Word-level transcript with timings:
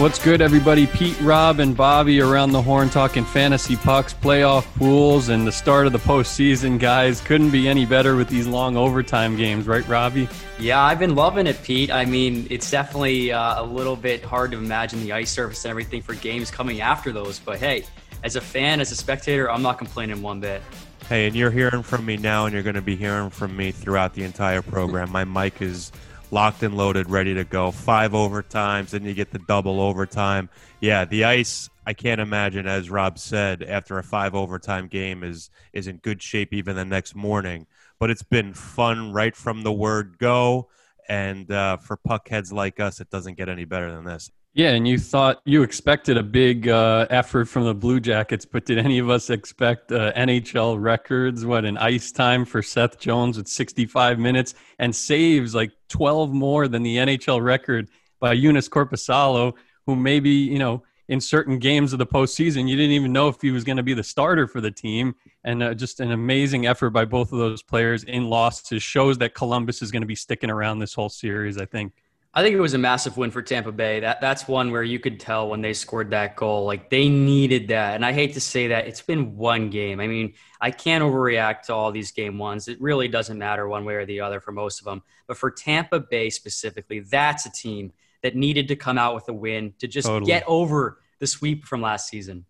What's 0.00 0.18
good, 0.18 0.40
everybody? 0.40 0.86
Pete, 0.86 1.20
Rob, 1.20 1.60
and 1.60 1.76
Bobby 1.76 2.22
around 2.22 2.52
the 2.52 2.62
horn 2.62 2.88
talking 2.88 3.22
fantasy 3.22 3.76
pucks, 3.76 4.14
playoff 4.14 4.64
pools, 4.76 5.28
and 5.28 5.46
the 5.46 5.52
start 5.52 5.86
of 5.86 5.92
the 5.92 5.98
postseason, 5.98 6.78
guys. 6.78 7.20
Couldn't 7.20 7.50
be 7.50 7.68
any 7.68 7.84
better 7.84 8.16
with 8.16 8.30
these 8.30 8.46
long 8.46 8.78
overtime 8.78 9.36
games, 9.36 9.66
right, 9.66 9.86
Robbie? 9.86 10.26
Yeah, 10.58 10.80
I've 10.80 10.98
been 10.98 11.14
loving 11.14 11.46
it, 11.46 11.62
Pete. 11.62 11.90
I 11.90 12.06
mean, 12.06 12.46
it's 12.48 12.70
definitely 12.70 13.30
uh, 13.30 13.62
a 13.62 13.66
little 13.66 13.94
bit 13.94 14.24
hard 14.24 14.52
to 14.52 14.56
imagine 14.56 15.02
the 15.02 15.12
ice 15.12 15.30
surface 15.30 15.66
and 15.66 15.70
everything 15.70 16.00
for 16.00 16.14
games 16.14 16.50
coming 16.50 16.80
after 16.80 17.12
those. 17.12 17.38
But 17.38 17.58
hey, 17.58 17.84
as 18.24 18.36
a 18.36 18.40
fan, 18.40 18.80
as 18.80 18.92
a 18.92 18.96
spectator, 18.96 19.50
I'm 19.50 19.60
not 19.60 19.76
complaining 19.76 20.22
one 20.22 20.40
bit. 20.40 20.62
Hey, 21.10 21.26
and 21.26 21.36
you're 21.36 21.50
hearing 21.50 21.82
from 21.82 22.06
me 22.06 22.16
now, 22.16 22.46
and 22.46 22.54
you're 22.54 22.62
going 22.62 22.74
to 22.74 22.80
be 22.80 22.96
hearing 22.96 23.28
from 23.28 23.54
me 23.54 23.70
throughout 23.70 24.14
the 24.14 24.22
entire 24.22 24.62
program. 24.62 25.10
My 25.12 25.24
mic 25.24 25.60
is 25.60 25.92
locked 26.30 26.62
and 26.62 26.76
loaded, 26.76 27.10
ready 27.10 27.34
to 27.34 27.44
go. 27.44 27.70
Five 27.70 28.12
overtimes, 28.12 28.90
then 28.90 29.04
you 29.04 29.14
get 29.14 29.30
the 29.30 29.38
double 29.38 29.80
overtime. 29.80 30.48
Yeah, 30.80 31.04
the 31.04 31.24
ice. 31.24 31.68
I 31.86 31.92
can't 31.92 32.20
imagine, 32.20 32.66
as 32.66 32.90
Rob 32.90 33.18
said, 33.18 33.62
after 33.62 33.98
a 33.98 34.02
five 34.04 34.34
overtime 34.34 34.86
game 34.86 35.24
is 35.24 35.50
is 35.72 35.86
in 35.86 35.96
good 35.96 36.22
shape 36.22 36.52
even 36.52 36.76
the 36.76 36.84
next 36.84 37.14
morning. 37.14 37.66
But 37.98 38.10
it's 38.10 38.22
been 38.22 38.54
fun 38.54 39.12
right 39.12 39.34
from 39.34 39.62
the 39.62 39.72
word 39.72 40.18
go, 40.18 40.68
and 41.08 41.50
uh, 41.50 41.76
for 41.78 41.96
puckheads 41.96 42.52
like 42.52 42.80
us, 42.80 43.00
it 43.00 43.10
doesn't 43.10 43.36
get 43.36 43.48
any 43.48 43.64
better 43.64 43.92
than 43.92 44.04
this. 44.04 44.30
Yeah, 44.52 44.70
and 44.70 44.86
you 44.86 44.98
thought 44.98 45.40
you 45.44 45.62
expected 45.62 46.16
a 46.16 46.24
big 46.24 46.66
uh, 46.66 47.06
effort 47.08 47.44
from 47.44 47.64
the 47.64 47.74
Blue 47.74 48.00
Jackets, 48.00 48.44
but 48.44 48.66
did 48.66 48.78
any 48.78 48.98
of 48.98 49.08
us 49.08 49.30
expect 49.30 49.92
uh, 49.92 50.12
NHL 50.14 50.82
records? 50.82 51.46
What 51.46 51.64
an 51.64 51.78
ice 51.78 52.10
time 52.10 52.44
for 52.44 52.60
Seth 52.60 52.98
Jones 52.98 53.36
with 53.36 53.46
65 53.46 54.18
minutes 54.18 54.54
and 54.80 54.94
saves 54.94 55.54
like 55.54 55.70
12 55.88 56.32
more 56.32 56.66
than 56.66 56.82
the 56.82 56.96
NHL 56.96 57.40
record 57.40 57.90
by 58.18 58.34
Joonas 58.34 58.68
Korpisalo, 58.68 59.54
who 59.86 59.94
maybe 59.94 60.30
you 60.30 60.58
know 60.58 60.82
in 61.06 61.20
certain 61.20 61.60
games 61.60 61.92
of 61.92 62.00
the 62.00 62.06
postseason 62.06 62.68
you 62.68 62.76
didn't 62.76 62.92
even 62.92 63.12
know 63.12 63.28
if 63.28 63.40
he 63.40 63.52
was 63.52 63.62
going 63.62 63.76
to 63.76 63.84
be 63.84 63.94
the 63.94 64.02
starter 64.02 64.48
for 64.48 64.60
the 64.60 64.70
team. 64.72 65.14
And 65.44 65.62
uh, 65.62 65.74
just 65.74 66.00
an 66.00 66.10
amazing 66.10 66.66
effort 66.66 66.90
by 66.90 67.04
both 67.04 67.32
of 67.32 67.38
those 67.38 67.62
players 67.62 68.02
in 68.02 68.28
losses 68.28 68.82
shows 68.82 69.16
that 69.18 69.32
Columbus 69.32 69.80
is 69.80 69.92
going 69.92 70.02
to 70.02 70.08
be 70.08 70.16
sticking 70.16 70.50
around 70.50 70.80
this 70.80 70.92
whole 70.92 71.08
series. 71.08 71.56
I 71.56 71.66
think. 71.66 71.92
I 72.32 72.44
think 72.44 72.54
it 72.54 72.60
was 72.60 72.74
a 72.74 72.78
massive 72.78 73.16
win 73.16 73.32
for 73.32 73.42
Tampa 73.42 73.72
Bay. 73.72 73.98
That 73.98 74.20
that's 74.20 74.46
one 74.46 74.70
where 74.70 74.84
you 74.84 75.00
could 75.00 75.18
tell 75.18 75.48
when 75.48 75.62
they 75.62 75.72
scored 75.72 76.10
that 76.10 76.36
goal, 76.36 76.64
like 76.64 76.88
they 76.88 77.08
needed 77.08 77.68
that. 77.68 77.96
And 77.96 78.06
I 78.06 78.12
hate 78.12 78.34
to 78.34 78.40
say 78.40 78.68
that 78.68 78.86
it's 78.86 79.02
been 79.02 79.36
one 79.36 79.68
game. 79.68 79.98
I 79.98 80.06
mean, 80.06 80.34
I 80.60 80.70
can't 80.70 81.02
overreact 81.02 81.62
to 81.62 81.74
all 81.74 81.90
these 81.90 82.12
game 82.12 82.38
ones. 82.38 82.68
It 82.68 82.80
really 82.80 83.08
doesn't 83.08 83.36
matter 83.36 83.66
one 83.66 83.84
way 83.84 83.94
or 83.94 84.06
the 84.06 84.20
other 84.20 84.38
for 84.38 84.52
most 84.52 84.78
of 84.78 84.84
them. 84.84 85.02
But 85.26 85.38
for 85.38 85.50
Tampa 85.50 85.98
Bay 85.98 86.30
specifically, 86.30 87.00
that's 87.00 87.46
a 87.46 87.50
team 87.50 87.92
that 88.22 88.36
needed 88.36 88.68
to 88.68 88.76
come 88.76 88.96
out 88.96 89.16
with 89.16 89.28
a 89.28 89.32
win 89.32 89.74
to 89.80 89.88
just 89.88 90.06
totally. 90.06 90.30
get 90.30 90.44
over 90.46 91.00
the 91.18 91.26
sweep 91.26 91.64
from 91.64 91.82
last 91.82 92.08
season. 92.08 92.44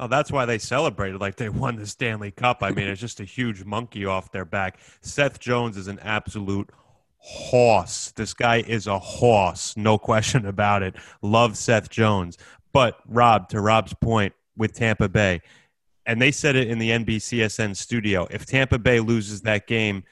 Oh, 0.00 0.08
that's 0.08 0.32
why 0.32 0.46
they 0.46 0.58
celebrated 0.58 1.20
like 1.20 1.36
they 1.36 1.48
won 1.48 1.76
the 1.76 1.86
Stanley 1.86 2.32
Cup. 2.32 2.58
I 2.60 2.72
mean, 2.72 2.88
it's 2.88 3.00
just 3.00 3.20
a 3.20 3.24
huge 3.24 3.62
monkey 3.62 4.04
off 4.04 4.32
their 4.32 4.44
back. 4.44 4.80
Seth 5.00 5.38
Jones 5.38 5.76
is 5.76 5.86
an 5.86 6.00
absolute 6.00 6.70
horse. 7.22 8.12
This 8.16 8.34
guy 8.34 8.58
is 8.58 8.86
a 8.86 8.98
horse, 8.98 9.76
no 9.76 9.96
question 9.96 10.46
about 10.46 10.82
it. 10.82 10.96
Love 11.22 11.56
Seth 11.56 11.88
Jones. 11.88 12.36
But 12.72 12.98
Rob, 13.06 13.48
to 13.50 13.60
Rob's 13.60 13.94
point 13.94 14.34
with 14.56 14.72
Tampa 14.72 15.08
Bay, 15.08 15.40
and 16.04 16.20
they 16.20 16.32
said 16.32 16.56
it 16.56 16.68
in 16.68 16.78
the 16.78 16.90
NBCSN 16.90 17.76
studio. 17.76 18.26
If 18.30 18.44
Tampa 18.44 18.78
Bay 18.78 18.98
loses 18.98 19.42
that 19.42 19.68
game, 19.68 20.02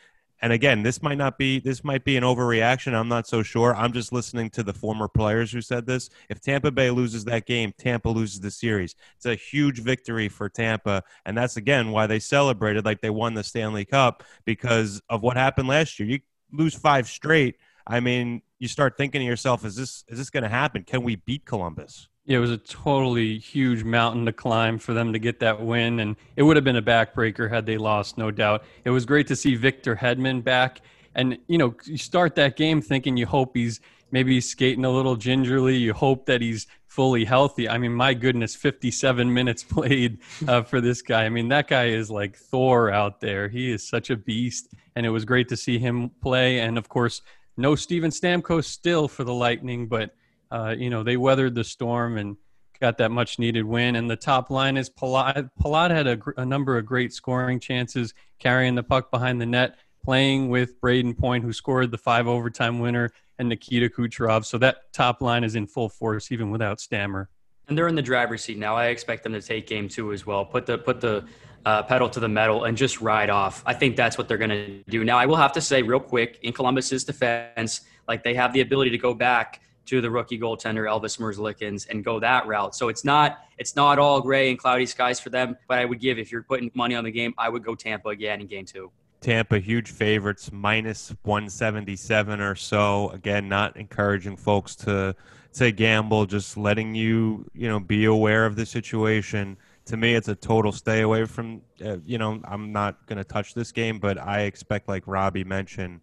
and 0.42 0.52
again, 0.52 0.82
this 0.82 1.02
might 1.02 1.18
not 1.18 1.36
be 1.36 1.58
this 1.58 1.84
might 1.84 2.04
be 2.04 2.16
an 2.16 2.22
overreaction. 2.22 2.94
I'm 2.94 3.08
not 3.08 3.26
so 3.26 3.42
sure. 3.42 3.74
I'm 3.74 3.92
just 3.92 4.12
listening 4.12 4.48
to 4.50 4.62
the 4.62 4.72
former 4.72 5.08
players 5.08 5.50
who 5.50 5.60
said 5.60 5.84
this. 5.84 6.08
If 6.30 6.40
Tampa 6.40 6.70
Bay 6.70 6.90
loses 6.90 7.24
that 7.26 7.44
game, 7.44 7.72
Tampa 7.76 8.08
loses 8.08 8.40
the 8.40 8.50
series. 8.50 8.94
It's 9.16 9.26
a 9.26 9.34
huge 9.34 9.80
victory 9.80 10.28
for 10.28 10.48
Tampa, 10.48 11.02
and 11.26 11.36
that's 11.36 11.56
again 11.56 11.90
why 11.90 12.06
they 12.06 12.20
celebrated 12.20 12.84
like 12.84 13.00
they 13.00 13.10
won 13.10 13.34
the 13.34 13.44
Stanley 13.44 13.84
Cup 13.84 14.22
because 14.44 15.02
of 15.10 15.22
what 15.22 15.36
happened 15.36 15.68
last 15.68 15.98
year. 15.98 16.08
You 16.08 16.20
lose 16.52 16.74
five 16.74 17.08
straight, 17.08 17.56
I 17.86 18.00
mean, 18.00 18.42
you 18.58 18.68
start 18.68 18.96
thinking 18.96 19.20
to 19.20 19.24
yourself, 19.24 19.64
is 19.64 19.76
this 19.76 20.04
is 20.08 20.18
this 20.18 20.30
going 20.30 20.42
to 20.42 20.48
happen? 20.48 20.84
Can 20.84 21.02
we 21.02 21.16
beat 21.16 21.44
Columbus? 21.44 22.08
Yeah, 22.26 22.36
it 22.36 22.40
was 22.40 22.50
a 22.50 22.58
totally 22.58 23.38
huge 23.38 23.82
mountain 23.82 24.26
to 24.26 24.32
climb 24.32 24.78
for 24.78 24.92
them 24.92 25.12
to 25.12 25.18
get 25.18 25.40
that 25.40 25.60
win, 25.60 26.00
and 26.00 26.16
it 26.36 26.42
would 26.42 26.56
have 26.56 26.64
been 26.64 26.76
a 26.76 26.82
backbreaker 26.82 27.50
had 27.50 27.66
they 27.66 27.78
lost, 27.78 28.18
no 28.18 28.30
doubt. 28.30 28.62
It 28.84 28.90
was 28.90 29.06
great 29.06 29.26
to 29.28 29.36
see 29.36 29.56
Victor 29.56 29.96
Hedman 29.96 30.44
back, 30.44 30.82
and 31.14 31.38
you 31.48 31.58
know, 31.58 31.74
you 31.84 31.98
start 31.98 32.34
that 32.36 32.56
game 32.56 32.82
thinking 32.82 33.16
you 33.16 33.26
hope 33.26 33.56
he's 33.56 33.80
maybe 34.12 34.40
skating 34.40 34.84
a 34.84 34.90
little 34.90 35.16
gingerly. 35.16 35.76
You 35.76 35.92
hope 35.92 36.26
that 36.26 36.40
he's 36.40 36.66
fully 36.90 37.24
healthy. 37.24 37.68
I 37.68 37.78
mean, 37.78 37.92
my 37.92 38.14
goodness, 38.14 38.56
57 38.56 39.32
minutes 39.32 39.62
played 39.76 40.18
uh, 40.46 40.62
for 40.62 40.80
this 40.80 41.02
guy. 41.02 41.24
I 41.24 41.28
mean, 41.28 41.48
that 41.48 41.68
guy 41.68 41.86
is 41.86 42.10
like 42.10 42.36
Thor 42.36 42.90
out 42.90 43.20
there. 43.20 43.48
He 43.48 43.70
is 43.70 43.88
such 43.88 44.10
a 44.10 44.16
beast, 44.16 44.74
and 44.96 45.06
it 45.06 45.10
was 45.10 45.24
great 45.24 45.48
to 45.48 45.56
see 45.56 45.78
him 45.78 46.10
play. 46.20 46.58
And 46.58 46.76
of 46.76 46.88
course, 46.88 47.22
no 47.56 47.76
Steven 47.76 48.10
Stamkos 48.10 48.64
still 48.64 49.06
for 49.06 49.22
the 49.22 49.32
Lightning, 49.32 49.86
but 49.86 50.14
uh, 50.50 50.74
you 50.76 50.90
know 50.90 51.04
they 51.04 51.16
weathered 51.16 51.54
the 51.54 51.62
storm 51.62 52.18
and 52.18 52.36
got 52.80 52.98
that 52.98 53.12
much 53.12 53.38
needed 53.38 53.64
win. 53.64 53.94
And 53.94 54.10
the 54.10 54.16
top 54.16 54.50
line 54.50 54.76
is 54.76 54.90
Palat. 54.90 55.48
Palat 55.62 55.90
had 55.90 56.06
a, 56.08 56.18
a 56.38 56.44
number 56.44 56.76
of 56.76 56.86
great 56.86 57.12
scoring 57.12 57.60
chances, 57.60 58.14
carrying 58.40 58.74
the 58.74 58.82
puck 58.82 59.12
behind 59.12 59.40
the 59.40 59.46
net, 59.46 59.76
playing 60.02 60.48
with 60.48 60.80
Brayden 60.80 61.16
Point, 61.16 61.44
who 61.44 61.52
scored 61.52 61.92
the 61.92 61.98
five 61.98 62.26
overtime 62.26 62.80
winner 62.80 63.10
and 63.40 63.48
Nikita 63.48 63.88
Kucherov. 63.88 64.44
So 64.44 64.58
that 64.58 64.92
top 64.92 65.22
line 65.22 65.42
is 65.42 65.56
in 65.56 65.66
full 65.66 65.88
force 65.88 66.30
even 66.30 66.50
without 66.50 66.78
Stammer. 66.78 67.30
And 67.66 67.76
they're 67.76 67.88
in 67.88 67.94
the 67.94 68.02
driver's 68.02 68.44
seat 68.44 68.58
now. 68.58 68.76
I 68.76 68.86
expect 68.86 69.24
them 69.24 69.32
to 69.32 69.40
take 69.40 69.66
game 69.66 69.88
two 69.88 70.12
as 70.12 70.26
well. 70.26 70.44
Put 70.44 70.66
the 70.66 70.76
put 70.78 71.00
the 71.00 71.24
uh, 71.64 71.82
pedal 71.84 72.08
to 72.10 72.20
the 72.20 72.28
metal 72.28 72.64
and 72.64 72.76
just 72.76 73.00
ride 73.00 73.30
off. 73.30 73.62
I 73.66 73.74
think 73.74 73.96
that's 73.96 74.18
what 74.18 74.28
they're 74.28 74.38
going 74.38 74.50
to 74.50 74.82
do. 74.88 75.04
Now, 75.04 75.18
I 75.18 75.26
will 75.26 75.36
have 75.36 75.52
to 75.52 75.60
say 75.60 75.82
real 75.82 76.00
quick 76.00 76.38
in 76.42 76.52
Columbus's 76.52 77.04
defense, 77.04 77.82
like 78.08 78.22
they 78.22 78.34
have 78.34 78.52
the 78.52 78.60
ability 78.60 78.90
to 78.90 78.98
go 78.98 79.14
back 79.14 79.60
to 79.86 80.00
the 80.00 80.10
rookie 80.10 80.38
goaltender 80.38 80.84
Elvis 80.88 81.18
Merzlikins 81.18 81.88
and 81.88 82.04
go 82.04 82.20
that 82.20 82.46
route. 82.46 82.74
So 82.74 82.88
it's 82.88 83.04
not 83.04 83.38
it's 83.58 83.74
not 83.74 83.98
all 83.98 84.20
gray 84.20 84.50
and 84.50 84.58
cloudy 84.58 84.86
skies 84.86 85.18
for 85.18 85.30
them. 85.30 85.56
But 85.66 85.78
I 85.78 85.84
would 85.86 86.00
give 86.00 86.18
if 86.18 86.30
you're 86.30 86.42
putting 86.42 86.70
money 86.74 86.94
on 86.94 87.04
the 87.04 87.10
game, 87.10 87.34
I 87.38 87.48
would 87.48 87.64
go 87.64 87.74
Tampa 87.74 88.10
again 88.10 88.40
in 88.40 88.48
game 88.48 88.66
two. 88.66 88.92
Tampa 89.20 89.58
huge 89.58 89.90
favorites 89.90 90.50
minus 90.52 91.14
177 91.22 92.40
or 92.40 92.54
so. 92.54 93.10
Again, 93.10 93.48
not 93.48 93.76
encouraging 93.76 94.36
folks 94.36 94.74
to 94.76 95.14
to 95.52 95.72
gamble, 95.72 96.26
just 96.26 96.56
letting 96.56 96.94
you 96.94 97.46
you 97.52 97.68
know 97.68 97.80
be 97.80 98.06
aware 98.06 98.46
of 98.46 98.56
the 98.56 98.64
situation. 98.64 99.56
To 99.86 99.96
me, 99.96 100.14
it's 100.14 100.28
a 100.28 100.34
total 100.34 100.72
stay 100.72 101.02
away 101.02 101.24
from. 101.24 101.62
Uh, 101.84 101.98
you 102.04 102.18
know, 102.18 102.40
I'm 102.44 102.72
not 102.72 103.06
going 103.06 103.18
to 103.18 103.24
touch 103.24 103.54
this 103.54 103.72
game, 103.72 103.98
but 103.98 104.18
I 104.18 104.42
expect, 104.42 104.88
like 104.88 105.02
Robbie 105.06 105.44
mentioned, 105.44 106.00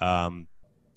um, 0.00 0.46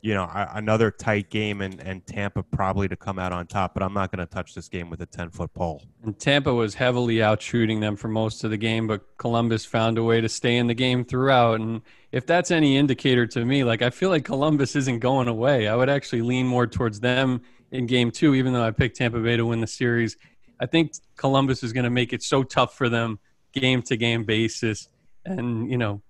you 0.02 0.16
know, 0.16 0.28
another 0.34 0.90
tight 0.90 1.30
game 1.30 1.62
and, 1.62 1.80
and 1.80 2.06
Tampa 2.08 2.42
probably 2.42 2.88
to 2.88 2.96
come 2.96 3.20
out 3.20 3.32
on 3.32 3.46
top, 3.46 3.74
but 3.74 3.84
I'm 3.84 3.94
not 3.94 4.12
going 4.12 4.26
to 4.26 4.32
touch 4.32 4.56
this 4.56 4.68
game 4.68 4.90
with 4.90 5.02
a 5.02 5.06
10 5.06 5.30
foot 5.30 5.54
pole. 5.54 5.84
And 6.04 6.18
Tampa 6.18 6.54
was 6.54 6.74
heavily 6.74 7.22
out 7.22 7.42
shooting 7.42 7.80
them 7.80 7.96
for 7.96 8.08
most 8.08 8.44
of 8.44 8.50
the 8.50 8.58
game, 8.58 8.88
but 8.88 9.02
Columbus 9.18 9.64
found 9.64 10.00
a 10.00 10.04
way 10.04 10.20
to 10.20 10.28
stay 10.28 10.58
in 10.58 10.66
the 10.66 10.74
game 10.74 11.06
throughout. 11.06 11.60
And 11.60 11.82
if 12.12 12.26
that's 12.26 12.50
any 12.50 12.78
indicator 12.78 13.28
to 13.28 13.46
me, 13.46 13.64
like 13.64 13.84
I 13.84 13.92
feel 13.92 14.10
like 14.10 14.26
Columbus 14.26 14.76
isn't 14.76 15.00
going 15.00 15.28
away. 15.28 15.68
I 15.68 15.76
would 15.76 15.90
actually 15.90 16.24
lean 16.24 16.48
more 16.48 16.66
towards 16.66 17.00
them 17.00 17.42
in 17.72 17.86
game 17.86 18.10
two, 18.10 18.34
even 18.34 18.54
though 18.54 18.64
I 18.64 18.72
picked 18.72 18.98
Tampa 18.98 19.20
Bay 19.20 19.38
to 19.38 19.46
win 19.46 19.62
the 19.62 19.68
series. 19.68 20.18
I 20.60 20.66
think 20.66 20.94
Columbus 21.16 21.64
is 21.64 21.74
going 21.74 21.84
to 21.84 21.92
make 21.92 22.12
it 22.12 22.24
so 22.24 22.44
tough 22.44 22.76
for 22.76 22.90
them 22.90 23.20
game 23.54 23.84
to 23.84 23.98
game 23.98 24.24
basis. 24.24 24.90
And, 25.26 25.70
you 25.70 25.78
know, 25.78 26.02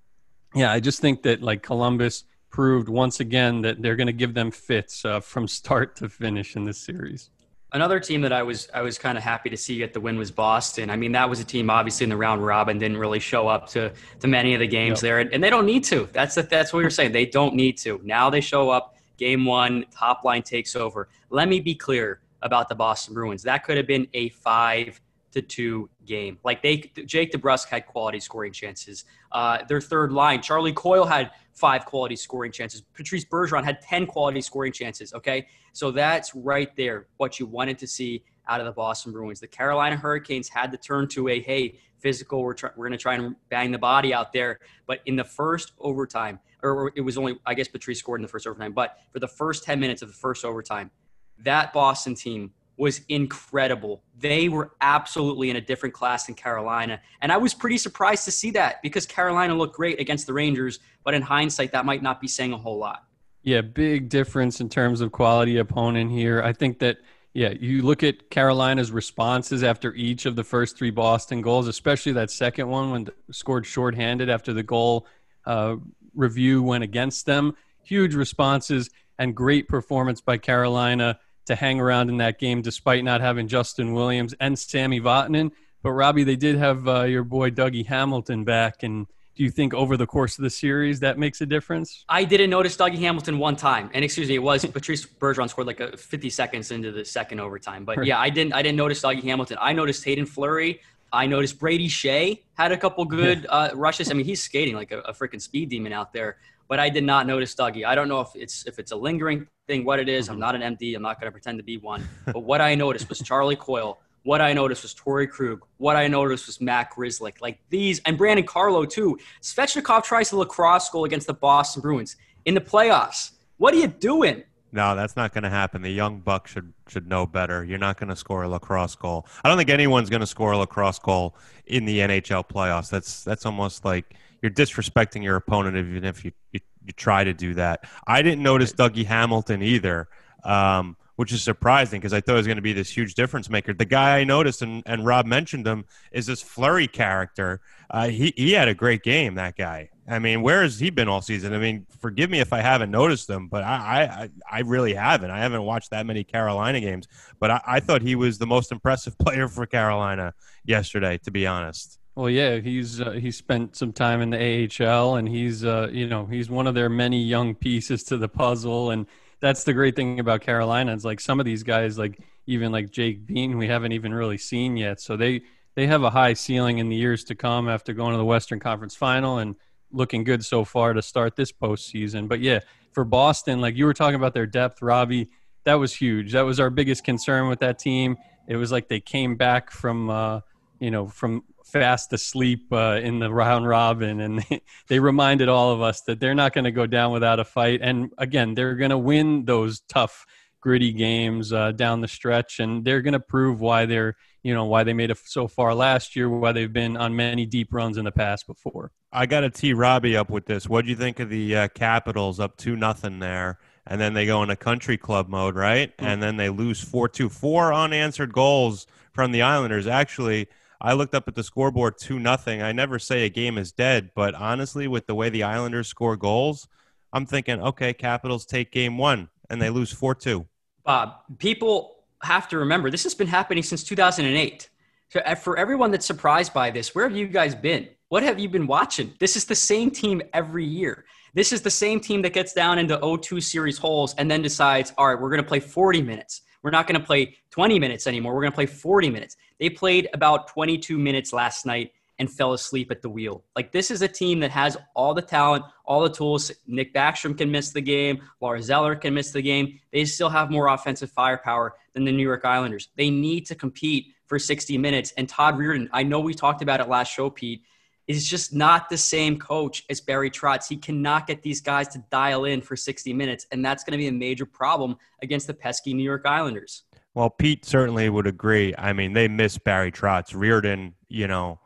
yeah, 0.55 0.71
I 0.71 0.79
just 0.79 0.99
think 0.99 1.23
that 1.23 1.41
like 1.41 1.61
Columbus 1.61 2.23
proved 2.51 2.89
once 2.89 3.19
again 3.19 3.61
that 3.61 3.81
they're 3.81 3.95
going 3.95 4.07
to 4.07 4.13
give 4.13 4.33
them 4.33 4.51
fits 4.51 5.05
uh, 5.05 5.19
from 5.19 5.47
start 5.59 5.95
to 5.97 6.09
finish 6.09 6.55
in 6.55 6.63
this 6.63 6.77
series. 6.77 7.29
Another 7.73 8.01
team 8.01 8.19
that 8.21 8.33
I 8.33 8.43
was 8.43 8.67
I 8.73 8.81
was 8.81 8.97
kind 8.97 9.17
of 9.17 9.23
happy 9.23 9.49
to 9.49 9.55
see 9.55 9.77
get 9.77 9.93
the 9.93 10.01
win 10.01 10.17
was 10.17 10.29
Boston. 10.29 10.89
I 10.89 10.97
mean, 10.97 11.13
that 11.13 11.29
was 11.29 11.39
a 11.39 11.45
team 11.45 11.69
obviously 11.69 12.03
in 12.03 12.09
the 12.09 12.17
round 12.17 12.45
robin 12.45 12.77
didn't 12.77 12.97
really 12.97 13.19
show 13.19 13.47
up 13.47 13.69
to 13.69 13.93
to 14.19 14.27
many 14.27 14.53
of 14.53 14.59
the 14.59 14.67
games 14.67 14.97
yep. 14.97 15.01
there, 15.01 15.19
and, 15.19 15.33
and, 15.33 15.41
they 15.41 15.49
don't 15.49 15.65
need 15.65 15.85
to. 15.85 16.09
That's 16.11 16.35
the, 16.35 16.41
that's 16.43 16.73
what 16.73 16.79
we 16.79 16.85
are 16.85 16.89
saying. 16.89 17.13
They 17.13 17.25
don't 17.25 17.55
need 17.55 17.77
to. 17.79 18.01
Now 18.03 18.29
they 18.29 18.41
show 18.41 18.69
up. 18.69 18.97
Game 19.17 19.45
one, 19.45 19.85
top 19.91 20.25
line 20.25 20.41
takes 20.41 20.75
over. 20.75 21.07
Let 21.29 21.47
me 21.47 21.59
be 21.61 21.75
clear 21.75 22.21
about 22.41 22.67
the 22.67 22.75
Boston 22.75 23.13
Bruins. 23.13 23.43
That 23.43 23.63
could 23.63 23.77
have 23.77 23.87
been 23.87 24.07
a 24.13 24.29
five 24.29 24.99
to 25.31 25.41
two 25.41 25.89
game. 26.05 26.37
Like 26.43 26.61
they, 26.61 26.91
Jake 27.05 27.31
DeBrusk 27.31 27.67
had 27.67 27.85
quality 27.85 28.19
scoring 28.19 28.51
chances. 28.51 29.05
Uh, 29.31 29.59
their 29.67 29.81
third 29.81 30.11
line, 30.11 30.41
Charlie 30.41 30.73
Coyle 30.73 31.05
had 31.05 31.31
five 31.53 31.85
quality 31.85 32.15
scoring 32.15 32.51
chances. 32.51 32.81
Patrice 32.93 33.25
Bergeron 33.25 33.63
had 33.63 33.81
10 33.81 34.07
quality 34.07 34.41
scoring 34.41 34.71
chances. 34.71 35.13
Okay. 35.13 35.47
So 35.73 35.91
that's 35.91 36.35
right 36.35 36.75
there 36.75 37.07
what 37.17 37.39
you 37.39 37.45
wanted 37.45 37.77
to 37.79 37.87
see 37.87 38.23
out 38.47 38.59
of 38.59 38.65
the 38.65 38.71
Boston 38.71 39.11
Bruins. 39.11 39.39
The 39.39 39.47
Carolina 39.47 39.95
Hurricanes 39.95 40.49
had 40.49 40.71
to 40.71 40.77
turn 40.77 41.07
to 41.09 41.29
a, 41.29 41.41
hey, 41.41 41.79
physical, 41.99 42.41
we're, 42.41 42.55
we're 42.75 42.87
going 42.87 42.91
to 42.91 42.97
try 42.97 43.15
and 43.15 43.35
bang 43.49 43.71
the 43.71 43.77
body 43.77 44.13
out 44.13 44.33
there. 44.33 44.59
But 44.87 44.99
in 45.05 45.15
the 45.15 45.23
first 45.23 45.73
overtime, 45.79 46.39
or 46.63 46.91
it 46.95 47.01
was 47.01 47.17
only, 47.17 47.39
I 47.45 47.53
guess 47.53 47.67
Patrice 47.67 47.99
scored 47.99 48.19
in 48.19 48.23
the 48.23 48.27
first 48.27 48.47
overtime, 48.47 48.73
but 48.73 48.97
for 49.11 49.19
the 49.19 49.27
first 49.27 49.63
10 49.63 49.79
minutes 49.79 50.01
of 50.01 50.09
the 50.09 50.15
first 50.15 50.43
overtime, 50.43 50.91
that 51.39 51.73
Boston 51.73 52.15
team 52.15 52.51
was 52.77 53.01
incredible. 53.09 54.01
They 54.17 54.49
were 54.49 54.71
absolutely 54.81 55.49
in 55.49 55.55
a 55.55 55.61
different 55.61 55.93
class 55.93 56.25
than 56.25 56.35
Carolina. 56.35 57.01
And 57.21 57.31
I 57.31 57.37
was 57.37 57.53
pretty 57.53 57.77
surprised 57.77 58.25
to 58.25 58.31
see 58.31 58.51
that 58.51 58.81
because 58.81 59.05
Carolina 59.05 59.55
looked 59.55 59.75
great 59.75 59.99
against 59.99 60.25
the 60.27 60.33
Rangers, 60.33 60.79
but 61.03 61.13
in 61.13 61.21
hindsight, 61.21 61.71
that 61.73 61.85
might 61.85 62.01
not 62.01 62.19
be 62.19 62.27
saying 62.27 62.53
a 62.53 62.57
whole 62.57 62.77
lot. 62.77 63.03
Yeah, 63.43 63.61
big 63.61 64.09
difference 64.09 64.61
in 64.61 64.69
terms 64.69 65.01
of 65.01 65.11
quality 65.11 65.57
opponent 65.57 66.11
here. 66.11 66.41
I 66.43 66.53
think 66.53 66.79
that, 66.79 66.97
yeah, 67.33 67.49
you 67.49 67.81
look 67.81 68.03
at 68.03 68.29
Carolina's 68.29 68.91
responses 68.91 69.63
after 69.63 69.93
each 69.93 70.25
of 70.25 70.35
the 70.35 70.43
first 70.43 70.77
three 70.77 70.91
Boston 70.91 71.41
goals, 71.41 71.67
especially 71.67 72.11
that 72.13 72.29
second 72.29 72.67
one 72.67 72.91
when 72.91 73.07
scored 73.31 73.65
shorthanded 73.65 74.29
after 74.29 74.53
the 74.53 74.63
goal 74.63 75.07
uh, 75.45 75.75
review 76.13 76.61
went 76.61 76.83
against 76.83 77.25
them. 77.25 77.55
Huge 77.83 78.13
responses 78.13 78.89
and 79.17 79.35
great 79.35 79.67
performance 79.67 80.21
by 80.21 80.37
Carolina 80.37 81.19
to 81.45 81.55
hang 81.55 81.79
around 81.79 82.09
in 82.09 82.17
that 82.17 82.39
game 82.39 82.61
despite 82.61 83.03
not 83.03 83.21
having 83.21 83.47
Justin 83.47 83.93
Williams 83.93 84.33
and 84.39 84.57
Sami 84.57 84.99
Vatanen. 84.99 85.51
But 85.83 85.91
Robbie, 85.91 86.23
they 86.23 86.35
did 86.35 86.57
have 86.57 86.87
uh, 86.87 87.03
your 87.03 87.23
boy 87.23 87.49
Dougie 87.49 87.85
Hamilton 87.85 88.43
back, 88.43 88.83
and 88.83 89.07
do 89.35 89.43
you 89.43 89.49
think 89.49 89.73
over 89.73 89.97
the 89.97 90.05
course 90.05 90.37
of 90.37 90.43
the 90.43 90.49
series 90.49 90.99
that 90.99 91.17
makes 91.17 91.41
a 91.41 91.45
difference? 91.45 92.05
I 92.07 92.23
didn't 92.23 92.51
notice 92.51 92.77
Dougie 92.77 92.99
Hamilton 92.99 93.39
one 93.39 93.55
time, 93.55 93.89
and 93.93 94.05
excuse 94.05 94.27
me, 94.29 94.35
it 94.35 94.43
was 94.43 94.63
Patrice 94.73 95.05
Bergeron 95.05 95.49
scored 95.49 95.67
like 95.67 95.79
a 95.79 95.97
50 95.97 96.29
seconds 96.29 96.69
into 96.69 96.91
the 96.91 97.03
second 97.03 97.39
overtime. 97.39 97.85
But 97.85 98.05
yeah, 98.05 98.19
I 98.19 98.29
didn't 98.29 98.53
I 98.53 98.61
didn't 98.61 98.77
notice 98.77 99.01
Dougie 99.01 99.23
Hamilton. 99.23 99.57
I 99.59 99.73
noticed 99.73 100.03
Haydn 100.03 100.27
Fleury. 100.27 100.81
I 101.13 101.25
noticed 101.25 101.59
Brady 101.59 101.89
Skjei 101.89 102.39
had 102.53 102.71
a 102.71 102.77
couple 102.77 103.03
good 103.03 103.45
uh, 103.49 103.71
rushes. 103.73 104.09
I 104.11 104.13
mean, 104.13 104.25
he's 104.25 104.41
skating 104.41 104.75
like 104.75 104.91
a, 104.91 104.99
a 104.99 105.13
freaking 105.13 105.41
speed 105.41 105.69
demon 105.69 105.91
out 105.91 106.13
there 106.13 106.37
but 106.71 106.79
I 106.79 106.87
did 106.87 107.03
not 107.03 107.27
notice 107.27 107.53
Dougie. 107.53 107.85
I 107.85 107.95
don't 107.95 108.07
know 108.07 108.21
if 108.21 108.29
it's 108.33 108.65
if 108.65 108.79
it's 108.79 108.93
a 108.93 108.95
lingering 108.95 109.45
thing, 109.67 109.83
what 109.83 109.99
it 109.99 110.07
is. 110.07 110.29
I'm 110.29 110.35
mm-hmm. 110.35 110.39
not 110.39 110.55
an 110.55 110.77
MD. 110.77 110.95
I'm 110.95 111.01
not 111.01 111.19
going 111.19 111.27
to 111.27 111.31
pretend 111.33 111.59
to 111.59 111.65
be 111.65 111.75
one. 111.75 112.07
But 112.25 112.45
what 112.45 112.61
I 112.61 112.75
noticed 112.75 113.09
was 113.09 113.19
Charlie 113.19 113.57
Coyle. 113.57 113.99
What 114.23 114.39
I 114.39 114.53
noticed 114.53 114.83
was 114.83 114.95
Torey 114.95 115.29
Krug. 115.29 115.65
What 115.79 115.97
I 115.97 116.07
noticed 116.07 116.47
was 116.47 116.61
Matt 116.61 116.93
Grzelcyk. 116.93 117.41
Like 117.41 117.59
these, 117.71 117.99
and 118.05 118.17
Brandon 118.17 118.45
Carlo 118.45 118.85
too. 118.85 119.19
Svechnikov 119.41 120.05
tries 120.05 120.29
the 120.29 120.37
lacrosse 120.37 120.89
goal 120.89 121.03
against 121.03 121.27
the 121.27 121.33
Boston 121.33 121.81
Bruins 121.81 122.15
in 122.45 122.53
the 122.53 122.61
playoffs. 122.61 123.31
What 123.57 123.73
are 123.73 123.77
you 123.77 123.87
doing? 123.87 124.41
No, 124.71 124.95
that's 124.95 125.17
not 125.17 125.33
going 125.33 125.43
to 125.43 125.49
happen. 125.49 125.81
The 125.81 125.91
young 125.91 126.21
buck 126.21 126.47
should 126.47 126.71
should 126.87 127.05
know 127.05 127.25
better. 127.25 127.65
You're 127.65 127.79
not 127.79 127.99
going 127.99 128.11
to 128.11 128.15
score 128.15 128.43
a 128.43 128.47
lacrosse 128.47 128.95
goal. 128.95 129.27
I 129.43 129.49
don't 129.49 129.57
think 129.57 129.69
anyone's 129.69 130.09
going 130.09 130.21
to 130.21 130.25
score 130.25 130.53
a 130.53 130.57
lacrosse 130.57 130.99
goal 130.99 131.35
in 131.65 131.83
the 131.83 131.99
NHL 131.99 132.47
playoffs. 132.47 132.89
That's 132.89 133.25
that's 133.25 133.45
almost 133.45 133.83
like 133.83 134.15
you're 134.41 134.51
disrespecting 134.51 135.23
your 135.23 135.35
opponent 135.35 135.77
even 135.77 136.03
if 136.03 136.25
you, 136.25 136.31
you, 136.51 136.59
you 136.85 136.93
try 136.93 137.23
to 137.23 137.33
do 137.33 137.53
that. 137.55 137.85
I 138.07 138.21
didn't 138.21 138.43
notice 138.43 138.73
Dougie 138.73 139.05
Hamilton 139.05 139.61
either, 139.61 140.07
um, 140.43 140.97
which 141.15 141.31
is 141.31 141.43
surprising 141.43 141.99
because 141.99 142.13
I 142.13 142.21
thought 142.21 142.33
it 142.33 142.37
was 142.37 142.47
going 142.47 142.55
to 142.55 142.63
be 142.63 142.73
this 142.73 142.89
huge 142.89 143.13
difference 143.13 143.49
maker. 143.49 143.73
The 143.73 143.85
guy 143.85 144.19
I 144.19 144.23
noticed, 144.23 144.63
and, 144.63 144.81
and 144.85 145.05
Rob 145.05 145.25
mentioned 145.25 145.67
him, 145.67 145.85
is 146.11 146.25
this 146.25 146.41
Fleury 146.41 146.87
character. 146.87 147.61
Uh, 147.89 148.07
he, 148.07 148.33
he 148.35 148.53
had 148.53 148.67
a 148.67 148.73
great 148.73 149.03
game, 149.03 149.35
that 149.35 149.55
guy. 149.55 149.89
I 150.07 150.17
mean, 150.19 150.41
where 150.41 150.63
has 150.63 150.79
he 150.79 150.89
been 150.89 151.07
all 151.07 151.21
season? 151.21 151.53
I 151.53 151.59
mean, 151.59 151.85
forgive 151.99 152.29
me 152.29 152.39
if 152.39 152.51
I 152.51 152.61
haven't 152.61 152.89
noticed 152.89 153.29
him, 153.29 153.47
but 153.47 153.63
I, 153.63 154.03
I, 154.03 154.29
I 154.57 154.59
really 154.61 154.93
haven't. 154.95 155.29
I 155.29 155.39
haven't 155.39 155.61
watched 155.61 155.91
that 155.91 156.05
many 156.05 156.23
Carolina 156.23 156.81
games, 156.81 157.07
but 157.39 157.51
I, 157.51 157.61
I 157.65 157.79
thought 157.79 158.01
he 158.01 158.15
was 158.15 158.39
the 158.39 158.47
most 158.47 158.71
impressive 158.71 159.17
player 159.19 159.47
for 159.47 159.65
Carolina 159.67 160.33
yesterday, 160.65 161.19
to 161.19 161.31
be 161.31 161.45
honest. 161.45 162.00
Well, 162.21 162.29
yeah, 162.29 162.59
he's 162.59 163.01
uh, 163.01 163.13
he 163.13 163.31
spent 163.31 163.75
some 163.75 163.91
time 163.91 164.21
in 164.21 164.29
the 164.29 164.37
AHL, 164.37 165.15
and 165.15 165.27
he's 165.27 165.65
uh, 165.65 165.89
you 165.91 166.05
know 166.05 166.27
he's 166.27 166.51
one 166.51 166.67
of 166.67 166.75
their 166.75 166.87
many 166.87 167.19
young 167.19 167.55
pieces 167.55 168.03
to 168.03 168.17
the 168.17 168.29
puzzle, 168.29 168.91
and 168.91 169.07
that's 169.39 169.63
the 169.63 169.73
great 169.73 169.95
thing 169.95 170.19
about 170.19 170.41
Carolina. 170.41 170.93
It's 170.93 171.03
like 171.03 171.19
some 171.19 171.39
of 171.39 171.47
these 171.47 171.63
guys, 171.63 171.97
like 171.97 172.19
even 172.45 172.71
like 172.71 172.91
Jake 172.91 173.25
Bean, 173.25 173.57
we 173.57 173.67
haven't 173.67 173.93
even 173.93 174.13
really 174.13 174.37
seen 174.37 174.77
yet. 174.77 175.01
So 175.01 175.17
they 175.17 175.41
they 175.73 175.87
have 175.87 176.03
a 176.03 176.11
high 176.11 176.33
ceiling 176.33 176.77
in 176.77 176.89
the 176.89 176.95
years 176.95 177.23
to 177.23 177.33
come 177.33 177.67
after 177.67 177.91
going 177.91 178.11
to 178.11 178.19
the 178.19 178.23
Western 178.23 178.59
Conference 178.59 178.95
Final 178.95 179.39
and 179.39 179.55
looking 179.91 180.23
good 180.23 180.45
so 180.45 180.63
far 180.63 180.93
to 180.93 181.01
start 181.01 181.35
this 181.35 181.51
postseason. 181.51 182.27
But 182.27 182.39
yeah, 182.39 182.59
for 182.91 183.03
Boston, 183.03 183.61
like 183.61 183.75
you 183.75 183.85
were 183.85 183.95
talking 183.95 184.13
about 184.13 184.35
their 184.35 184.45
depth, 184.45 184.83
Robbie, 184.83 185.29
that 185.63 185.73
was 185.73 185.95
huge. 185.95 186.33
That 186.33 186.45
was 186.45 186.59
our 186.59 186.69
biggest 186.69 187.03
concern 187.03 187.49
with 187.49 187.61
that 187.61 187.79
team. 187.79 188.15
It 188.47 188.57
was 188.57 188.71
like 188.71 188.89
they 188.89 188.99
came 188.99 189.37
back 189.37 189.71
from. 189.71 190.11
Uh, 190.11 190.41
you 190.81 190.91
know, 190.91 191.07
from 191.07 191.43
fast 191.63 192.11
asleep 192.11 192.67
uh, 192.73 192.99
in 193.01 193.19
the 193.19 193.31
round 193.31 193.67
robin, 193.67 194.19
and 194.19 194.39
they, 194.39 194.61
they 194.87 194.99
reminded 194.99 195.47
all 195.47 195.71
of 195.71 195.81
us 195.81 196.01
that 196.01 196.19
they're 196.19 196.35
not 196.35 196.53
going 196.53 196.65
to 196.65 196.71
go 196.71 196.85
down 196.85 197.13
without 197.13 197.39
a 197.39 197.45
fight. 197.45 197.79
And 197.81 198.11
again, 198.17 198.55
they're 198.55 198.75
going 198.75 198.89
to 198.89 198.97
win 198.97 199.45
those 199.45 199.81
tough, 199.81 200.25
gritty 200.59 200.91
games 200.91 201.53
uh, 201.53 201.71
down 201.71 202.01
the 202.01 202.07
stretch, 202.07 202.59
and 202.59 202.83
they're 202.83 203.01
going 203.01 203.13
to 203.13 203.19
prove 203.19 203.61
why 203.61 203.85
they're 203.85 204.17
you 204.43 204.55
know 204.55 204.65
why 204.65 204.83
they 204.83 204.93
made 204.93 205.11
it 205.11 205.19
so 205.23 205.47
far 205.47 205.75
last 205.75 206.15
year, 206.15 206.27
why 206.27 206.51
they've 206.51 206.73
been 206.73 206.97
on 206.97 207.15
many 207.15 207.45
deep 207.45 207.71
runs 207.71 207.97
in 207.97 208.05
the 208.05 208.11
past 208.11 208.47
before. 208.47 208.91
I 209.13 209.27
got 209.27 209.41
to 209.41 209.51
tee 209.51 209.73
Robbie 209.73 210.17
up 210.17 210.31
with 210.31 210.47
this. 210.47 210.67
What 210.67 210.85
do 210.85 210.89
you 210.89 210.95
think 210.95 211.19
of 211.19 211.29
the 211.29 211.55
uh, 211.55 211.67
Capitals 211.69 212.39
up 212.39 212.57
two 212.57 212.75
nothing 212.75 213.19
there? 213.19 213.59
And 213.85 213.99
then 213.99 214.13
they 214.13 214.25
go 214.25 214.41
into 214.41 214.55
country 214.55 214.97
club 214.97 215.27
mode, 215.27 215.55
right? 215.55 215.95
Mm-hmm. 215.95 216.05
And 216.05 216.23
then 216.23 216.37
they 216.37 216.49
lose 216.49 216.83
four 216.83 217.07
two, 217.07 217.29
four 217.29 217.71
unanswered 217.71 218.33
goals 218.33 218.87
from 219.11 219.31
the 219.31 219.43
Islanders. 219.43 219.85
Actually, 219.85 220.47
I 220.83 220.93
looked 220.93 221.13
up 221.13 221.27
at 221.27 221.35
the 221.35 221.43
scoreboard 221.43 221.97
two 221.99 222.19
nothing. 222.19 222.61
I 222.61 222.71
never 222.71 222.97
say 222.97 223.23
a 223.25 223.29
game 223.29 223.59
is 223.59 223.71
dead, 223.71 224.11
but 224.15 224.33
honestly, 224.33 224.87
with 224.87 225.05
the 225.05 225.13
way 225.13 225.29
the 225.29 225.43
Islanders 225.43 225.87
score 225.87 226.17
goals, 226.17 226.67
I'm 227.13 227.27
thinking, 227.27 227.61
okay, 227.61 227.93
Capitals 227.93 228.45
take 228.45 228.71
game 228.71 228.97
one 228.97 229.29
and 229.49 229.61
they 229.61 229.69
lose 229.69 229.91
four 229.91 230.15
two. 230.15 230.47
Bob, 230.83 231.13
people 231.37 231.97
have 232.23 232.47
to 232.49 232.57
remember 232.57 232.89
this 232.89 233.03
has 233.03 233.13
been 233.13 233.27
happening 233.27 233.61
since 233.61 233.83
2008. 233.83 234.69
So 235.09 235.21
for 235.35 235.57
everyone 235.57 235.91
that's 235.91 236.05
surprised 236.05 236.53
by 236.53 236.71
this, 236.71 236.95
where 236.95 237.07
have 237.07 237.15
you 237.15 237.27
guys 237.27 237.53
been? 237.53 237.89
What 238.09 238.23
have 238.23 238.39
you 238.39 238.49
been 238.49 238.65
watching? 238.65 239.13
This 239.19 239.35
is 239.35 239.45
the 239.45 239.55
same 239.55 239.91
team 239.91 240.21
every 240.33 240.65
year. 240.65 241.05
This 241.33 241.53
is 241.53 241.61
the 241.61 241.69
same 241.69 241.99
team 241.99 242.21
that 242.23 242.33
gets 242.33 242.53
down 242.53 242.79
into 242.79 242.97
0-2 242.97 243.41
series 243.43 243.77
holes 243.77 244.15
and 244.15 244.29
then 244.29 244.41
decides, 244.41 244.93
all 244.97 245.07
right, 245.07 245.19
we're 245.19 245.29
going 245.29 245.41
to 245.41 245.47
play 245.47 245.59
40 245.59 246.01
minutes. 246.01 246.41
We're 246.63 246.71
not 246.71 246.87
going 246.87 246.99
to 246.99 247.05
play 247.05 247.37
20 247.51 247.79
minutes 247.79 248.07
anymore. 248.07 248.33
We're 248.35 248.41
going 248.41 248.51
to 248.51 248.55
play 248.55 248.65
40 248.65 249.09
minutes. 249.09 249.37
They 249.61 249.69
played 249.69 250.09
about 250.13 250.47
22 250.47 250.97
minutes 250.97 251.31
last 251.31 251.67
night 251.67 251.91
and 252.17 252.29
fell 252.29 252.53
asleep 252.53 252.89
at 252.89 253.03
the 253.03 253.09
wheel. 253.09 253.43
Like 253.55 253.71
this 253.71 253.91
is 253.91 254.01
a 254.01 254.07
team 254.07 254.39
that 254.39 254.49
has 254.49 254.75
all 254.95 255.13
the 255.13 255.21
talent, 255.21 255.63
all 255.85 256.01
the 256.01 256.09
tools. 256.09 256.51
Nick 256.65 256.93
Backstrom 256.95 257.37
can 257.37 257.51
miss 257.51 257.69
the 257.69 257.79
game. 257.79 258.21
Lars 258.41 258.71
Eller 258.71 258.95
can 258.95 259.13
miss 259.13 259.31
the 259.31 259.41
game. 259.41 259.79
They 259.93 260.03
still 260.05 260.29
have 260.29 260.49
more 260.49 260.67
offensive 260.67 261.11
firepower 261.11 261.75
than 261.93 262.05
the 262.05 262.11
New 262.11 262.23
York 262.23 262.43
Islanders. 262.43 262.89
They 262.97 263.11
need 263.11 263.45
to 263.45 263.55
compete 263.55 264.07
for 264.25 264.39
60 264.39 264.79
minutes. 264.79 265.13
And 265.15 265.29
Todd 265.29 265.55
Reirden, 265.55 265.89
I 265.93 266.01
know 266.03 266.19
we 266.19 266.33
talked 266.33 266.63
about 266.63 266.79
it 266.79 266.89
last 266.89 267.11
show, 267.11 267.29
Pete 267.29 267.61
is 268.07 268.27
just 268.27 268.53
not 268.53 268.89
the 268.89 268.97
same 268.97 269.37
coach 269.37 269.83
as 269.89 270.01
Barry 270.01 270.29
Trotz. 270.31 270.67
He 270.67 270.75
cannot 270.75 271.27
get 271.27 271.43
these 271.43 271.61
guys 271.61 271.87
to 271.89 272.03
dial 272.11 272.45
in 272.45 272.61
for 272.61 272.75
60 272.75 273.13
minutes, 273.13 273.45
and 273.51 273.63
that's 273.63 273.83
going 273.83 273.91
to 273.91 273.97
be 273.97 274.07
a 274.07 274.11
major 274.11 274.45
problem 274.45 274.97
against 275.21 275.47
the 275.47 275.53
pesky 275.53 275.93
New 275.93 276.03
York 276.03 276.25
Islanders. 276.25 276.83
Well, 277.13 277.29
Pete 277.29 277.65
certainly 277.65 278.09
would 278.09 278.27
agree. 278.27 278.73
I 278.77 278.93
mean, 278.93 279.13
they 279.13 279.27
miss 279.27 279.57
Barry 279.57 279.91
Trotz. 279.91 280.33
Reirden, 280.33 280.93
you 281.09 281.27
know, 281.27 281.59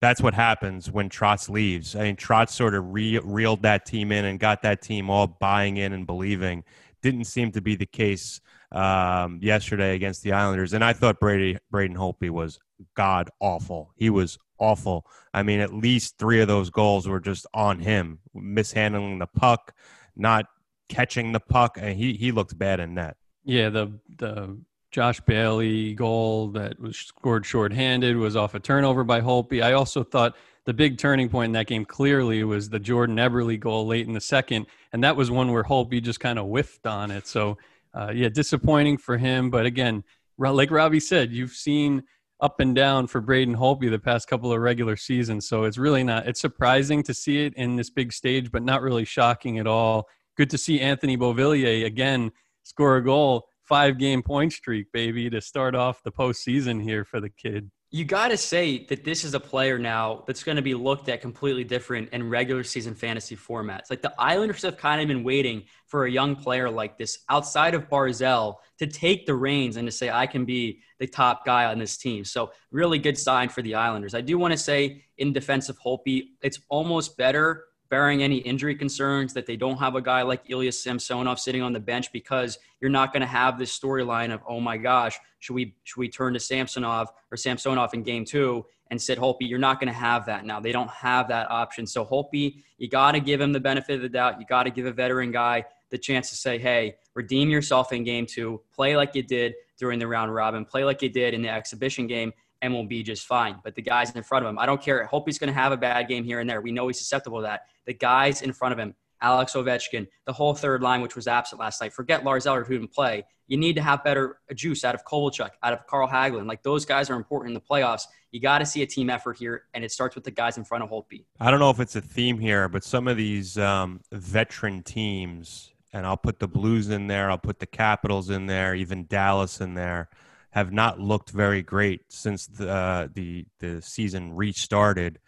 that's 0.00 0.20
what 0.20 0.34
happens 0.34 0.90
when 0.90 1.08
Trotz 1.08 1.48
leaves. 1.48 1.96
I 1.96 2.02
mean, 2.02 2.16
Trotz 2.16 2.50
sort 2.50 2.74
of 2.74 2.92
re- 2.92 3.18
reeled 3.18 3.62
that 3.62 3.86
team 3.86 4.12
in 4.12 4.24
and 4.24 4.38
got 4.38 4.62
that 4.62 4.82
team 4.82 5.10
all 5.10 5.26
buying 5.26 5.78
in 5.78 5.92
and 5.92 6.06
believing. 6.06 6.62
Didn't 7.02 7.24
seem 7.24 7.50
to 7.52 7.60
be 7.60 7.74
the 7.74 7.86
case 7.86 8.40
um, 8.70 9.38
yesterday 9.42 9.94
against 9.94 10.22
the 10.22 10.32
Islanders, 10.32 10.72
and 10.72 10.84
I 10.84 10.92
thought 10.92 11.20
Brady 11.20 11.58
Braden 11.70 11.96
Holtby 11.96 12.30
was 12.30 12.58
god 12.94 13.30
awful. 13.40 13.92
He 13.96 14.10
was 14.10 14.38
awful. 14.58 15.06
I 15.32 15.42
mean, 15.42 15.60
at 15.60 15.72
least 15.72 16.18
three 16.18 16.40
of 16.40 16.48
those 16.48 16.70
goals 16.70 17.06
were 17.06 17.20
just 17.20 17.46
on 17.54 17.78
him, 17.78 18.20
mishandling 18.34 19.18
the 19.18 19.26
puck, 19.26 19.74
not 20.16 20.46
catching 20.88 21.32
the 21.32 21.40
puck, 21.40 21.78
and 21.80 21.96
he 21.96 22.14
he 22.14 22.32
looked 22.32 22.58
bad 22.58 22.80
in 22.80 22.94
net. 22.94 23.16
Yeah, 23.44 23.68
the 23.68 24.00
the 24.18 24.58
Josh 24.94 25.18
Bailey 25.22 25.92
goal 25.92 26.46
that 26.50 26.78
was 26.78 26.96
scored 26.96 27.44
shorthanded 27.44 28.16
was 28.16 28.36
off 28.36 28.54
a 28.54 28.60
turnover 28.60 29.02
by 29.02 29.20
Holtby. 29.20 29.60
I 29.60 29.72
also 29.72 30.04
thought 30.04 30.36
the 30.66 30.72
big 30.72 30.98
turning 30.98 31.28
point 31.28 31.46
in 31.46 31.52
that 31.54 31.66
game 31.66 31.84
clearly 31.84 32.44
was 32.44 32.68
the 32.68 32.78
Jordan 32.78 33.16
Eberle 33.16 33.58
goal 33.58 33.88
late 33.88 34.06
in 34.06 34.12
the 34.12 34.20
second, 34.20 34.66
and 34.92 35.02
that 35.02 35.16
was 35.16 35.32
one 35.32 35.50
where 35.50 35.64
Holtby 35.64 36.00
just 36.00 36.20
kind 36.20 36.38
of 36.38 36.46
whiffed 36.46 36.86
on 36.86 37.10
it. 37.10 37.26
So 37.26 37.58
uh, 37.92 38.12
yeah, 38.14 38.28
disappointing 38.28 38.98
for 38.98 39.18
him. 39.18 39.50
But 39.50 39.66
again, 39.66 40.04
like 40.38 40.70
Robbie 40.70 41.00
said, 41.00 41.32
you've 41.32 41.50
seen 41.50 42.04
up 42.40 42.60
and 42.60 42.72
down 42.72 43.08
for 43.08 43.20
Braden 43.20 43.56
Holtby 43.56 43.90
the 43.90 43.98
past 43.98 44.28
couple 44.28 44.52
of 44.52 44.60
regular 44.60 44.94
seasons. 44.94 45.48
So 45.48 45.64
it's 45.64 45.76
really 45.76 46.04
not, 46.04 46.28
it's 46.28 46.40
surprising 46.40 47.02
to 47.02 47.14
see 47.14 47.44
it 47.44 47.54
in 47.54 47.74
this 47.74 47.90
big 47.90 48.12
stage, 48.12 48.52
but 48.52 48.62
not 48.62 48.80
really 48.80 49.04
shocking 49.04 49.58
at 49.58 49.66
all. 49.66 50.06
Good 50.36 50.50
to 50.50 50.58
see 50.58 50.78
Anthony 50.80 51.16
Beauvillier 51.16 51.84
again 51.84 52.30
score 52.62 52.96
a 52.96 53.04
goal, 53.04 53.48
five 53.64 53.98
game 53.98 54.22
point 54.22 54.52
streak, 54.52 54.86
baby, 54.92 55.30
to 55.30 55.40
start 55.40 55.74
off 55.74 56.02
the 56.02 56.12
postseason 56.12 56.82
here 56.82 57.04
for 57.04 57.20
the 57.20 57.30
kid. 57.30 57.70
you 57.90 58.04
got 58.04 58.28
to 58.28 58.36
say 58.36 58.84
that 58.86 59.04
this 59.04 59.22
is 59.22 59.34
a 59.34 59.40
player 59.40 59.78
now 59.78 60.24
that's 60.26 60.42
going 60.42 60.56
to 60.56 60.62
be 60.62 60.74
looked 60.74 61.08
at 61.08 61.20
completely 61.20 61.62
different 61.62 62.08
in 62.12 62.28
regular 62.28 62.64
season 62.64 62.94
fantasy 62.94 63.36
formats. 63.36 63.88
Like 63.88 64.02
the 64.02 64.12
Islanders 64.18 64.62
have 64.62 64.76
kind 64.76 65.00
of 65.00 65.06
been 65.06 65.22
waiting 65.22 65.62
for 65.86 66.06
a 66.06 66.10
young 66.10 66.34
player 66.34 66.68
like 66.68 66.98
this 66.98 67.18
outside 67.28 67.72
of 67.72 67.88
Barzal 67.88 68.56
to 68.80 68.86
take 68.86 69.26
the 69.26 69.34
reins 69.34 69.76
and 69.76 69.86
to 69.86 69.92
say, 69.92 70.10
I 70.10 70.26
can 70.26 70.44
be 70.44 70.80
the 70.98 71.06
top 71.06 71.46
guy 71.46 71.66
on 71.66 71.78
this 71.78 71.96
team. 71.96 72.24
So, 72.24 72.50
really 72.72 72.98
good 72.98 73.16
sign 73.16 73.48
for 73.48 73.62
the 73.62 73.76
Islanders. 73.76 74.14
I 74.14 74.20
do 74.20 74.38
want 74.38 74.52
to 74.52 74.58
say, 74.58 75.04
in 75.18 75.32
defense 75.32 75.68
of 75.68 75.78
Holtby, 75.78 76.22
it's 76.42 76.58
almost 76.68 77.16
better 77.16 77.64
bearing 77.90 78.22
any 78.22 78.38
injury 78.38 78.74
concerns, 78.74 79.32
that 79.34 79.46
they 79.46 79.56
don't 79.56 79.78
have 79.78 79.94
a 79.94 80.02
guy 80.02 80.22
like 80.22 80.42
Ilya 80.48 80.72
Samsonov 80.72 81.38
sitting 81.38 81.62
on 81.62 81.72
the 81.72 81.80
bench 81.80 82.12
because 82.12 82.58
you're 82.80 82.90
not 82.90 83.12
going 83.12 83.20
to 83.20 83.26
have 83.26 83.58
this 83.58 83.76
storyline 83.78 84.32
of, 84.32 84.40
oh 84.48 84.60
my 84.60 84.76
gosh, 84.76 85.18
should 85.38 85.54
we 85.54 85.74
should 85.84 85.98
we 85.98 86.08
turn 86.08 86.34
to 86.34 86.40
Samsonov 86.40 87.08
or 87.30 87.36
Samsonov 87.36 87.94
in 87.94 88.02
game 88.02 88.24
two 88.24 88.64
and 88.90 89.00
sit 89.00 89.18
Holtby? 89.18 89.48
You're 89.48 89.58
not 89.58 89.80
going 89.80 89.92
to 89.92 89.98
have 89.98 90.26
that 90.26 90.44
now. 90.44 90.60
They 90.60 90.72
don't 90.72 90.90
have 90.90 91.28
that 91.28 91.50
option. 91.50 91.86
So 91.86 92.04
Holtby, 92.04 92.62
you 92.78 92.88
got 92.88 93.12
to 93.12 93.20
give 93.20 93.40
him 93.40 93.52
the 93.52 93.60
benefit 93.60 93.96
of 93.96 94.02
the 94.02 94.08
doubt. 94.08 94.40
You 94.40 94.46
got 94.46 94.64
to 94.64 94.70
give 94.70 94.86
a 94.86 94.92
veteran 94.92 95.30
guy 95.32 95.64
the 95.90 95.98
chance 95.98 96.30
to 96.30 96.36
say, 96.36 96.58
hey, 96.58 96.96
redeem 97.14 97.48
yourself 97.50 97.92
in 97.92 98.04
game 98.04 98.26
two, 98.26 98.60
play 98.74 98.96
like 98.96 99.14
you 99.14 99.22
did 99.22 99.54
during 99.78 99.98
the 99.98 100.06
round 100.06 100.34
robin, 100.34 100.64
play 100.64 100.84
like 100.84 101.02
you 101.02 101.08
did 101.08 101.34
in 101.34 101.42
the 101.42 101.48
exhibition 101.48 102.06
game, 102.06 102.32
and 102.62 102.72
we'll 102.72 102.86
be 102.86 103.02
just 103.02 103.26
fine. 103.26 103.56
But 103.62 103.74
the 103.74 103.82
guys 103.82 104.10
in 104.12 104.22
front 104.22 104.44
of 104.44 104.48
him, 104.48 104.58
I 104.58 104.66
don't 104.66 104.80
care. 104.80 105.02
I 105.02 105.06
hope 105.06 105.24
he's 105.26 105.38
going 105.38 105.52
to 105.52 105.54
have 105.54 105.72
a 105.72 105.76
bad 105.76 106.08
game 106.08 106.24
here 106.24 106.40
and 106.40 106.48
there. 106.48 106.60
We 106.60 106.72
know 106.72 106.86
he's 106.86 106.98
susceptible 106.98 107.38
to 107.38 107.42
that. 107.42 107.62
The 107.86 107.94
guys 107.94 108.42
in 108.42 108.52
front 108.52 108.72
of 108.72 108.78
him, 108.78 108.94
Alex 109.20 109.52
Ovechkin, 109.54 110.06
the 110.26 110.32
whole 110.32 110.54
third 110.54 110.82
line, 110.82 111.00
which 111.00 111.16
was 111.16 111.26
absent 111.26 111.60
last 111.60 111.80
night. 111.80 111.92
Forget 111.92 112.24
Lars 112.24 112.46
Eller, 112.46 112.64
who 112.64 112.78
didn't 112.78 112.92
play. 112.92 113.24
You 113.46 113.56
need 113.56 113.74
to 113.76 113.82
have 113.82 114.02
better 114.04 114.38
juice 114.54 114.84
out 114.84 114.94
of 114.94 115.04
Kovalchuk, 115.04 115.50
out 115.62 115.72
of 115.72 115.86
Carl 115.86 116.08
Hagelin. 116.08 116.46
Like 116.46 116.62
those 116.62 116.84
guys 116.84 117.10
are 117.10 117.14
important 117.14 117.50
in 117.50 117.54
the 117.54 117.60
playoffs. 117.60 118.02
You 118.30 118.40
got 118.40 118.58
to 118.58 118.66
see 118.66 118.82
a 118.82 118.86
team 118.86 119.10
effort 119.10 119.38
here, 119.38 119.64
and 119.74 119.84
it 119.84 119.92
starts 119.92 120.14
with 120.14 120.24
the 120.24 120.30
guys 120.30 120.56
in 120.56 120.64
front 120.64 120.82
of 120.84 120.90
Holtby. 120.90 121.24
I 121.40 121.50
don't 121.50 121.60
know 121.60 121.70
if 121.70 121.80
it's 121.80 121.96
a 121.96 122.00
theme 122.00 122.38
here, 122.38 122.68
but 122.68 122.82
some 122.82 123.06
of 123.08 123.16
these 123.16 123.56
um, 123.58 124.00
veteran 124.12 124.82
teams, 124.82 125.72
and 125.92 126.06
I'll 126.06 126.16
put 126.16 126.38
the 126.38 126.48
Blues 126.48 126.88
in 126.88 127.06
there, 127.06 127.30
I'll 127.30 127.38
put 127.38 127.60
the 127.60 127.66
Capitals 127.66 128.30
in 128.30 128.46
there, 128.46 128.74
even 128.74 129.06
Dallas 129.06 129.60
in 129.60 129.74
there 129.74 130.08
have 130.54 130.72
not 130.72 131.00
looked 131.00 131.30
very 131.30 131.62
great 131.62 132.02
since 132.10 132.46
the 132.46 132.70
uh, 132.70 133.08
the 133.12 133.44
the 133.58 133.82
season 133.82 134.34
restarted. 134.34 135.18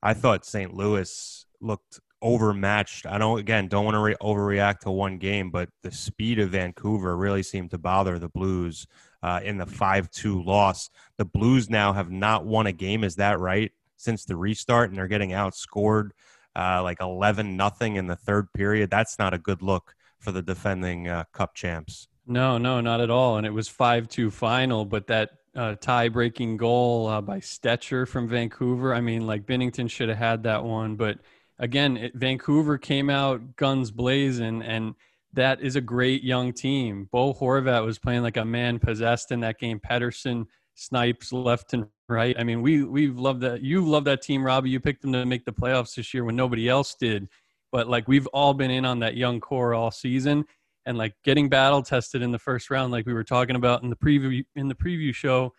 I 0.00 0.14
thought 0.14 0.46
St. 0.46 0.72
Louis 0.72 1.46
looked 1.60 1.98
overmatched. 2.22 3.04
I 3.06 3.18
don't 3.18 3.40
again 3.40 3.66
don't 3.66 3.84
want 3.84 3.96
to 3.96 4.00
re- 4.00 4.16
overreact 4.22 4.80
to 4.80 4.92
one 4.92 5.18
game, 5.18 5.50
but 5.50 5.68
the 5.82 5.90
speed 5.90 6.38
of 6.38 6.50
Vancouver 6.50 7.16
really 7.16 7.42
seemed 7.42 7.72
to 7.72 7.78
bother 7.78 8.20
the 8.20 8.28
Blues 8.28 8.86
uh, 9.20 9.40
in 9.42 9.58
the 9.58 9.66
five 9.66 10.08
two 10.12 10.40
loss. 10.40 10.90
The 11.18 11.24
Blues 11.24 11.68
now 11.68 11.92
have 11.92 12.12
not 12.12 12.46
won 12.46 12.68
a 12.68 12.72
game. 12.72 13.02
Is 13.02 13.16
that 13.16 13.40
right? 13.40 13.72
Since 13.96 14.26
the 14.26 14.36
restart, 14.36 14.90
and 14.90 14.98
they're 14.98 15.08
getting 15.08 15.30
outscored 15.30 16.10
uh, 16.54 16.84
like 16.84 17.00
eleven 17.00 17.56
nothing 17.56 17.96
in 17.96 18.06
the 18.06 18.16
third 18.16 18.52
period. 18.52 18.90
That's 18.90 19.18
not 19.18 19.34
a 19.34 19.38
good 19.38 19.60
look 19.60 19.96
for 20.20 20.30
the 20.30 20.42
defending 20.42 21.08
uh, 21.08 21.24
Cup 21.32 21.56
champs. 21.56 22.06
No, 22.26 22.58
no, 22.58 22.80
not 22.80 23.00
at 23.00 23.10
all. 23.10 23.36
And 23.36 23.46
it 23.46 23.52
was 23.52 23.68
5 23.68 24.08
2 24.08 24.30
final, 24.30 24.84
but 24.84 25.08
that 25.08 25.30
uh, 25.54 25.74
tie 25.80 26.08
breaking 26.08 26.56
goal 26.56 27.08
uh, 27.08 27.20
by 27.20 27.38
Stecher 27.38 28.06
from 28.06 28.28
Vancouver, 28.28 28.94
I 28.94 29.00
mean, 29.00 29.26
like 29.26 29.46
Binnington 29.46 29.90
should 29.90 30.08
have 30.08 30.18
had 30.18 30.42
that 30.44 30.64
one. 30.64 30.96
But 30.96 31.18
again, 31.58 31.96
it, 31.96 32.14
Vancouver 32.14 32.78
came 32.78 33.10
out 33.10 33.56
guns 33.56 33.90
blazing, 33.90 34.62
and 34.62 34.94
that 35.32 35.60
is 35.60 35.76
a 35.76 35.80
great 35.80 36.22
young 36.22 36.52
team. 36.52 37.08
Bo 37.10 37.34
Horvat 37.34 37.84
was 37.84 37.98
playing 37.98 38.22
like 38.22 38.36
a 38.36 38.44
man 38.44 38.78
possessed 38.78 39.30
in 39.30 39.40
that 39.40 39.58
game. 39.58 39.80
Pettersson 39.80 40.46
snipes 40.74 41.32
left 41.32 41.74
and 41.74 41.86
right. 42.08 42.36
I 42.38 42.44
mean, 42.44 42.62
we 42.62 42.84
we've 42.84 43.18
loved 43.18 43.40
that. 43.42 43.62
You've 43.62 43.86
loved 43.86 44.06
that 44.06 44.22
team, 44.22 44.44
Robbie. 44.44 44.70
You 44.70 44.80
picked 44.80 45.02
them 45.02 45.12
to 45.12 45.26
make 45.26 45.44
the 45.44 45.52
playoffs 45.52 45.96
this 45.96 46.14
year 46.14 46.24
when 46.24 46.36
nobody 46.36 46.68
else 46.68 46.94
did. 46.94 47.28
But 47.70 47.88
like 47.88 48.06
we've 48.08 48.26
all 48.28 48.54
been 48.54 48.70
in 48.70 48.84
on 48.84 49.00
that 49.00 49.16
young 49.16 49.40
core 49.40 49.74
all 49.74 49.90
season 49.90 50.44
and 50.86 50.98
like 50.98 51.14
getting 51.24 51.48
battle 51.48 51.82
tested 51.82 52.22
in 52.22 52.32
the 52.32 52.38
first 52.38 52.70
round, 52.70 52.92
like 52.92 53.06
we 53.06 53.14
were 53.14 53.24
talking 53.24 53.56
about 53.56 53.82
in 53.82 53.90
the 53.90 53.96
preview 53.96 54.44
in 54.56 54.68
the 54.68 54.74
preview 54.74 55.14
show, 55.14 55.52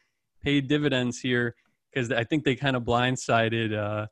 paid 0.43 0.67
dividends 0.67 1.19
here 1.19 1.55
because 1.91 2.11
I 2.11 2.23
think 2.23 2.43
they 2.43 2.55
kind 2.55 2.75
of 2.75 2.83
blindsided 2.83 3.77
uh, 3.77 4.07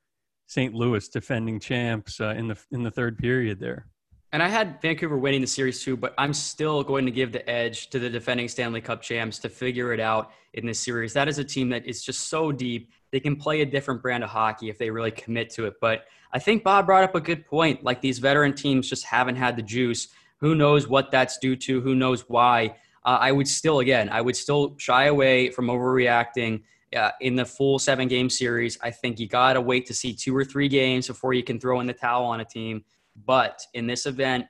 St. 0.48 0.74
Louis 0.74 1.08
defending 1.10 1.60
champs 1.60 2.20
uh, 2.20 2.34
in 2.38 2.48
the 2.48 2.58
in 2.72 2.84
the 2.84 2.92
third 2.92 3.18
period 3.18 3.60
there. 3.60 3.88
And 4.34 4.42
I 4.42 4.48
had 4.48 4.82
Vancouver 4.82 5.18
winning 5.18 5.42
the 5.42 5.48
series 5.48 5.84
too, 5.84 5.98
but 5.98 6.14
I'm 6.18 6.34
still 6.34 6.84
going 6.84 7.06
to 7.06 7.12
give 7.12 7.34
the 7.34 7.48
edge 7.50 7.90
to 7.90 8.00
the 8.00 8.10
defending 8.10 8.48
Stanley 8.48 8.80
Cup 8.80 9.02
champs 9.02 9.40
to 9.40 9.50
figure 9.50 9.92
it 9.94 10.00
out 10.00 10.32
in 10.54 10.66
this 10.66 10.80
series. 10.80 11.12
That 11.12 11.28
is 11.28 11.38
a 11.38 11.44
team 11.44 11.68
that 11.70 11.86
is 11.86 12.02
just 12.02 12.30
so 12.30 12.52
deep. 12.54 12.92
They 13.12 13.20
can 13.20 13.36
play 13.36 13.60
a 13.60 13.66
different 13.66 14.02
brand 14.02 14.24
of 14.24 14.30
hockey 14.30 14.70
if 14.70 14.78
they 14.78 14.90
really 14.90 15.12
commit 15.12 15.50
to 15.52 15.66
it. 15.66 15.74
But 15.82 16.06
I 16.32 16.40
think 16.40 16.64
Bob 16.64 16.86
brought 16.86 17.04
up 17.04 17.14
a 17.14 17.20
good 17.20 17.46
point. 17.46 17.84
Like 17.84 18.00
these 18.00 18.20
veteran 18.20 18.54
teams 18.54 18.88
just 18.88 19.04
haven't 19.04 19.36
had 19.36 19.58
the 19.58 19.64
juice 19.64 20.08
who 20.42 20.56
knows 20.56 20.88
what 20.88 21.12
that's 21.12 21.38
due 21.38 21.56
to? 21.56 21.82
Who 21.82 21.96
knows 21.96 22.28
why? 22.28 22.76
Uh, 23.06 23.18
I 23.22 23.32
would 23.32 23.48
still, 23.48 23.80
again, 23.80 24.10
I 24.10 24.22
would 24.22 24.36
still 24.36 24.76
shy 24.78 25.06
away 25.06 25.50
from 25.52 25.68
overreacting 25.68 26.64
uh, 26.96 27.12
in 27.22 27.36
the 27.36 27.46
full 27.46 27.80
seven 27.80 28.08
game 28.08 28.30
series. 28.30 28.78
I 28.82 28.92
think 28.92 29.20
you 29.20 29.28
got 29.28 29.54
to 29.54 29.62
wait 29.62 29.86
to 29.86 29.94
see 29.94 30.14
two 30.14 30.36
or 30.36 30.44
three 30.44 30.68
games 30.68 31.08
before 31.08 31.34
you 31.34 31.44
can 31.44 31.60
throw 31.60 31.80
in 31.80 31.88
the 31.88 31.94
towel 31.94 32.26
on 32.26 32.42
a 32.42 32.46
team. 32.46 32.84
But 33.26 33.62
in 33.74 33.88
this 33.88 34.06
event, 34.06 34.46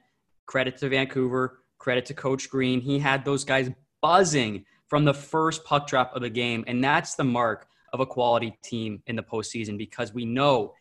credit 0.45 0.77
to 0.77 0.89
Vancouver, 0.89 1.59
credit 1.77 2.05
to 2.07 2.13
Coach 2.13 2.49
Green. 2.49 2.81
He 2.81 2.97
had 2.99 3.23
those 3.23 3.43
guys 3.43 3.69
buzzing 4.01 4.65
from 4.87 5.05
the 5.05 5.13
first 5.13 5.63
puck 5.63 5.87
drop 5.87 6.15
of 6.15 6.21
the 6.21 6.29
game. 6.29 6.63
And 6.67 6.83
that's 6.83 7.15
the 7.15 7.23
mark 7.23 7.67
of 7.93 7.99
a 7.99 8.05
quality 8.05 8.57
team 8.63 9.01
in 9.07 9.15
the 9.15 9.23
postseason 9.23 9.77
because 9.77 10.13
we 10.13 10.25
know 10.25 10.73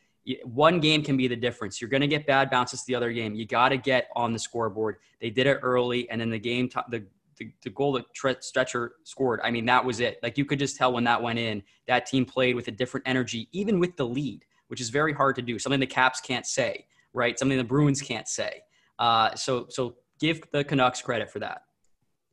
one 0.45 0.81
game 0.81 1.03
can 1.03 1.17
be 1.17 1.29
the 1.29 1.37
difference. 1.37 1.81
You're 1.81 1.91
going 1.91 2.03
to 2.03 2.07
get 2.07 2.27
bad 2.27 2.51
bounces 2.51 2.85
the 2.85 2.95
other 2.95 3.13
game. 3.13 3.35
You 3.35 3.47
got 3.47 3.71
to 3.71 3.77
get 3.77 4.09
on 4.15 4.33
the 4.33 4.39
scoreboard. 4.39 4.97
They 5.21 5.31
did 5.31 5.47
it 5.47 5.59
early, 5.63 6.09
and 6.11 6.21
then 6.21 6.31
the 6.31 6.39
game, 6.39 6.71
the 6.91 7.05
the, 7.39 7.51
the 7.63 7.71
goal 7.71 7.93
that 7.93 8.05
Stecher 8.15 8.91
scored. 9.05 9.41
I 9.43 9.51
mean, 9.51 9.65
that 9.65 9.83
was 9.83 10.01
it. 10.01 10.19
Like 10.23 10.37
you 10.37 10.45
could 10.45 10.59
just 10.59 10.77
tell 10.77 10.93
when 10.93 11.05
that 11.05 11.23
went 11.23 11.39
in, 11.39 11.63
that 11.89 12.05
team 12.05 12.27
played 12.27 12.55
with 12.55 12.69
a 12.69 12.71
different 12.71 13.09
energy, 13.09 13.49
even 13.53 13.81
with 13.81 13.97
the 13.97 14.05
lead, 14.05 14.45
which 14.69 14.81
is 14.81 14.91
very 14.91 15.15
hard 15.15 15.37
to 15.37 15.43
do. 15.43 15.59
Something 15.59 15.81
the 15.81 15.87
Caps 15.87 16.21
can't 16.21 16.47
say, 16.47 16.85
right? 17.15 17.39
Something 17.39 17.57
the 17.57 17.65
Bruins 17.65 18.03
can't 18.03 18.29
say. 18.29 18.61
Uh, 18.99 19.35
so 19.35 19.67
so 19.71 19.97
give 20.21 20.43
the 20.53 20.63
Canucks 20.63 21.01
credit 21.01 21.31
for 21.31 21.39
that. 21.39 21.63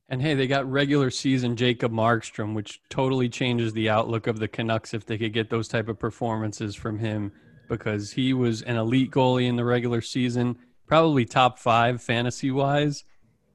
And 0.10 0.22
hey, 0.22 0.36
they 0.36 0.48
got 0.48 0.70
regular 0.70 1.10
season 1.10 1.56
Jacob 1.56 1.94
Markstrom, 1.94 2.54
which 2.54 2.82
totally 2.90 3.30
changes 3.30 3.72
the 3.74 3.90
outlook 3.90 4.28
of 4.28 4.40
the 4.40 4.48
Canucks 4.48 4.94
if 4.94 5.06
they 5.06 5.18
could 5.18 5.34
get 5.34 5.50
those 5.50 5.70
type 5.70 5.88
of 5.88 5.98
performances 5.98 6.76
from 6.76 7.00
him 7.00 7.32
because 7.68 8.12
he 8.12 8.34
was 8.34 8.62
an 8.62 8.78
elite 8.78 9.12
goalie 9.12 9.48
in 9.48 9.56
the 9.56 9.66
regular 9.66 10.02
season, 10.02 10.58
probably 10.88 11.26
top 11.26 11.60
five 11.60 12.02
fantasy 12.02 12.52
wise. 12.52 13.04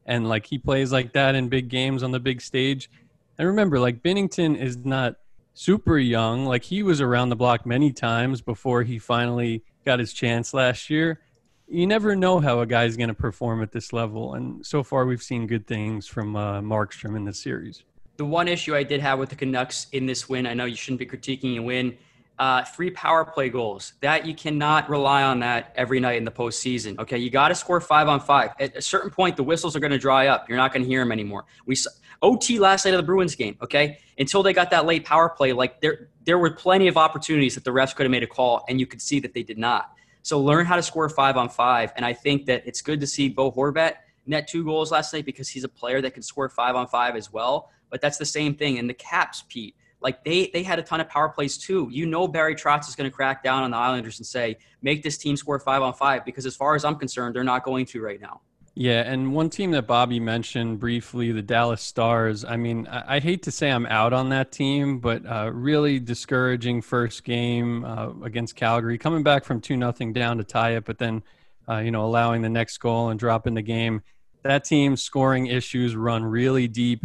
And 0.04 0.28
like 0.28 0.46
he 0.46 0.58
plays 0.58 0.92
like 0.92 1.12
that 1.12 1.34
in 1.34 1.48
big 1.48 1.68
games 1.68 2.02
on 2.02 2.10
the 2.10 2.20
big 2.20 2.40
stage. 2.40 2.90
And 3.38 3.48
remember, 3.48 3.78
like 3.78 4.02
Binnington 4.02 4.56
is 4.56 4.76
not 4.76 5.16
super 5.54 5.98
young. 5.98 6.46
Like 6.46 6.64
he 6.64 6.82
was 6.82 7.00
around 7.00 7.28
the 7.28 7.36
block 7.36 7.66
many 7.66 7.92
times 7.92 8.40
before 8.40 8.82
he 8.82 8.98
finally 8.98 9.62
got 9.84 9.98
his 9.98 10.12
chance 10.12 10.54
last 10.54 10.90
year. 10.90 11.20
You 11.68 11.86
never 11.86 12.14
know 12.14 12.40
how 12.40 12.60
a 12.60 12.66
guy's 12.66 12.96
going 12.96 13.08
to 13.08 13.14
perform 13.14 13.62
at 13.62 13.72
this 13.72 13.92
level. 13.92 14.34
And 14.34 14.64
so 14.64 14.82
far, 14.82 15.06
we've 15.06 15.22
seen 15.22 15.46
good 15.46 15.66
things 15.66 16.06
from 16.06 16.36
uh, 16.36 16.60
Markstrom 16.60 17.16
in 17.16 17.24
this 17.24 17.42
series. 17.42 17.82
The 18.18 18.26
one 18.26 18.46
issue 18.46 18.74
I 18.74 18.82
did 18.82 19.00
have 19.00 19.18
with 19.18 19.30
the 19.30 19.36
Canucks 19.36 19.86
in 19.92 20.04
this 20.04 20.28
win, 20.28 20.46
I 20.46 20.52
know 20.52 20.66
you 20.66 20.76
shouldn't 20.76 20.98
be 20.98 21.06
critiquing 21.06 21.56
a 21.56 21.62
win 21.62 21.96
uh, 22.42 22.64
three 22.64 22.90
power 22.90 23.24
play 23.24 23.48
goals. 23.48 23.92
That 24.00 24.26
you 24.26 24.34
cannot 24.34 24.90
rely 24.90 25.22
on 25.22 25.38
that 25.40 25.72
every 25.76 26.00
night 26.00 26.16
in 26.16 26.24
the 26.24 26.32
postseason. 26.32 26.98
Okay, 26.98 27.16
you 27.16 27.30
got 27.30 27.48
to 27.48 27.54
score 27.54 27.80
five 27.80 28.08
on 28.08 28.18
five. 28.18 28.50
At 28.58 28.74
a 28.74 28.82
certain 28.82 29.10
point, 29.10 29.36
the 29.36 29.44
whistles 29.44 29.76
are 29.76 29.78
going 29.78 29.92
to 29.92 29.98
dry 29.98 30.26
up. 30.26 30.48
You're 30.48 30.58
not 30.58 30.72
going 30.72 30.82
to 30.82 30.88
hear 30.88 31.00
them 31.02 31.12
anymore. 31.12 31.44
We 31.66 31.76
OT 32.20 32.58
last 32.58 32.84
night 32.84 32.94
of 32.94 32.98
the 32.98 33.06
Bruins 33.06 33.36
game. 33.36 33.56
Okay, 33.62 33.98
until 34.18 34.42
they 34.42 34.52
got 34.52 34.70
that 34.70 34.86
late 34.86 35.04
power 35.04 35.28
play, 35.28 35.52
like 35.52 35.80
there 35.80 36.08
there 36.24 36.36
were 36.36 36.50
plenty 36.50 36.88
of 36.88 36.96
opportunities 36.96 37.54
that 37.54 37.62
the 37.62 37.70
refs 37.70 37.94
could 37.94 38.06
have 38.06 38.10
made 38.10 38.24
a 38.24 38.26
call, 38.26 38.64
and 38.68 38.80
you 38.80 38.88
could 38.88 39.00
see 39.00 39.20
that 39.20 39.34
they 39.34 39.44
did 39.44 39.56
not. 39.56 39.92
So 40.22 40.40
learn 40.40 40.66
how 40.66 40.74
to 40.74 40.82
score 40.82 41.08
five 41.08 41.36
on 41.36 41.48
five, 41.48 41.92
and 41.94 42.04
I 42.04 42.12
think 42.12 42.46
that 42.46 42.64
it's 42.66 42.82
good 42.82 42.98
to 43.02 43.06
see 43.06 43.28
Bo 43.28 43.52
Horvat 43.52 43.94
net 44.26 44.48
two 44.48 44.64
goals 44.64 44.90
last 44.90 45.14
night 45.14 45.26
because 45.26 45.48
he's 45.48 45.62
a 45.62 45.68
player 45.68 46.00
that 46.00 46.12
can 46.12 46.24
score 46.24 46.48
five 46.48 46.74
on 46.74 46.88
five 46.88 47.14
as 47.14 47.32
well. 47.32 47.70
But 47.88 48.00
that's 48.00 48.18
the 48.18 48.26
same 48.26 48.56
thing 48.56 48.78
in 48.78 48.88
the 48.88 48.94
Caps, 48.94 49.44
Pete 49.48 49.76
like 50.02 50.24
they 50.24 50.50
they 50.52 50.62
had 50.62 50.78
a 50.78 50.82
ton 50.82 51.00
of 51.00 51.08
power 51.08 51.28
plays 51.28 51.56
too. 51.56 51.88
You 51.90 52.06
know 52.06 52.26
Barry 52.28 52.54
Trotz 52.54 52.88
is 52.88 52.94
going 52.94 53.10
to 53.10 53.14
crack 53.14 53.42
down 53.42 53.62
on 53.62 53.70
the 53.70 53.76
Islanders 53.76 54.18
and 54.18 54.26
say, 54.26 54.56
make 54.82 55.02
this 55.02 55.16
team 55.16 55.36
score 55.36 55.58
five 55.58 55.82
on 55.82 55.94
five 55.94 56.24
because 56.24 56.46
as 56.46 56.56
far 56.56 56.74
as 56.74 56.84
I'm 56.84 56.96
concerned, 56.96 57.34
they're 57.34 57.44
not 57.44 57.64
going 57.64 57.86
to 57.86 58.02
right 58.02 58.20
now. 58.20 58.40
Yeah, 58.74 59.02
and 59.02 59.34
one 59.34 59.50
team 59.50 59.72
that 59.72 59.86
Bobby 59.86 60.18
mentioned 60.18 60.80
briefly, 60.80 61.30
the 61.30 61.42
Dallas 61.42 61.82
Stars. 61.82 62.42
I 62.42 62.56
mean, 62.56 62.86
I, 62.86 63.16
I 63.16 63.20
hate 63.20 63.42
to 63.42 63.50
say 63.50 63.70
I'm 63.70 63.84
out 63.84 64.14
on 64.14 64.30
that 64.30 64.50
team, 64.50 64.98
but 64.98 65.26
uh, 65.26 65.50
really 65.52 65.98
discouraging 65.98 66.80
first 66.80 67.22
game 67.22 67.84
uh, 67.84 68.12
against 68.22 68.56
Calgary, 68.56 68.96
coming 68.96 69.22
back 69.22 69.44
from 69.44 69.60
two 69.60 69.76
nothing 69.76 70.14
down 70.14 70.38
to 70.38 70.44
tie 70.44 70.70
it, 70.76 70.86
but 70.86 70.98
then 70.98 71.22
uh, 71.68 71.78
you 71.78 71.90
know 71.90 72.04
allowing 72.04 72.40
the 72.40 72.48
next 72.48 72.78
goal 72.78 73.10
and 73.10 73.20
dropping 73.20 73.54
the 73.54 73.62
game. 73.62 74.02
That 74.42 74.64
team's 74.64 75.02
scoring 75.02 75.46
issues 75.46 75.94
run 75.94 76.24
really 76.24 76.66
deep. 76.66 77.04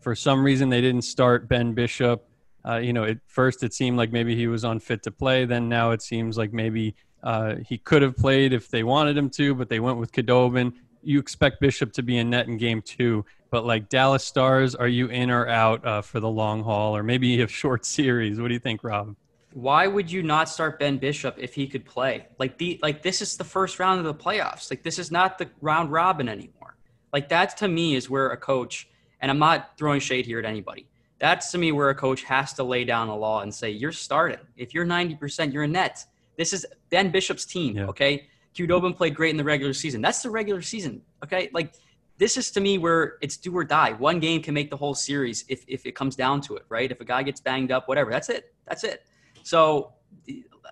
For 0.00 0.16
some 0.16 0.44
reason, 0.44 0.68
they 0.68 0.80
didn't 0.80 1.02
start 1.02 1.48
Ben 1.48 1.74
Bishop 1.74 2.28
Uh, 2.66 2.76
you 2.76 2.92
know, 2.92 3.04
at 3.04 3.18
first 3.26 3.62
it 3.62 3.74
seemed 3.74 3.96
like 3.96 4.10
maybe 4.12 4.34
he 4.34 4.46
was 4.46 4.64
unfit 4.64 5.02
to 5.02 5.10
play. 5.10 5.44
Then 5.44 5.68
now 5.68 5.90
it 5.90 6.02
seems 6.02 6.38
like 6.38 6.52
maybe 6.52 6.94
uh, 7.22 7.56
he 7.66 7.78
could 7.78 8.02
have 8.02 8.16
played 8.16 8.52
if 8.52 8.68
they 8.68 8.82
wanted 8.82 9.16
him 9.16 9.30
to, 9.30 9.54
but 9.54 9.68
they 9.68 9.80
went 9.80 9.98
with 9.98 10.12
Khudobin. 10.12 10.72
You 11.02 11.18
expect 11.18 11.60
Bishop 11.60 11.92
to 11.94 12.02
be 12.02 12.18
in 12.18 12.30
net 12.30 12.46
in 12.46 12.56
game 12.56 12.82
two, 12.82 13.24
but 13.50 13.66
like 13.66 13.88
Dallas 13.88 14.24
Stars, 14.24 14.74
are 14.74 14.88
you 14.88 15.08
in 15.08 15.30
or 15.30 15.46
out 15.48 15.84
uh, 15.86 16.02
for 16.02 16.20
the 16.20 16.28
long 16.28 16.62
haul, 16.62 16.96
or 16.96 17.02
maybe 17.02 17.40
a 17.40 17.48
short 17.62 17.84
series? 17.84 18.40
What 18.40 18.48
do 18.48 18.54
you 18.54 18.60
think, 18.60 18.82
Rob? 18.82 19.14
Why 19.52 19.86
would 19.86 20.10
you 20.10 20.22
not 20.22 20.48
start 20.48 20.80
Ben 20.80 20.98
Bishop 20.98 21.36
if 21.38 21.54
he 21.54 21.68
could 21.68 21.84
play? 21.84 22.26
Like 22.38 22.58
the 22.58 22.78
like 22.82 23.02
this 23.02 23.22
is 23.22 23.36
the 23.36 23.44
first 23.44 23.78
round 23.78 24.00
of 24.00 24.04
the 24.06 24.14
playoffs. 24.14 24.70
Like 24.70 24.82
this 24.82 24.98
is 24.98 25.10
not 25.10 25.38
the 25.38 25.48
round 25.60 25.92
robin 25.92 26.28
anymore. 26.28 26.76
Like 27.12 27.28
that 27.28 27.56
to 27.58 27.68
me 27.68 27.94
is 27.94 28.10
where 28.10 28.30
a 28.30 28.36
coach, 28.36 28.88
and 29.20 29.30
I'm 29.30 29.38
not 29.38 29.78
throwing 29.78 30.00
shade 30.00 30.26
here 30.26 30.38
at 30.40 30.44
anybody. 30.44 30.88
That's 31.24 31.50
to 31.52 31.58
me 31.58 31.72
where 31.72 31.88
a 31.88 31.94
coach 31.94 32.22
has 32.24 32.52
to 32.52 32.62
lay 32.62 32.84
down 32.84 33.08
the 33.08 33.16
law 33.16 33.40
and 33.40 33.54
say, 33.54 33.70
you're 33.70 33.92
starting. 33.92 34.40
If 34.58 34.74
you're 34.74 34.84
90%, 34.84 35.54
you're 35.54 35.62
a 35.62 35.66
net. 35.66 36.04
This 36.36 36.52
is 36.52 36.66
Ben 36.90 37.10
Bishop's 37.10 37.46
team, 37.46 37.78
yeah. 37.78 37.86
okay? 37.86 38.28
Khudobin 38.54 38.94
played 38.94 39.14
great 39.14 39.30
in 39.30 39.38
the 39.38 39.42
regular 39.42 39.72
season. 39.72 40.02
That's 40.02 40.20
the 40.20 40.28
regular 40.28 40.60
season, 40.60 41.00
okay? 41.24 41.48
Like, 41.54 41.76
this 42.18 42.36
is 42.36 42.50
to 42.50 42.60
me 42.60 42.76
where 42.76 43.16
it's 43.22 43.38
do 43.38 43.56
or 43.56 43.64
die. 43.64 43.92
One 43.92 44.20
game 44.20 44.42
can 44.42 44.52
make 44.52 44.68
the 44.68 44.76
whole 44.76 44.94
series 44.94 45.46
if, 45.48 45.64
if 45.66 45.86
it 45.86 45.96
comes 45.96 46.14
down 46.14 46.42
to 46.42 46.56
it, 46.56 46.66
right? 46.68 46.92
If 46.92 47.00
a 47.00 47.06
guy 47.06 47.22
gets 47.22 47.40
banged 47.40 47.72
up, 47.72 47.88
whatever, 47.88 48.10
that's 48.10 48.28
it. 48.28 48.54
That's 48.68 48.84
it. 48.84 49.06
So 49.44 49.94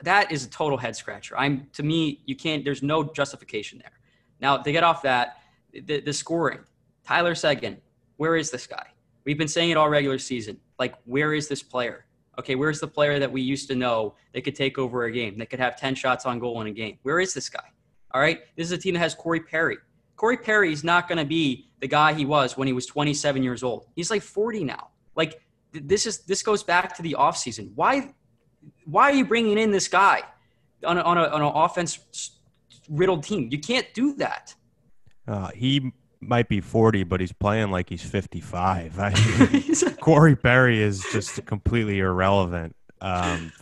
that 0.02 0.30
is 0.30 0.44
a 0.44 0.50
total 0.50 0.76
head 0.76 0.94
scratcher. 0.94 1.34
I'm 1.38 1.68
to 1.72 1.82
me, 1.82 2.20
you 2.26 2.36
can't. 2.36 2.62
There's 2.62 2.82
no 2.82 3.04
justification 3.04 3.78
there. 3.78 3.98
Now 4.38 4.58
to 4.58 4.70
get 4.70 4.84
off 4.84 5.00
that, 5.00 5.38
the, 5.72 6.02
the 6.02 6.12
scoring, 6.12 6.58
Tyler 7.06 7.34
Seguin, 7.34 7.78
where 8.18 8.36
is 8.36 8.50
this 8.50 8.66
guy? 8.66 8.91
We've 9.24 9.38
been 9.38 9.48
saying 9.48 9.70
it 9.70 9.76
all 9.76 9.88
regular 9.88 10.18
season. 10.18 10.58
Like, 10.78 10.94
where 11.04 11.34
is 11.34 11.48
this 11.48 11.62
player? 11.62 12.06
Okay, 12.38 12.54
where's 12.54 12.80
the 12.80 12.88
player 12.88 13.18
that 13.18 13.30
we 13.30 13.42
used 13.42 13.68
to 13.68 13.74
know 13.74 14.14
that 14.32 14.42
could 14.42 14.54
take 14.54 14.78
over 14.78 15.04
a 15.04 15.12
game, 15.12 15.38
that 15.38 15.50
could 15.50 15.60
have 15.60 15.76
10 15.76 15.94
shots 15.94 16.24
on 16.24 16.38
goal 16.38 16.60
in 16.60 16.66
a 16.66 16.72
game? 16.72 16.98
Where 17.02 17.20
is 17.20 17.34
this 17.34 17.48
guy? 17.48 17.64
All 18.12 18.20
right, 18.20 18.40
this 18.56 18.66
is 18.66 18.72
a 18.72 18.78
team 18.78 18.94
that 18.94 19.00
has 19.00 19.14
Corey 19.14 19.40
Perry. 19.40 19.78
Corey 20.16 20.36
Perry 20.36 20.72
is 20.72 20.84
not 20.84 21.08
going 21.08 21.18
to 21.18 21.24
be 21.24 21.70
the 21.80 21.88
guy 21.88 22.12
he 22.14 22.24
was 22.24 22.56
when 22.56 22.66
he 22.66 22.72
was 22.72 22.86
27 22.86 23.42
years 23.42 23.62
old. 23.62 23.86
He's 23.96 24.10
like 24.10 24.22
40 24.22 24.64
now. 24.64 24.88
Like 25.16 25.40
this 25.72 26.06
is 26.06 26.18
this 26.20 26.42
goes 26.42 26.62
back 26.62 26.94
to 26.96 27.02
the 27.02 27.16
offseason. 27.18 27.72
Why 27.74 28.14
why 28.84 29.10
are 29.10 29.14
you 29.14 29.24
bringing 29.24 29.58
in 29.58 29.70
this 29.72 29.88
guy 29.88 30.22
on 30.84 30.98
on, 30.98 31.18
a, 31.18 31.24
on 31.24 31.42
an 31.42 31.52
offense 31.54 32.38
riddled 32.88 33.24
team? 33.24 33.48
You 33.50 33.58
can't 33.58 33.92
do 33.94 34.14
that. 34.14 34.54
Uh, 35.26 35.48
he 35.54 35.92
might 36.22 36.48
be 36.48 36.60
40, 36.60 37.04
but 37.04 37.20
he's 37.20 37.32
playing 37.32 37.70
like 37.70 37.88
he's 37.88 38.02
55. 38.02 38.98
I 38.98 39.14
mean, 39.50 39.74
Corey 40.00 40.36
Perry 40.36 40.80
is 40.80 41.04
just 41.12 41.44
completely 41.46 41.98
irrelevant 41.98 42.76
um, 43.00 43.52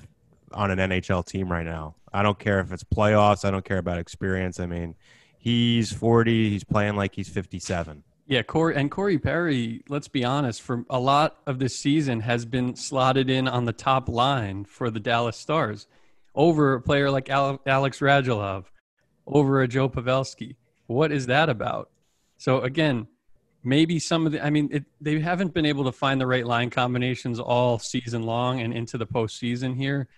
on 0.53 0.71
an 0.71 0.79
NHL 0.79 1.25
team 1.27 1.51
right 1.51 1.65
now. 1.65 1.95
I 2.13 2.23
don't 2.23 2.39
care 2.39 2.61
if 2.61 2.73
it's 2.73 2.85
playoffs. 2.85 3.45
I 3.45 3.51
don't 3.51 3.65
care 3.65 3.79
about 3.79 3.99
experience. 3.99 4.61
I 4.61 4.67
mean, 4.67 4.95
he's 5.39 5.93
40. 5.93 6.51
He's 6.51 6.65
playing 6.65 6.97
like 6.97 7.15
he's 7.15 7.29
57. 7.29 8.03
Yeah, 8.27 8.43
Corey 8.43 8.77
and 8.77 8.91
Corey 8.91 9.19
Perry. 9.19 9.83
Let's 9.89 10.07
be 10.07 10.25
honest. 10.25 10.63
For 10.63 10.85
a 10.89 11.01
lot 11.01 11.39
of 11.47 11.59
this 11.59 11.77
season, 11.77 12.21
has 12.21 12.45
been 12.45 12.77
slotted 12.77 13.29
in 13.29 13.49
on 13.49 13.65
the 13.65 13.73
top 13.73 14.09
line 14.09 14.65
for 14.65 14.89
the 14.89 15.01
Dallas 15.01 15.37
Stars, 15.37 15.89
over 16.35 16.75
a 16.75 16.81
player 16.81 17.11
like 17.11 17.29
Alex 17.29 17.99
Radulov, 17.99 18.67
over 19.27 19.63
a 19.63 19.69
Joe 19.69 19.89
Pavelski. 19.89 20.55
What 20.87 21.11
is 21.11 21.27
that 21.27 21.49
about? 21.49 21.91
So 22.41 22.63
again, 22.63 23.07
maybe 23.63 23.99
some 23.99 24.25
of 24.25 24.33
the, 24.33 24.43
I 24.43 24.49
mean, 24.49 24.71
it, 24.73 24.85
they 24.99 25.21
haven't 25.21 25.53
been 25.53 25.67
able 25.67 25.85
to 25.85 25.93
find 25.93 26.19
the 26.19 26.27
right 26.27 26.47
line 26.47 26.71
combinations 26.71 27.39
all 27.39 27.79
season 27.79 28.23
long 28.23 28.63
and 28.63 28.73
into 28.73 28.97
the 28.97 29.07
postseason 29.07 29.77
here. 29.77 30.09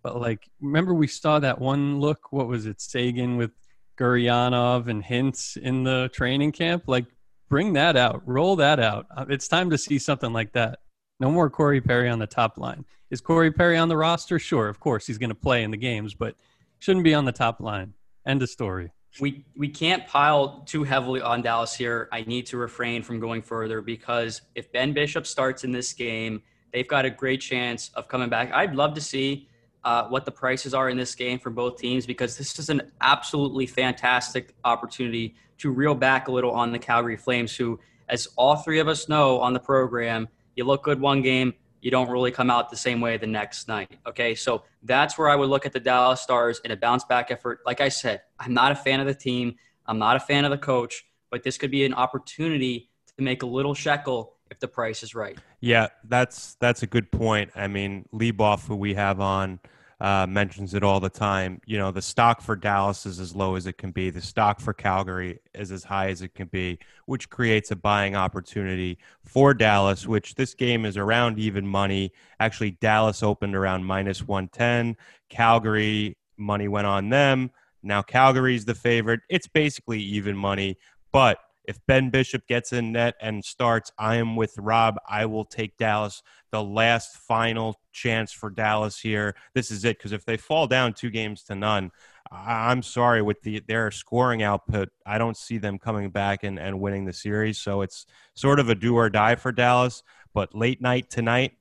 But 0.00 0.20
like, 0.20 0.48
remember 0.60 0.94
we 0.94 1.08
saw 1.08 1.40
that 1.40 1.60
one 1.60 1.98
look? 1.98 2.30
What 2.30 2.46
was 2.46 2.66
it? 2.66 2.80
Seguin 2.80 3.36
with 3.36 3.50
Gurianov 3.98 4.86
and 4.86 5.02
Hintz 5.02 5.56
in 5.56 5.82
the 5.82 6.10
training 6.14 6.52
camp. 6.52 6.84
Like, 6.86 7.06
bring 7.48 7.72
that 7.72 7.96
out, 7.96 8.22
roll 8.24 8.54
that 8.54 8.78
out. 8.78 9.06
Uh, 9.10 9.24
it's 9.28 9.48
time 9.48 9.70
to 9.70 9.78
see 9.78 9.98
something 9.98 10.32
like 10.32 10.52
that. 10.52 10.78
No 11.18 11.32
more 11.32 11.50
Corey 11.50 11.80
Perry 11.80 12.08
on 12.08 12.20
the 12.20 12.26
top 12.28 12.56
line. 12.56 12.84
Is 13.10 13.20
Corey 13.20 13.50
Perry 13.50 13.78
on 13.78 13.88
the 13.88 13.96
roster? 13.96 14.38
Sure, 14.38 14.68
of 14.68 14.78
course 14.78 15.08
he's 15.08 15.18
going 15.18 15.30
to 15.30 15.34
play 15.34 15.64
in 15.64 15.72
the 15.72 15.76
games, 15.76 16.14
but 16.14 16.36
shouldn't 16.78 17.04
be 17.04 17.14
on 17.14 17.24
the 17.24 17.32
top 17.32 17.58
line. 17.58 17.94
End 18.24 18.42
of 18.44 18.48
story 18.48 18.92
we 19.20 19.44
we 19.56 19.68
can't 19.68 20.06
pile 20.06 20.62
too 20.66 20.84
heavily 20.84 21.20
on 21.20 21.42
Dallas 21.42 21.74
here. 21.74 22.08
I 22.12 22.22
need 22.22 22.46
to 22.46 22.56
refrain 22.56 23.02
from 23.02 23.20
going 23.20 23.42
further 23.42 23.80
because 23.80 24.42
if 24.54 24.72
Ben 24.72 24.92
Bishop 24.92 25.26
starts 25.26 25.64
in 25.64 25.72
this 25.72 25.92
game, 25.92 26.42
they've 26.72 26.88
got 26.88 27.04
a 27.04 27.10
great 27.10 27.40
chance 27.40 27.90
of 27.94 28.08
coming 28.08 28.28
back. 28.28 28.52
I'd 28.52 28.74
love 28.74 28.94
to 28.94 29.00
see 29.00 29.48
uh, 29.84 30.08
what 30.08 30.24
the 30.24 30.30
prices 30.30 30.74
are 30.74 30.88
in 30.88 30.96
this 30.96 31.14
game 31.14 31.38
for 31.38 31.50
both 31.50 31.78
teams 31.78 32.06
because 32.06 32.36
this 32.36 32.58
is 32.58 32.70
an 32.70 32.90
absolutely 33.00 33.66
fantastic 33.66 34.54
opportunity 34.64 35.34
to 35.58 35.70
reel 35.70 35.94
back 35.94 36.28
a 36.28 36.32
little 36.32 36.50
on 36.50 36.72
the 36.72 36.78
Calgary 36.78 37.16
Flames, 37.16 37.54
who, 37.54 37.78
as 38.08 38.26
all 38.36 38.56
three 38.56 38.80
of 38.80 38.88
us 38.88 39.08
know 39.08 39.38
on 39.40 39.52
the 39.52 39.60
program, 39.60 40.26
you 40.56 40.64
look 40.64 40.82
good 40.82 41.00
one 41.00 41.22
game, 41.22 41.54
you 41.84 41.90
don't 41.90 42.08
really 42.08 42.30
come 42.30 42.48
out 42.48 42.70
the 42.70 42.76
same 42.76 42.98
way 42.98 43.18
the 43.18 43.26
next 43.26 43.68
night. 43.68 43.98
Okay, 44.06 44.34
so 44.34 44.62
that's 44.84 45.18
where 45.18 45.28
I 45.28 45.36
would 45.36 45.50
look 45.50 45.66
at 45.66 45.72
the 45.74 45.78
Dallas 45.78 46.22
Stars 46.22 46.58
in 46.64 46.70
a 46.70 46.76
bounce 46.76 47.04
back 47.04 47.30
effort. 47.30 47.60
Like 47.66 47.82
I 47.82 47.90
said, 47.90 48.22
I'm 48.40 48.54
not 48.54 48.72
a 48.72 48.74
fan 48.74 49.00
of 49.00 49.06
the 49.06 49.14
team, 49.14 49.56
I'm 49.84 49.98
not 49.98 50.16
a 50.16 50.20
fan 50.20 50.46
of 50.46 50.50
the 50.50 50.56
coach, 50.56 51.04
but 51.30 51.42
this 51.42 51.58
could 51.58 51.70
be 51.70 51.84
an 51.84 51.92
opportunity 51.92 52.88
to 53.18 53.22
make 53.22 53.42
a 53.42 53.46
little 53.46 53.74
shekel 53.74 54.32
if 54.50 54.58
the 54.60 54.66
price 54.66 55.02
is 55.02 55.14
right. 55.14 55.38
Yeah, 55.60 55.88
that's 56.08 56.54
that's 56.54 56.82
a 56.82 56.86
good 56.86 57.12
point. 57.12 57.50
I 57.54 57.68
mean, 57.68 58.08
Leboff, 58.14 58.66
who 58.66 58.76
we 58.76 58.94
have 58.94 59.20
on 59.20 59.60
uh, 60.00 60.26
mentions 60.28 60.74
it 60.74 60.82
all 60.82 61.00
the 61.00 61.10
time. 61.10 61.60
You 61.66 61.78
know, 61.78 61.90
the 61.90 62.02
stock 62.02 62.40
for 62.40 62.56
Dallas 62.56 63.06
is 63.06 63.20
as 63.20 63.34
low 63.34 63.54
as 63.54 63.66
it 63.66 63.78
can 63.78 63.90
be. 63.90 64.10
The 64.10 64.20
stock 64.20 64.60
for 64.60 64.72
Calgary 64.72 65.38
is 65.54 65.70
as 65.70 65.84
high 65.84 66.08
as 66.08 66.22
it 66.22 66.34
can 66.34 66.48
be, 66.48 66.78
which 67.06 67.30
creates 67.30 67.70
a 67.70 67.76
buying 67.76 68.16
opportunity 68.16 68.98
for 69.22 69.54
Dallas, 69.54 70.06
which 70.06 70.34
this 70.34 70.54
game 70.54 70.84
is 70.84 70.96
around 70.96 71.38
even 71.38 71.66
money. 71.66 72.12
Actually, 72.40 72.72
Dallas 72.72 73.22
opened 73.22 73.54
around 73.54 73.84
minus 73.84 74.26
110. 74.26 74.96
Calgary, 75.28 76.16
money 76.36 76.68
went 76.68 76.86
on 76.86 77.08
them. 77.08 77.50
Now 77.82 78.02
Calgary's 78.02 78.64
the 78.64 78.74
favorite. 78.74 79.20
It's 79.28 79.46
basically 79.46 80.00
even 80.00 80.36
money, 80.36 80.78
but 81.12 81.38
if 81.64 81.78
Ben 81.86 82.10
Bishop 82.10 82.46
gets 82.46 82.72
in 82.72 82.92
net 82.92 83.14
and 83.20 83.44
starts, 83.44 83.90
I 83.98 84.16
am 84.16 84.36
with 84.36 84.54
Rob. 84.58 84.96
I 85.08 85.26
will 85.26 85.44
take 85.44 85.76
Dallas. 85.76 86.22
The 86.52 86.62
last 86.62 87.16
final 87.16 87.80
chance 87.92 88.32
for 88.32 88.50
Dallas 88.50 88.98
here. 89.00 89.34
This 89.54 89.70
is 89.70 89.84
it 89.84 89.98
because 89.98 90.12
if 90.12 90.24
they 90.24 90.36
fall 90.36 90.66
down 90.66 90.92
two 90.92 91.10
games 91.10 91.42
to 91.44 91.54
none, 91.54 91.90
I'm 92.30 92.82
sorry 92.82 93.22
with 93.22 93.42
the 93.42 93.60
their 93.66 93.90
scoring 93.90 94.42
output. 94.42 94.90
I 95.06 95.18
don't 95.18 95.36
see 95.36 95.58
them 95.58 95.78
coming 95.78 96.10
back 96.10 96.44
and, 96.44 96.58
and 96.58 96.80
winning 96.80 97.04
the 97.04 97.12
series. 97.12 97.58
So 97.58 97.82
it's 97.82 98.06
sort 98.34 98.60
of 98.60 98.68
a 98.68 98.74
do 98.74 98.96
or 98.96 99.10
die 99.10 99.34
for 99.34 99.52
Dallas. 99.52 100.02
But 100.32 100.54
late 100.54 100.80
night 100.80 101.10
tonight, 101.10 101.52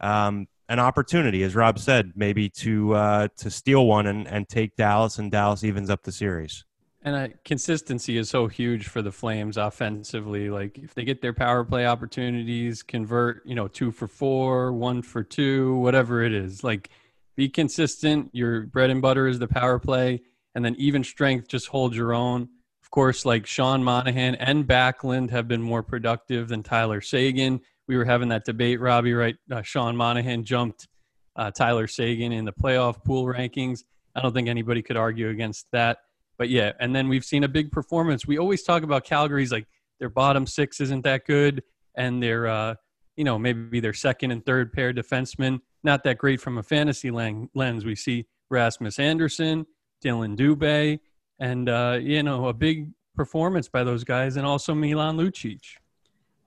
um, 0.00 0.48
an 0.68 0.78
opportunity, 0.78 1.42
as 1.42 1.54
Rob 1.54 1.78
said, 1.78 2.12
maybe 2.16 2.48
to 2.48 2.94
uh, 2.94 3.28
to 3.38 3.50
steal 3.50 3.86
one 3.86 4.06
and, 4.06 4.26
and 4.26 4.48
take 4.48 4.76
Dallas, 4.76 5.18
and 5.18 5.30
Dallas 5.30 5.64
evens 5.64 5.90
up 5.90 6.02
the 6.02 6.12
series. 6.12 6.64
And 7.04 7.16
uh, 7.16 7.28
consistency 7.44 8.16
is 8.16 8.30
so 8.30 8.46
huge 8.46 8.86
for 8.86 9.02
the 9.02 9.10
Flames 9.10 9.56
offensively. 9.56 10.50
Like 10.50 10.78
if 10.78 10.94
they 10.94 11.04
get 11.04 11.20
their 11.20 11.32
power 11.32 11.64
play 11.64 11.84
opportunities, 11.84 12.82
convert, 12.82 13.44
you 13.44 13.56
know, 13.56 13.66
two 13.66 13.90
for 13.90 14.06
four, 14.06 14.72
one 14.72 15.02
for 15.02 15.24
two, 15.24 15.76
whatever 15.76 16.22
it 16.22 16.32
is. 16.32 16.62
Like 16.62 16.90
be 17.36 17.48
consistent. 17.48 18.30
Your 18.32 18.62
bread 18.62 18.90
and 18.90 19.02
butter 19.02 19.26
is 19.26 19.40
the 19.40 19.48
power 19.48 19.80
play, 19.80 20.22
and 20.54 20.64
then 20.64 20.76
even 20.78 21.02
strength, 21.02 21.48
just 21.48 21.66
hold 21.66 21.94
your 21.94 22.14
own. 22.14 22.48
Of 22.82 22.90
course, 22.90 23.24
like 23.24 23.46
Sean 23.46 23.82
Monahan 23.82 24.36
and 24.36 24.64
Backlund 24.66 25.30
have 25.30 25.48
been 25.48 25.62
more 25.62 25.82
productive 25.82 26.48
than 26.48 26.62
Tyler 26.62 27.00
Seguin. 27.00 27.60
We 27.88 27.96
were 27.96 28.04
having 28.04 28.28
that 28.28 28.44
debate, 28.44 28.80
Robbie. 28.80 29.14
Right? 29.14 29.36
Uh, 29.50 29.62
Sean 29.62 29.96
Monahan 29.96 30.44
jumped 30.44 30.86
uh, 31.34 31.50
Tyler 31.50 31.88
Seguin 31.88 32.30
in 32.30 32.44
the 32.44 32.52
playoff 32.52 33.02
pool 33.02 33.24
rankings. 33.24 33.80
I 34.14 34.20
don't 34.20 34.34
think 34.34 34.48
anybody 34.48 34.82
could 34.82 34.96
argue 34.96 35.30
against 35.30 35.66
that 35.72 35.98
but 36.38 36.48
yeah, 36.48 36.72
and 36.80 36.94
then 36.94 37.08
we've 37.08 37.24
seen 37.24 37.44
a 37.44 37.48
big 37.48 37.70
performance. 37.70 38.26
We 38.26 38.38
always 38.38 38.62
talk 38.62 38.82
about 38.82 39.04
Calgary's 39.04 39.52
like 39.52 39.66
their 40.00 40.10
bottom 40.10 40.46
six 40.46 40.80
isn't 40.80 41.02
that 41.02 41.26
good, 41.26 41.62
and 41.96 42.22
their 42.22 42.46
uh, 42.46 42.74
you 43.16 43.24
know 43.24 43.38
maybe 43.38 43.80
their 43.80 43.92
second 43.92 44.30
and 44.30 44.44
third 44.44 44.72
pair 44.72 44.92
defensemen 44.92 45.60
not 45.84 46.04
that 46.04 46.18
great 46.18 46.40
from 46.40 46.58
a 46.58 46.62
fantasy 46.62 47.10
lens. 47.10 47.84
We 47.84 47.94
see 47.94 48.26
Rasmus 48.50 48.98
Andersson, 48.98 49.66
Dillon 50.00 50.36
Dubé, 50.36 51.00
and 51.38 51.68
uh, 51.68 51.98
you 52.00 52.22
know 52.22 52.48
a 52.48 52.52
big 52.52 52.90
performance 53.14 53.68
by 53.68 53.84
those 53.84 54.04
guys, 54.04 54.36
and 54.36 54.46
also 54.46 54.74
Milan 54.74 55.16
Lucic. 55.16 55.60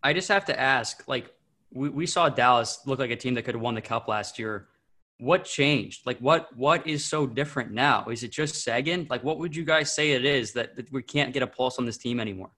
I 0.04 0.14
just 0.14 0.28
have 0.30 0.46
to 0.46 0.60
ask, 0.60 1.04
like 1.08 1.34
we, 1.74 1.90
we 1.90 2.06
saw 2.06 2.30
Dallas 2.30 2.80
look 2.86 3.00
like 3.00 3.12
a 3.12 3.16
team 3.16 3.34
that 3.36 3.44
could 3.44 3.56
have 3.56 3.62
won 3.62 3.76
the 3.76 3.82
cup 3.82 4.08
last 4.08 4.40
year 4.40 4.68
what 5.20 5.46
changed? 5.46 6.06
Like 6.06 6.20
what 6.20 6.56
what 6.56 6.86
is 6.88 7.06
so 7.06 7.26
different 7.26 7.72
now? 7.72 8.06
Is 8.10 8.24
it 8.24 8.32
just 8.32 8.64
Seguin? 8.64 9.08
Like 9.10 9.24
what 9.24 9.40
would 9.40 9.56
you 9.56 9.64
guys 9.64 9.92
say 9.92 10.12
it 10.12 10.26
is 10.26 10.54
that, 10.54 10.76
that 10.76 10.92
we 10.92 11.02
can't 11.02 11.34
get 11.34 11.44
a 11.44 11.48
pulse 11.48 11.80
on 11.80 11.86
this 11.86 11.98
team 11.98 12.20
anymore? 12.20 12.52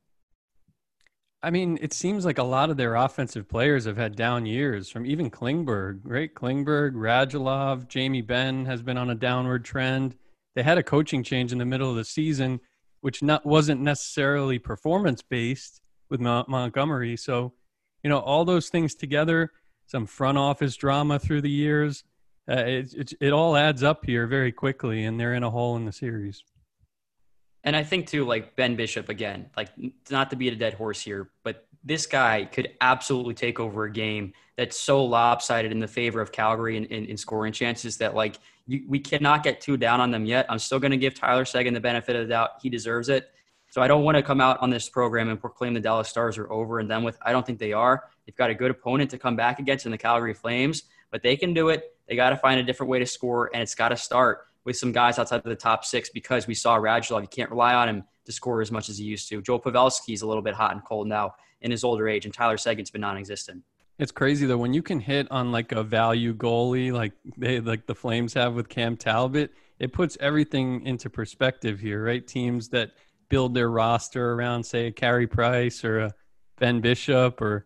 I 1.43 1.51
mean, 1.51 1.77
it 1.81 1.93
seems 1.93 2.25
like 2.25 2.39
a 2.39 2.43
lot 2.43 2.71
of 2.71 2.77
their 2.77 2.95
offensive 2.95 3.47
players 3.47 3.85
have 3.85 3.95
had 3.95 4.15
down 4.15 4.47
years 4.47 4.89
from 4.89 5.05
even 5.05 5.29
Klingberg, 5.29 6.01
right? 6.03 6.33
Klingberg, 6.33 6.93
Radulov, 6.93 7.87
Jamie 7.87 8.23
Benn 8.23 8.65
has 8.65 8.81
been 8.81 8.97
on 8.97 9.11
a 9.11 9.15
downward 9.15 9.63
trend. 9.63 10.15
They 10.55 10.63
had 10.63 10.79
a 10.79 10.83
coaching 10.83 11.21
change 11.21 11.51
in 11.51 11.59
the 11.59 11.65
middle 11.65 11.91
of 11.91 11.95
the 11.95 12.03
season, 12.03 12.59
which 13.01 13.21
not 13.21 13.45
wasn't 13.45 13.81
necessarily 13.81 14.57
performance 14.57 15.21
based 15.21 15.79
with 16.09 16.19
Montgomery. 16.19 17.15
So, 17.15 17.53
you 18.03 18.09
know, 18.09 18.19
all 18.19 18.43
those 18.43 18.69
things 18.69 18.95
together, 18.95 19.51
some 19.85 20.07
front 20.07 20.39
office 20.39 20.75
drama 20.75 21.19
through 21.19 21.41
the 21.41 21.51
years, 21.51 22.03
uh, 22.49 22.63
it, 22.65 22.93
it, 22.93 23.13
it 23.19 23.33
all 23.33 23.55
adds 23.55 23.83
up 23.83 24.05
here 24.05 24.27
very 24.27 24.51
quickly, 24.51 25.05
and 25.05 25.19
they're 25.19 25.33
in 25.33 25.43
a 25.43 25.49
hole 25.49 25.75
in 25.75 25.85
the 25.85 25.91
series. 25.91 26.43
And 27.63 27.75
I 27.75 27.83
think 27.83 28.07
too, 28.07 28.23
like 28.25 28.55
Ben 28.55 28.75
Bishop 28.75 29.09
again, 29.09 29.49
like 29.57 29.69
not 30.09 30.29
to 30.29 30.35
beat 30.35 30.53
a 30.53 30.55
dead 30.55 30.73
horse 30.73 31.01
here, 31.01 31.31
but 31.43 31.67
this 31.83 32.05
guy 32.05 32.45
could 32.45 32.71
absolutely 32.81 33.33
take 33.33 33.59
over 33.59 33.85
a 33.85 33.91
game 33.91 34.33
that's 34.55 34.79
so 34.79 35.03
lopsided 35.03 35.71
in 35.71 35.79
the 35.79 35.87
favor 35.87 36.21
of 36.21 36.31
Calgary 36.31 36.77
in, 36.77 36.85
in, 36.85 37.05
in 37.05 37.17
scoring 37.17 37.51
chances 37.53 37.97
that 37.97 38.15
like 38.15 38.39
you, 38.67 38.85
we 38.87 38.99
cannot 38.99 39.43
get 39.43 39.59
too 39.59 39.77
down 39.77 39.99
on 39.99 40.11
them 40.11 40.25
yet. 40.25 40.45
I'm 40.49 40.59
still 40.59 40.79
going 40.79 40.91
to 40.91 40.97
give 40.97 41.13
Tyler 41.13 41.45
Seguin 41.45 41.73
the 41.73 41.79
benefit 41.79 42.15
of 42.15 42.27
the 42.27 42.33
doubt; 42.33 42.51
he 42.61 42.69
deserves 42.69 43.09
it. 43.09 43.31
So 43.69 43.81
I 43.81 43.87
don't 43.87 44.03
want 44.03 44.15
to 44.15 44.23
come 44.23 44.39
out 44.39 44.57
on 44.61 44.69
this 44.69 44.87
program 44.87 45.29
and 45.29 45.39
proclaim 45.39 45.73
the 45.73 45.79
Dallas 45.79 46.07
Stars 46.07 46.37
are 46.37 46.51
over 46.51 46.79
and 46.79 46.87
done 46.87 47.03
with. 47.03 47.17
I 47.25 47.31
don't 47.31 47.45
think 47.45 47.59
they 47.59 47.73
are. 47.73 48.05
They've 48.25 48.35
got 48.35 48.49
a 48.49 48.55
good 48.55 48.71
opponent 48.71 49.11
to 49.11 49.17
come 49.17 49.35
back 49.35 49.59
against 49.59 49.85
in 49.85 49.91
the 49.91 49.97
Calgary 49.97 50.33
Flames, 50.33 50.83
but 51.11 51.21
they 51.21 51.35
can 51.35 51.53
do 51.53 51.69
it. 51.69 51.96
They 52.07 52.15
got 52.15 52.29
to 52.31 52.37
find 52.37 52.59
a 52.59 52.63
different 52.63 52.89
way 52.89 52.99
to 52.99 53.05
score, 53.05 53.49
and 53.53 53.61
it's 53.61 53.75
got 53.75 53.89
to 53.89 53.97
start 53.97 54.45
with 54.63 54.75
some 54.77 54.91
guys 54.91 55.17
outside 55.19 55.37
of 55.37 55.43
the 55.43 55.55
top 55.55 55.85
six 55.85 56.09
because 56.09 56.47
we 56.47 56.53
saw 56.53 56.77
Radulov. 56.77 57.21
You 57.21 57.27
can't 57.27 57.49
rely 57.49 57.73
on 57.73 57.89
him 57.89 58.03
to 58.25 58.31
score 58.31 58.61
as 58.61 58.71
much 58.71 58.89
as 58.89 58.97
he 58.97 59.05
used 59.05 59.29
to. 59.29 59.41
Joe 59.41 59.59
Pavelski's 59.59 60.21
a 60.21 60.27
little 60.27 60.43
bit 60.43 60.53
hot 60.53 60.71
and 60.73 60.83
cold 60.83 61.07
now 61.07 61.35
in 61.61 61.71
his 61.71 61.83
older 61.83 62.07
age, 62.07 62.25
and 62.25 62.33
Tyler 62.33 62.57
Seguin's 62.57 62.91
been 62.91 63.01
non-existent. 63.01 63.63
It's 63.99 64.11
crazy 64.11 64.45
though 64.45 64.59
when 64.59 64.75
you 64.75 64.83
can 64.83 64.99
hit 64.99 65.27
on 65.31 65.51
like 65.51 65.71
a 65.71 65.81
value 65.81 66.35
goalie 66.35 66.91
like 66.91 67.13
they 67.35 67.59
like 67.59 67.87
the 67.87 67.95
Flames 67.95 68.35
have 68.35 68.53
with 68.53 68.69
Cam 68.69 68.95
Talbot. 68.95 69.51
It 69.79 69.91
puts 69.91 70.17
everything 70.19 70.85
into 70.85 71.09
perspective 71.09 71.79
here, 71.79 72.03
right? 72.03 72.25
Teams 72.25 72.69
that 72.69 72.91
build 73.29 73.55
their 73.55 73.69
roster 73.69 74.33
around, 74.33 74.63
say, 74.63 74.87
a 74.87 74.91
Carey 74.91 75.27
Price 75.27 75.83
or 75.83 75.99
a 75.99 76.11
Ben 76.59 76.79
Bishop, 76.79 77.41
or 77.41 77.65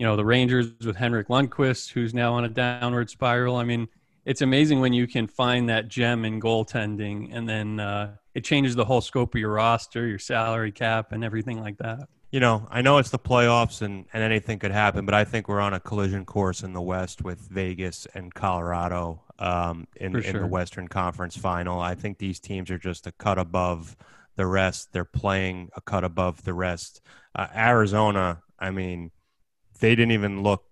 you 0.00 0.06
know 0.06 0.16
the 0.16 0.24
Rangers 0.24 0.72
with 0.82 0.96
Henrik 0.96 1.28
Lundqvist, 1.28 1.90
who's 1.90 2.14
now 2.14 2.32
on 2.32 2.46
a 2.46 2.48
downward 2.48 3.10
spiral. 3.10 3.56
I 3.56 3.64
mean, 3.64 3.86
it's 4.24 4.40
amazing 4.40 4.80
when 4.80 4.94
you 4.94 5.06
can 5.06 5.26
find 5.26 5.68
that 5.68 5.88
gem 5.88 6.24
in 6.24 6.40
goaltending, 6.40 7.28
and 7.36 7.46
then 7.46 7.78
uh, 7.78 8.16
it 8.34 8.42
changes 8.42 8.74
the 8.74 8.84
whole 8.86 9.02
scope 9.02 9.34
of 9.34 9.40
your 9.42 9.52
roster, 9.52 10.06
your 10.06 10.18
salary 10.18 10.72
cap, 10.72 11.12
and 11.12 11.22
everything 11.22 11.60
like 11.60 11.76
that. 11.78 12.08
You 12.30 12.40
know, 12.40 12.66
I 12.70 12.80
know 12.80 12.96
it's 12.96 13.10
the 13.10 13.18
playoffs 13.18 13.82
and, 13.82 14.06
and 14.14 14.22
anything 14.22 14.58
could 14.58 14.70
happen, 14.70 15.04
but 15.04 15.14
I 15.14 15.24
think 15.24 15.48
we're 15.48 15.60
on 15.60 15.74
a 15.74 15.80
collision 15.80 16.24
course 16.24 16.62
in 16.62 16.72
the 16.72 16.80
West 16.80 17.22
with 17.22 17.40
Vegas 17.50 18.06
and 18.14 18.32
Colorado 18.32 19.20
um, 19.38 19.86
in, 19.96 20.12
sure. 20.12 20.22
in 20.22 20.40
the 20.40 20.46
Western 20.46 20.88
Conference 20.88 21.36
final. 21.36 21.78
I 21.78 21.94
think 21.94 22.16
these 22.16 22.40
teams 22.40 22.70
are 22.70 22.78
just 22.78 23.06
a 23.06 23.12
cut 23.12 23.38
above 23.38 23.98
the 24.36 24.46
rest. 24.46 24.94
They're 24.94 25.04
playing 25.04 25.68
a 25.76 25.82
cut 25.82 26.04
above 26.04 26.42
the 26.44 26.54
rest. 26.54 27.02
Uh, 27.34 27.48
Arizona, 27.54 28.42
I 28.58 28.70
mean, 28.70 29.10
they 29.80 29.94
didn't 29.94 30.12
even 30.12 30.42
look 30.42 30.70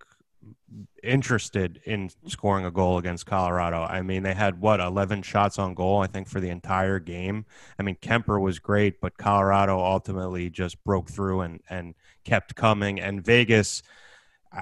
interested 1.03 1.81
in 1.85 2.09
scoring 2.27 2.65
a 2.65 2.71
goal 2.71 2.97
against 2.97 3.25
Colorado. 3.25 3.81
I 3.83 4.01
mean, 4.01 4.23
they 4.23 4.33
had 4.33 4.59
what 4.59 4.79
11 4.79 5.21
shots 5.21 5.57
on 5.59 5.73
goal, 5.73 6.01
I 6.01 6.07
think, 6.07 6.27
for 6.27 6.39
the 6.39 6.49
entire 6.49 6.99
game. 6.99 7.45
I 7.77 7.83
mean, 7.83 7.95
Kuemper 8.01 8.39
was 8.39 8.59
great, 8.59 9.01
but 9.01 9.17
Colorado 9.17 9.79
ultimately 9.79 10.49
just 10.49 10.83
broke 10.83 11.09
through 11.09 11.41
and 11.41 11.61
and 11.69 11.95
kept 12.23 12.55
coming. 12.55 12.99
And 12.99 13.23
Vegas, 13.23 13.81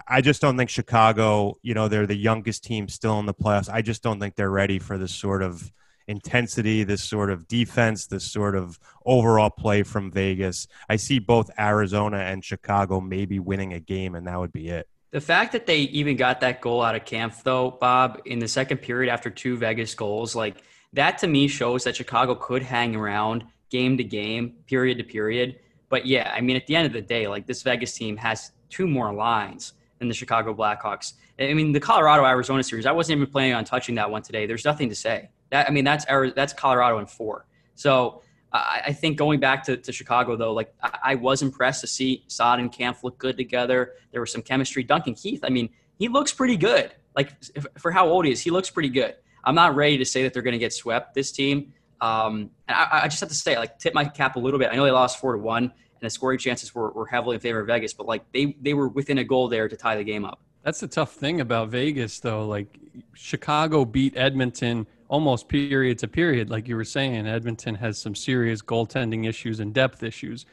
I 0.08 0.22
just 0.22 0.42
don't 0.42 0.58
think 0.58 0.70
Chicago. 0.70 1.56
You 1.62 1.74
know, 1.74 1.88
they're 1.88 2.08
the 2.08 2.16
youngest 2.16 2.64
team 2.64 2.88
still 2.88 3.20
in 3.20 3.26
the 3.26 3.34
playoffs. 3.34 3.70
I 3.72 3.82
just 3.82 4.04
don't 4.04 4.20
think 4.20 4.36
they're 4.36 4.50
ready 4.50 4.80
for 4.80 4.98
this 4.98 5.14
sort 5.14 5.42
of 5.42 5.72
intensity, 6.08 6.84
this 6.84 7.04
sort 7.04 7.30
of 7.30 7.48
defense, 7.48 8.08
this 8.08 8.30
sort 8.32 8.56
of 8.56 8.80
overall 9.06 9.50
play 9.50 9.84
from 9.84 10.12
Vegas. 10.12 10.68
I 10.90 10.96
see 10.96 11.20
both 11.20 11.50
Arizona 11.60 12.18
and 12.18 12.44
Chicago 12.44 13.00
maybe 13.00 13.40
winning 13.40 13.74
a 13.74 13.80
game, 13.80 14.16
and 14.16 14.26
that 14.28 14.40
would 14.40 14.54
be 14.54 14.70
it. 14.70 14.88
The 15.12 15.22
fact 15.22 15.54
that 15.54 15.66
they 15.66 15.80
even 15.80 16.18
got 16.18 16.42
that 16.42 16.62
goal 16.62 16.82
out 16.82 16.96
of 16.96 17.06
Kampf, 17.06 17.44
though, 17.44 17.72
Bob, 17.72 18.22
in 18.26 18.40
the 18.40 18.48
second 18.48 18.78
period 18.80 19.12
after 19.12 19.30
two 19.30 19.58
Vegas 19.58 19.96
goals, 19.96 20.36
like 20.36 20.64
that 20.94 21.18
to 21.20 21.28
me 21.28 21.48
shows 21.48 21.84
that 21.86 21.96
Chicago 21.96 22.36
could 22.36 22.62
hang 22.62 22.96
around 22.96 23.46
game 23.70 23.98
to 23.98 24.04
game, 24.04 24.56
period 24.68 24.98
to 24.98 25.04
period. 25.04 25.60
But 25.90 26.06
yeah, 26.06 26.32
I 26.36 26.42
mean, 26.42 26.56
at 26.56 26.68
the 26.68 26.76
end 26.76 26.88
of 26.88 26.94
the 26.94 27.02
day, 27.02 27.28
like 27.28 27.46
this 27.46 27.64
Vegas 27.64 27.94
team 27.94 28.18
has 28.18 28.52
two 28.70 28.88
more 28.88 29.14
lines 29.14 29.74
than 30.00 30.08
the 30.08 30.14
Chicago 30.14 30.54
Blackhawks. 30.54 31.14
I 31.40 31.54
mean, 31.54 31.72
the 31.72 31.80
Colorado 31.80 32.26
Arizona 32.26 32.64
series, 32.64 32.86
I 32.86 32.92
wasn't 32.92 33.18
even 33.18 33.32
planning 33.32 33.54
on 33.54 33.64
touching 33.64 33.96
that 33.96 34.10
one 34.10 34.22
today. 34.22 34.46
There's 34.46 34.66
nothing 34.66 34.90
to 34.90 34.96
say. 34.96 35.30
That 35.50 35.68
I 35.68 35.72
mean, 35.72 35.84
that's 35.84 36.06
that's 36.36 36.54
Colorado 36.54 37.00
in 37.00 37.06
four. 37.06 37.46
So 37.76 38.22
I 38.52 38.94
think 38.94 39.18
going 39.18 39.40
back 39.40 39.64
to, 39.66 39.78
to 39.78 39.92
Chicago 39.92 40.36
though, 40.36 40.54
like 40.54 40.74
I, 40.82 41.16
was 41.16 41.42
impressed 41.42 41.82
to 41.82 41.88
see 41.88 42.24
Saad 42.28 42.60
and 42.60 42.72
Kampf 42.72 43.04
look 43.04 43.18
good 43.18 43.36
together. 43.36 43.94
There 44.12 44.22
was 44.22 44.32
some 44.32 44.42
chemistry. 44.42 44.84
Duncan 44.84 45.16
Keith, 45.16 45.42
I 45.44 45.50
mean, 45.50 45.70
he 46.00 46.08
looks 46.08 46.32
pretty 46.32 46.56
good. 46.56 46.94
Like 47.16 47.34
for 47.78 47.92
how 47.92 48.08
old 48.08 48.26
he 48.26 48.32
is, 48.32 48.42
he 48.42 48.50
looks 48.50 48.70
pretty 48.70 48.90
good. 48.90 49.16
I'm 49.44 49.56
not 49.56 49.76
ready 49.76 49.98
to 49.98 50.06
say 50.06 50.24
that 50.24 50.34
they're 50.34 50.42
going 50.42 50.54
to 50.54 50.60
get 50.60 50.74
swept. 50.74 51.14
This 51.14 51.32
team, 51.32 51.74
um, 52.02 52.52
and 52.68 52.78
I, 52.78 53.02
I, 53.04 53.08
just 53.08 53.20
have 53.22 53.30
to 53.30 53.36
say, 53.36 53.58
like, 53.58 53.80
tip 53.80 53.94
my 53.94 54.06
cap 54.06 54.36
a 54.36 54.40
little 54.40 54.60
bit. 54.60 54.70
I 54.72 54.76
know 54.76 54.84
they 54.84 54.92
lost 54.92 55.20
four 55.20 55.34
to 55.34 55.40
one, 55.40 55.64
and 55.64 55.72
the 56.02 56.10
scoring 56.10 56.38
chances 56.38 56.76
were, 56.76 56.92
were 56.92 57.06
heavily 57.06 57.36
in 57.36 57.40
favor 57.40 57.62
of 57.62 57.68
Vegas, 57.68 57.94
but 57.94 58.08
like 58.08 58.30
they 58.34 58.56
they 58.62 58.74
were 58.74 58.90
within 58.90 59.18
a 59.20 59.24
goal 59.24 59.48
there 59.48 59.68
to 59.68 59.76
tie 59.76 59.96
the 59.96 60.04
game 60.04 60.26
up. 60.26 60.42
That's 60.64 60.80
the 60.80 60.88
tough 60.88 61.14
thing 61.14 61.42
about 61.42 61.70
Vegas, 61.70 62.20
though. 62.20 62.46
Like 62.46 62.78
Chicago 63.14 63.86
beat 63.86 64.18
Edmonton 64.18 64.86
almost 65.10 65.48
period 65.48 65.98
to 66.00 66.08
period, 66.08 66.50
like 66.50 66.68
you 66.68 66.76
were 66.76 66.84
saying. 66.84 67.28
Edmonton 67.28 67.76
has 67.76 67.98
some 67.98 68.16
serious 68.16 68.62
goaltending 68.62 69.28
issues 69.28 69.60
and 69.60 69.74
depth 69.74 70.04
issues. 70.04 70.46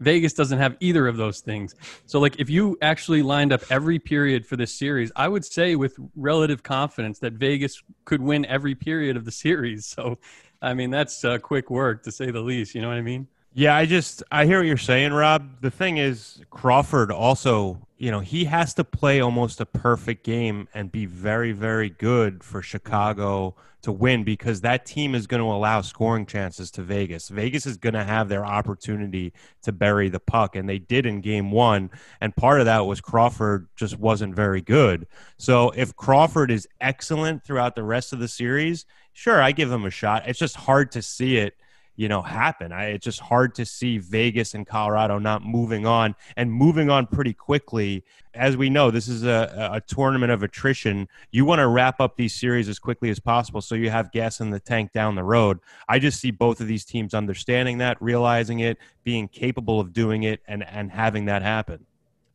Vegas 0.00 0.32
doesn't 0.32 0.58
have 0.58 0.76
either 0.80 1.08
of 1.08 1.16
those 1.16 1.40
things. 1.40 1.74
So, 2.06 2.20
like, 2.20 2.38
if 2.38 2.48
you 2.48 2.78
actually 2.80 3.22
lined 3.22 3.52
up 3.52 3.62
every 3.70 3.98
period 3.98 4.46
for 4.46 4.56
this 4.56 4.72
series, 4.72 5.10
I 5.16 5.28
would 5.28 5.44
say 5.44 5.74
with 5.74 5.96
relative 6.14 6.62
confidence 6.62 7.18
that 7.20 7.32
Vegas 7.32 7.82
could 8.04 8.22
win 8.22 8.44
every 8.46 8.74
period 8.74 9.16
of 9.16 9.24
the 9.24 9.32
series. 9.44 9.86
So, 9.86 10.18
I 10.62 10.74
mean, 10.74 10.90
that's 10.90 11.24
uh, 11.24 11.38
quick 11.38 11.70
work 11.70 12.04
to 12.04 12.12
say 12.12 12.30
the 12.30 12.40
least. 12.40 12.74
You 12.74 12.82
know 12.82 12.88
what 12.88 12.96
I 12.96 13.02
mean? 13.02 13.28
Yeah, 13.54 13.74
I 13.74 13.86
just 13.86 14.22
I 14.30 14.46
hear 14.46 14.58
what 14.58 14.66
you're 14.66 14.76
saying, 14.76 15.12
Rob. 15.12 15.60
The 15.62 15.70
thing 15.70 15.96
is, 15.96 16.40
Crawford 16.50 17.10
also, 17.10 17.80
you 17.96 18.10
know, 18.10 18.20
he 18.20 18.44
has 18.44 18.74
to 18.74 18.84
play 18.84 19.20
almost 19.20 19.60
a 19.60 19.66
perfect 19.66 20.24
game 20.24 20.68
and 20.74 20.92
be 20.92 21.06
very, 21.06 21.52
very 21.52 21.90
good 21.90 22.44
for 22.44 22.62
Chicago 22.62 23.56
to 23.80 23.92
win 23.92 24.22
because 24.22 24.60
that 24.60 24.84
team 24.84 25.14
is 25.14 25.26
going 25.26 25.40
to 25.40 25.46
allow 25.46 25.80
scoring 25.80 26.26
chances 26.26 26.70
to 26.72 26.82
Vegas. 26.82 27.28
Vegas 27.28 27.64
is 27.64 27.76
going 27.76 27.94
to 27.94 28.04
have 28.04 28.28
their 28.28 28.44
opportunity 28.44 29.32
to 29.62 29.72
bury 29.72 30.08
the 30.08 30.20
puck, 30.20 30.54
and 30.54 30.68
they 30.68 30.78
did 30.78 31.06
in 31.06 31.20
game 31.20 31.50
one. 31.50 31.90
And 32.20 32.36
part 32.36 32.60
of 32.60 32.66
that 32.66 32.80
was 32.80 33.00
Crawford 33.00 33.68
just 33.76 33.98
wasn't 33.98 34.34
very 34.34 34.60
good. 34.60 35.06
So 35.36 35.70
if 35.70 35.96
Crawford 35.96 36.50
is 36.50 36.68
excellent 36.80 37.44
throughout 37.44 37.76
the 37.76 37.84
rest 37.84 38.12
of 38.12 38.18
the 38.18 38.28
series, 38.28 38.84
sure, 39.12 39.40
I 39.40 39.52
give 39.52 39.72
him 39.72 39.84
a 39.84 39.90
shot. 39.90 40.24
It's 40.26 40.38
just 40.38 40.56
hard 40.56 40.92
to 40.92 41.02
see 41.02 41.38
it 41.38 41.54
you 41.98 42.08
know 42.08 42.22
happen. 42.22 42.70
I, 42.70 42.90
it's 42.90 43.04
just 43.04 43.18
hard 43.18 43.56
to 43.56 43.66
see 43.66 43.98
Vegas 43.98 44.54
and 44.54 44.64
Colorado 44.64 45.18
not 45.18 45.44
moving 45.44 45.84
on 45.84 46.14
and 46.36 46.50
moving 46.50 46.90
on 46.90 47.08
pretty 47.08 47.34
quickly. 47.34 48.04
As 48.34 48.56
we 48.56 48.70
know, 48.70 48.92
this 48.92 49.08
is 49.08 49.24
a, 49.24 49.70
a 49.72 49.80
tournament 49.80 50.30
of 50.30 50.44
attrition. 50.44 51.08
You 51.32 51.44
want 51.44 51.58
to 51.58 51.66
wrap 51.66 52.00
up 52.00 52.16
these 52.16 52.32
series 52.32 52.68
as 52.68 52.78
quickly 52.78 53.10
as 53.10 53.18
possible 53.18 53.60
so 53.60 53.74
you 53.74 53.90
have 53.90 54.12
gas 54.12 54.38
in 54.38 54.50
the 54.50 54.60
tank 54.60 54.92
down 54.92 55.16
the 55.16 55.24
road. 55.24 55.58
I 55.88 55.98
just 55.98 56.20
see 56.20 56.30
both 56.30 56.60
of 56.60 56.68
these 56.68 56.84
teams 56.84 57.14
understanding 57.14 57.78
that, 57.78 58.00
realizing 58.00 58.60
it, 58.60 58.78
being 59.02 59.26
capable 59.26 59.80
of 59.80 59.92
doing 59.92 60.22
it, 60.22 60.40
and 60.46 60.64
and 60.68 60.92
having 60.92 61.24
that 61.24 61.42
happen. 61.42 61.84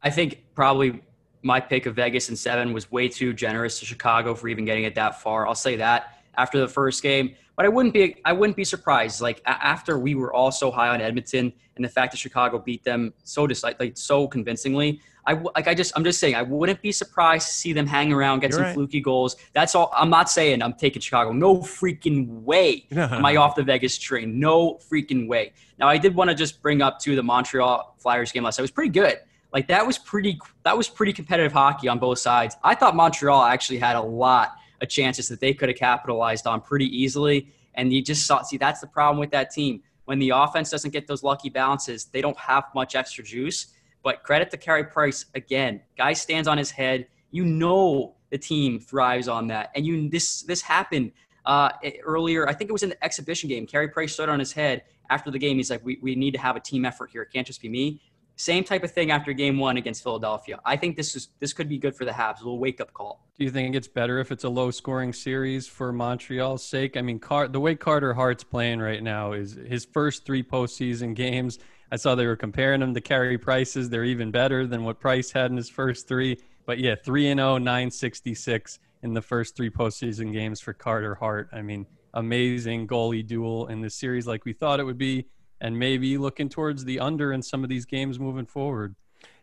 I 0.04 0.10
think 0.10 0.44
probably 0.56 1.02
my 1.42 1.62
pick 1.62 1.86
of 1.86 1.96
Vegas 1.96 2.28
and 2.28 2.38
seven 2.38 2.74
was 2.74 2.92
way 2.92 3.08
too 3.08 3.32
generous 3.32 3.80
to 3.80 3.86
Chicago 3.86 4.36
for 4.36 4.50
even 4.50 4.66
getting 4.66 4.84
it 4.84 4.96
that 4.96 5.22
far. 5.22 5.48
I'll 5.48 5.56
say 5.56 5.78
that 5.78 6.18
after 6.38 6.60
the 6.60 6.68
first 6.68 7.02
game. 7.02 7.36
But 7.56 7.66
I 7.66 7.70
wouldn't 7.70 7.94
be 7.94 8.16
I 8.26 8.34
wouldn't 8.34 8.58
be 8.58 8.64
surprised. 8.64 9.22
Like 9.22 9.42
after 9.46 10.00
we 10.00 10.16
were 10.16 10.34
all 10.34 10.52
so 10.52 10.72
high 10.72 10.90
on 10.90 11.02
Edmonton 11.02 11.54
and 11.76 11.86
the 11.86 11.90
fact 11.90 12.12
that 12.12 12.18
Chicago 12.18 12.60
beat 12.60 12.84
them 12.84 13.14
so 13.24 13.46
decide, 13.48 13.76
like 13.80 13.96
so 13.96 14.28
convincingly, 14.28 15.02
I 15.26 15.34
like 15.34 15.68
I 15.68 15.74
just 15.74 15.94
I'm 15.96 16.04
just 16.04 16.20
saying 16.20 16.36
I 16.36 16.42
wouldn't 16.42 16.82
be 16.82 16.92
surprised 16.92 17.48
to 17.48 17.54
see 17.54 17.72
them 17.72 17.86
hang 17.86 18.12
around, 18.12 18.40
get 18.40 18.50
You're 18.50 18.60
some 18.60 18.66
right. 18.66 18.74
fluky 18.74 19.02
goals. 19.02 19.36
That's 19.54 19.76
all. 19.76 19.94
I'm 19.96 20.10
not 20.10 20.30
saying 20.30 20.62
I'm 20.62 20.74
taking 20.74 21.02
Chicago. 21.02 21.32
No 21.32 21.58
freaking 21.58 22.28
way 22.42 22.88
am 22.92 23.26
I 23.26 23.36
off 23.36 23.56
the 23.56 23.64
Vegas 23.64 23.98
train. 23.98 24.40
No 24.40 24.76
freaking 24.76 25.28
way. 25.28 25.54
Now 25.80 25.88
I 25.88 25.98
did 25.98 26.16
want 26.16 26.30
to 26.30 26.36
just 26.36 26.62
bring 26.62 26.82
up 26.82 27.00
to 27.00 27.16
the 27.16 27.24
Montreal 27.24 27.96
Flyers 28.00 28.32
game 28.32 28.44
last. 28.44 28.58
night. 28.58 28.62
It 28.62 28.64
was 28.64 28.72
pretty 28.72 28.92
good. 28.92 29.20
Like 29.54 29.68
that 29.68 29.86
was 29.86 29.98
pretty 30.00 30.40
that 30.64 30.76
was 30.76 30.90
pretty 30.90 31.14
competitive 31.14 31.54
hockey 31.54 31.88
on 31.88 32.00
both 32.00 32.20
sides. 32.20 32.58
I 32.64 32.74
thought 32.74 32.96
Montreal 32.96 33.44
actually 33.44 33.78
had 33.78 33.96
a 33.96 34.02
lot 34.02 34.56
chances 34.86 35.28
that 35.30 35.40
they 35.40 35.54
could 35.54 35.70
have 35.70 35.78
capitalized 35.78 36.48
on 36.48 36.62
pretty 36.62 36.86
easily. 36.86 37.48
And 37.76 37.92
you 37.92 38.02
just 38.02 38.26
saw, 38.28 38.42
see, 38.44 38.58
that's 38.58 38.82
the 38.82 38.88
problem 38.88 39.20
with 39.20 39.32
that 39.32 39.52
team. 39.52 39.82
When 40.06 40.20
the 40.20 40.32
offense 40.32 40.70
doesn't 40.70 40.92
get 40.92 41.08
those 41.08 41.24
lucky 41.24 41.50
bounces, 41.50 42.06
they 42.06 42.22
don't 42.22 42.38
have 42.38 42.66
much 42.76 42.96
extra 42.96 43.24
juice. 43.24 43.68
But 44.04 44.24
credit 44.24 44.52
to 44.52 44.58
Carey 44.58 44.84
Price 44.84 45.26
again. 45.34 45.82
Guy 45.98 46.14
stands 46.14 46.48
on 46.48 46.58
his 46.58 46.72
head. 46.72 47.08
You 47.32 47.46
know 47.46 48.16
the 48.30 48.38
team 48.38 48.80
thrives 48.80 49.28
on 49.28 49.48
that. 49.48 49.72
And 49.76 49.86
you 49.86 50.10
this 50.10 50.42
this 50.42 50.62
happened 50.62 51.12
uh, 51.46 51.70
earlier. 52.04 52.48
I 52.48 52.54
think 52.54 52.70
it 52.70 52.74
was 52.74 52.84
in 52.84 52.90
the 52.90 53.04
exhibition 53.04 53.48
game. 53.48 53.66
Carey 53.66 53.88
Price 53.88 54.14
stood 54.14 54.30
on 54.30 54.40
his 54.40 54.52
head 54.52 54.84
after 55.10 55.32
the 55.32 55.40
game. 55.40 55.58
He's 55.58 55.70
like, 55.70 55.84
we, 55.86 56.00
we 56.02 56.16
need 56.16 56.32
to 56.32 56.40
have 56.40 56.56
a 56.56 56.60
team 56.60 56.86
effort 56.86 57.10
here. 57.12 57.22
It 57.22 57.32
can't 57.32 57.48
just 57.48 57.62
be 57.62 57.70
me. 57.70 58.02
Same 58.36 58.64
type 58.64 58.84
of 58.84 58.92
thing 58.92 59.12
after 59.12 59.32
game 59.32 59.60
one 59.60 59.78
against 59.78 60.02
Philadelphia. 60.02 60.60
I 60.66 60.76
think 60.76 60.98
this 60.98 61.16
is 61.16 61.30
this 61.40 61.54
could 61.54 61.70
be 61.70 61.78
good 61.78 61.96
for 61.96 62.04
the 62.04 62.12
Habs. 62.12 62.38
A 62.38 62.44
little 62.44 62.60
wake 62.60 62.82
up 62.82 62.92
call. 62.94 63.28
Do 63.38 63.44
you 63.44 63.52
think 63.52 63.76
it's 63.76 63.88
better 63.88 64.20
if 64.20 64.32
it's 64.32 64.44
a 64.44 64.50
low 64.50 64.72
scoring 64.72 65.14
series 65.14 65.68
for 65.68 65.92
Montreal's 65.92 66.66
sake? 66.66 66.98
I 66.98 67.02
mean, 67.02 67.20
Car- 67.20 67.48
the 67.48 67.60
way 67.60 67.76
Carter 67.76 68.14
Hart's 68.14 68.44
playing 68.44 68.80
right 68.80 69.04
now 69.04 69.34
is 69.34 69.54
his 69.68 69.86
first 69.86 70.26
three 70.26 70.44
postseason 70.44 71.16
games. 71.16 71.60
I 71.92 71.96
saw 71.96 72.16
they 72.16 72.26
were 72.26 72.36
comparing 72.36 72.82
him 72.82 72.94
to 72.96 73.02
Carey 73.02 73.38
Price's. 73.38 73.90
They're 73.90 74.04
even 74.04 74.32
better 74.32 74.66
than 74.66 74.84
what 74.84 75.00
Price 75.00 75.32
had 75.32 75.52
in 75.52 75.58
his 75.58 75.70
first 75.70 76.08
three. 76.08 76.40
But 76.66 76.80
yeah, 76.80 76.96
3 76.96 77.30
and 77.30 77.40
0, 77.40 77.58
966 77.58 78.80
in 79.04 79.14
the 79.14 79.22
first 79.22 79.56
three 79.56 79.70
postseason 79.70 80.32
games 80.32 80.60
for 80.60 80.74
Carter 80.74 81.14
Hart. 81.16 81.50
I 81.52 81.62
mean, 81.62 81.86
amazing 82.14 82.88
goalie 82.88 83.26
duel 83.26 83.68
in 83.68 83.82
this 83.82 83.96
series 83.96 84.26
like 84.26 84.46
we 84.46 84.54
thought 84.54 84.80
it 84.80 84.84
would 84.84 84.98
be, 84.98 85.28
and 85.64 85.80
maybe 85.80 86.18
looking 86.18 86.50
towards 86.50 86.84
the 86.84 87.00
under 87.00 87.32
in 87.32 87.42
some 87.42 87.64
of 87.64 87.70
these 87.70 87.86
games 87.86 88.20
moving 88.20 88.46
forward. 88.46 88.96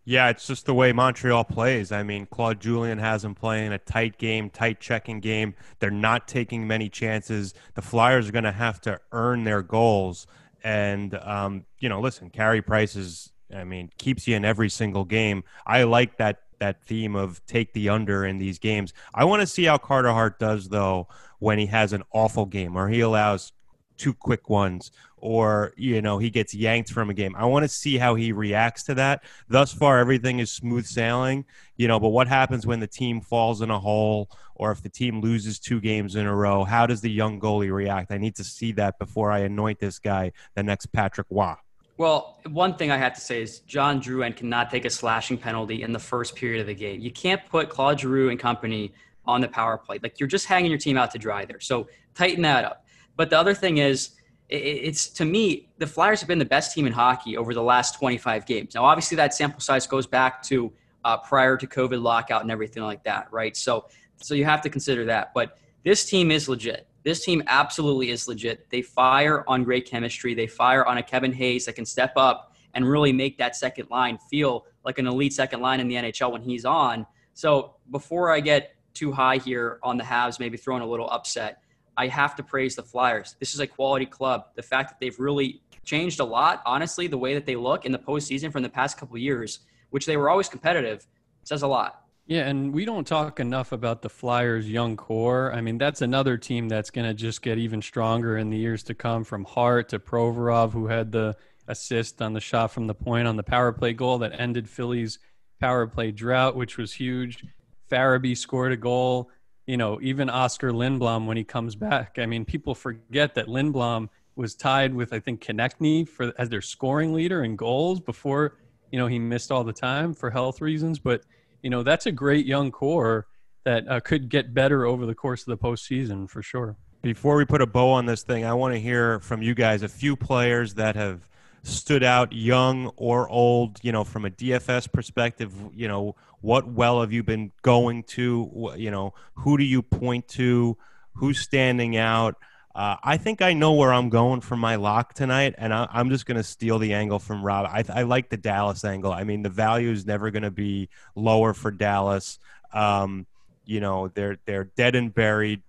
Yeah, 0.05 0.29
it's 0.29 0.47
just 0.47 0.67
the 0.67 0.75
way 0.75 0.93
Montreal 0.93 1.45
plays. 1.45 1.93
I 1.93 2.03
mean, 2.03 2.27
Claude 2.27 2.61
Julien 2.61 2.99
has 2.99 3.23
them 3.23 3.35
playing 3.35 3.73
a 3.73 3.79
tight 3.79 4.19
game, 4.19 4.51
tight 4.51 4.81
checking 4.81 5.21
game. 5.21 5.55
They're 5.79 5.91
not 5.91 6.29
taking 6.29 6.67
many 6.67 6.89
chances. 6.89 7.55
The 7.75 7.83
Flyers 7.83 8.29
are 8.29 8.33
going 8.33 8.45
to 8.45 8.53
have 8.53 8.81
to 8.83 9.01
earn 9.13 9.45
their 9.45 9.63
goals. 9.63 10.27
And, 10.63 11.15
um, 11.15 11.65
you 11.79 11.89
know, 11.89 12.01
listen, 12.01 12.29
Carey 12.31 12.63
Price 12.63 12.97
is, 12.97 13.33
I 13.55 13.65
mean, 13.65 13.91
keeps 13.99 14.29
you 14.29 14.37
in 14.37 14.45
every 14.45 14.69
single 14.69 15.05
game. 15.05 15.43
I 15.67 15.85
like 15.85 16.19
that 16.19 16.43
that 16.59 16.85
theme 16.85 17.17
of 17.17 17.41
take 17.47 17.73
the 17.73 17.89
under 17.89 18.27
in 18.27 18.37
these 18.37 18.59
games. 18.59 18.93
I 19.15 19.25
want 19.25 19.41
to 19.41 19.47
see 19.47 19.65
how 19.65 19.79
Carter 19.79 20.13
Hart 20.13 20.39
does 20.39 20.69
though 20.69 21.09
when 21.39 21.59
he 21.59 21.65
has 21.67 21.95
an 21.95 22.03
awful 22.13 22.45
game 22.45 22.77
or 22.77 22.91
he 22.91 23.01
allows 23.01 23.53
two 24.01 24.15
quick 24.15 24.49
ones 24.49 24.91
or 25.21 25.73
you 25.77 26.03
know 26.03 26.19
he 26.19 26.31
gets 26.31 26.55
yanked 26.55 26.91
from 26.91 27.11
a 27.11 27.15
game. 27.15 27.35
I 27.37 27.45
want 27.45 27.65
to 27.65 27.69
see 27.69 27.99
how 27.99 28.15
he 28.15 28.33
reacts 28.33 28.83
to 28.85 28.95
that. 28.95 29.25
Thus 29.49 29.73
far 29.73 29.99
everything 29.99 30.39
is 30.39 30.51
smooth 30.51 30.87
sailing, 30.87 31.45
you 31.77 31.89
know, 31.89 32.01
but 32.01 32.09
what 32.09 32.29
happens 32.29 32.67
when 32.67 32.81
the 32.81 32.87
team 32.87 33.21
falls 33.21 33.63
in 33.63 33.71
a 33.71 33.79
hole 33.79 34.31
or 34.55 34.73
if 34.73 34.83
the 34.83 34.89
team 34.89 35.21
loses 35.21 35.59
two 35.59 35.81
games 35.81 36.17
in 36.17 36.27
a 36.27 36.35
row? 36.35 36.65
How 36.65 36.87
does 36.87 37.01
the 37.01 37.11
young 37.11 37.41
goalie 37.41 37.73
react? 37.73 38.11
I 38.11 38.19
need 38.19 38.37
to 38.37 38.45
see 38.45 38.73
that 38.73 38.99
before 38.99 39.31
I 39.31 39.41
anoint 39.41 39.79
this 39.79 39.99
guy 39.99 40.33
the 40.55 40.63
next 40.63 40.87
Patrick 40.87 41.27
Roy. 41.31 41.55
Well, 41.97 42.39
one 42.49 42.77
thing 42.77 42.91
I 42.91 42.97
have 42.97 43.13
to 43.15 43.21
say 43.21 43.43
is 43.43 43.59
John 43.61 44.01
Drouin 44.01 44.35
cannot 44.35 44.71
take 44.71 44.87
a 44.87 44.91
slashing 44.91 45.37
penalty 45.37 45.83
in 45.83 45.93
the 45.93 45.99
first 45.99 46.35
period 46.35 46.63
of 46.63 46.67
the 46.67 46.75
game. 46.75 47.01
You 47.01 47.11
can't 47.11 47.45
put 47.47 47.69
Claude 47.69 48.01
Giroux 48.01 48.31
and 48.31 48.41
company 48.41 48.95
on 49.27 49.43
the 49.43 49.49
power 49.49 49.77
play. 49.77 49.99
Like 50.03 50.19
you're 50.19 50.27
just 50.27 50.47
hanging 50.47 50.71
your 50.71 50.79
team 50.79 50.97
out 50.97 51.11
to 51.11 51.19
dry 51.19 51.45
there. 51.45 51.61
So 51.61 51.89
tighten 52.15 52.41
that 52.43 52.65
up. 52.65 52.87
But 53.17 53.29
the 53.29 53.39
other 53.39 53.53
thing 53.53 53.79
is, 53.79 54.13
it's 54.51 55.09
to 55.11 55.25
me, 55.25 55.69
the 55.79 55.87
Flyers 55.87 56.21
have 56.21 56.29
been 56.29 56.39
the 56.39 56.45
best 56.45 56.75
team 56.75 56.87
in 56.87 56.93
hockey 56.93 57.37
over 57.37 57.55
the 57.55 57.63
last 57.63 57.97
25 57.99 58.47
games. 58.47 58.75
Now, 58.75 58.85
obviously, 58.85 59.17
that 59.17 59.35
sample 59.35 59.61
size 59.61 59.87
goes 59.87 60.07
back 60.07 60.43
to 60.45 60.73
uh, 61.05 61.17
prior 61.19 61.57
to 61.57 61.67
COVID 61.67 62.03
lockout 62.03 62.43
and 62.43 62.51
everything 62.51 62.83
like 62.83 63.05
that, 63.05 63.29
right? 63.33 63.57
So, 63.57 63.87
so 64.17 64.35
you 64.35 64.45
have 64.45 64.61
to 64.63 64.69
consider 64.69 65.05
that. 65.07 65.33
But 65.35 65.59
this 65.85 66.05
team 66.05 66.31
is 66.31 66.49
legit 66.49 66.87
this 67.03 67.25
team 67.25 67.43
absolutely 67.47 68.11
is 68.11 68.29
legit. 68.29 68.69
They 68.71 68.83
fire 68.83 69.45
on 69.49 69.65
great 69.65 69.87
chemistry. 69.87 70.35
They 70.35 70.47
fire 70.47 70.85
on 70.85 70.99
a 70.99 71.03
Kevin 71.03 71.33
Hayes 71.33 71.65
that 71.67 71.75
can 71.75 71.87
step 71.87 72.13
up 72.17 72.55
and 72.75 72.89
really 72.89 73.13
make 73.13 73.39
that 73.39 73.57
second 73.57 73.89
line 73.91 74.19
feel 74.31 74.67
like 74.85 74.99
an 74.99 75.07
elite 75.07 75.33
second 75.33 75.61
line 75.61 75.81
in 75.81 75.89
the 75.89 75.97
NHL 75.97 76.33
when 76.33 76.43
he's 76.43 76.65
on. 76.65 77.07
So 77.35 77.77
before 77.91 78.31
I 78.31 78.41
get 78.41 78.75
too 78.95 79.13
high 79.13 79.39
here 79.39 79.79
on 79.83 79.97
the 79.97 80.05
Habs, 80.05 80.39
maybe 80.39 80.57
throwing 80.57 80.83
a 80.83 80.87
little 80.87 81.09
upset, 81.11 81.60
I 82.01 82.07
have 82.07 82.35
to 82.37 82.43
praise 82.43 82.77
the 82.77 82.83
Flyers. 82.83 83.37
This 83.41 83.53
is 83.53 83.61
a 83.61 83.67
quality 83.67 84.07
club. 84.07 84.47
The 84.55 84.63
fact 84.63 84.89
that 84.89 84.99
they've 85.01 85.21
really 85.21 85.61
changed 85.85 86.19
a 86.19 86.25
lot, 86.25 86.63
honestly, 86.65 87.09
the 87.09 87.19
way 87.19 87.35
that 87.35 87.45
they 87.45 87.57
look 87.57 87.85
in 87.85 87.93
the 87.93 87.99
postseason 87.99 88.51
from 88.51 88.63
the 88.63 88.71
past 88.71 88.97
couple 88.97 89.19
years, 89.19 89.59
which 89.91 90.07
they 90.07 90.17
were 90.17 90.31
always 90.31 90.49
competitive, 90.49 91.07
says 91.45 91.61
a 91.61 91.67
lot. 91.67 92.07
Yeah, 92.27 92.49
and 92.49 92.73
we 92.73 92.87
don't 92.87 93.07
talk 93.07 93.39
enough 93.39 93.73
about 93.73 94.01
the 94.01 94.09
Flyers' 94.09 94.67
young 94.67 94.97
core. 94.97 95.53
I 95.53 95.61
mean, 95.61 95.77
that's 95.77 96.01
another 96.01 96.39
team 96.39 96.71
that's 96.71 96.89
going 96.89 97.07
to 97.07 97.13
just 97.13 97.43
get 97.43 97.59
even 97.59 97.83
stronger 97.83 98.39
in 98.39 98.49
the 98.49 98.57
years 98.57 98.83
to 98.85 98.95
come. 98.95 99.23
From 99.23 99.45
Hart 99.45 99.91
to 99.91 99.99
Provorov, 99.99 100.73
who 100.73 100.87
had 100.87 101.13
the 101.13 101.37
assist 101.69 102.23
on 102.23 102.33
the 102.33 102.41
shot 102.41 102.71
from 102.71 102.87
the 102.87 102.95
point 102.95 103.29
on 103.29 103.37
the 103.37 103.43
power 103.43 103.73
play 103.73 103.93
goal 103.93 104.17
that 104.19 104.41
ended 104.41 104.71
Philly's 104.71 105.19
power 105.61 105.87
play 105.87 106.13
drought, 106.13 106.57
which 106.57 106.79
was 106.79 106.95
huge. 106.95 107.45
Farabee 107.91 108.39
scored 108.39 108.73
a 108.73 108.79
goal. 108.79 109.31
You 109.67 109.77
know, 109.77 110.01
even 110.03 110.29
Oskar 110.29 110.73
Lindblom 110.73 111.27
when 111.27 111.37
he 111.37 111.45
comes 111.45 111.77
back. 111.77 112.19
I 112.19 112.27
mean, 112.27 112.45
people 112.45 112.75
forget 112.75 113.35
that 113.35 113.47
Lindblom 113.47 114.09
was 114.37 114.55
tied 114.55 114.95
with 114.95 115.13
I 115.13 115.21
think 115.21 115.45
Konecny 115.45 116.09
for 116.09 116.33
as 116.39 116.49
their 116.49 116.63
scoring 116.63 117.13
leader 117.13 117.45
in 117.45 117.57
goals 117.57 118.01
before 118.01 118.57
you 118.91 118.99
know 118.99 119.07
he 119.07 119.19
missed 119.19 119.53
all 119.53 119.65
the 119.65 119.73
time 119.73 120.15
for 120.15 120.31
health 120.31 120.61
reasons, 120.61 120.99
but 120.99 121.23
you 121.63 121.71
know 121.71 121.83
that's 121.83 122.07
a 122.07 122.13
great 122.13 122.47
young 122.47 122.71
core 122.71 123.27
that 123.65 123.87
uh, 123.89 124.01
could 124.01 124.29
get 124.29 124.55
better 124.55 124.87
over 124.87 125.07
the 125.07 125.15
course 125.15 125.47
of 125.47 125.47
the 125.47 125.59
postseason 125.59 126.29
for 126.29 126.43
sure. 126.43 126.77
Before 127.03 127.37
we 127.37 127.45
put 127.45 127.63
a 127.63 127.67
bow 127.67 127.91
on 127.91 128.07
this 128.07 128.23
thing, 128.23 128.45
I 128.45 128.53
want 128.55 128.75
to 128.75 128.81
hear 128.81 129.21
from 129.21 129.43
you 129.43 129.55
guys 129.55 129.83
a 129.83 129.89
few 129.89 130.17
players 130.17 130.75
that 130.75 130.97
have 130.97 131.30
stood 131.63 132.03
out, 132.03 132.33
young 132.33 132.93
or 132.97 133.29
old. 133.29 133.79
You 133.83 133.93
know, 133.93 134.05
from 134.05 134.25
a 134.25 134.31
DFS 134.31 134.91
perspective, 134.93 135.53
you 135.75 135.89
know, 135.89 136.17
what 136.41 136.69
well 136.69 137.01
have 137.01 137.13
you 137.13 137.23
been 137.23 137.53
going 137.63 138.05
to? 138.05 138.75
You 138.77 138.91
know, 138.91 139.15
who 139.35 139.59
do 139.59 139.65
you 139.65 139.83
point 139.83 140.29
to? 140.29 140.77
Who's 141.15 141.41
standing 141.41 141.97
out? 141.97 142.37
Uh, 142.75 142.97
I 143.03 143.17
think 143.17 143.43
I 143.43 143.53
know 143.53 143.73
where 143.73 143.93
I'm 143.93 144.11
going 144.11 144.41
for 144.41 144.57
my 144.57 144.77
lock 144.77 145.13
tonight, 145.15 145.57
and 145.59 145.75
I, 145.75 145.89
am 145.93 146.09
just 146.09 146.25
going 146.25 146.37
to 146.37 146.45
steal 146.45 146.79
the 146.79 146.95
angle 146.95 147.19
from 147.19 147.45
Rob. 147.45 147.67
I, 147.67 147.85
I, 147.93 148.03
like 148.03 148.31
the 148.31 148.37
Dallas 148.37 148.85
angle. 148.85 149.13
I 149.13 149.25
mean, 149.25 149.43
the 149.43 149.49
value 149.49 149.91
is 149.91 150.07
never 150.07 150.31
going 150.31 150.45
to 150.45 150.53
be 150.53 150.89
lower 151.17 151.53
for 151.53 151.73
Dallas. 151.73 152.39
Um, 152.73 153.27
you 153.65 153.81
know, 153.81 154.09
they're 154.09 154.39
they're 154.47 154.65
dead 154.65 154.95
and 154.95 155.13
buried. 155.13 155.63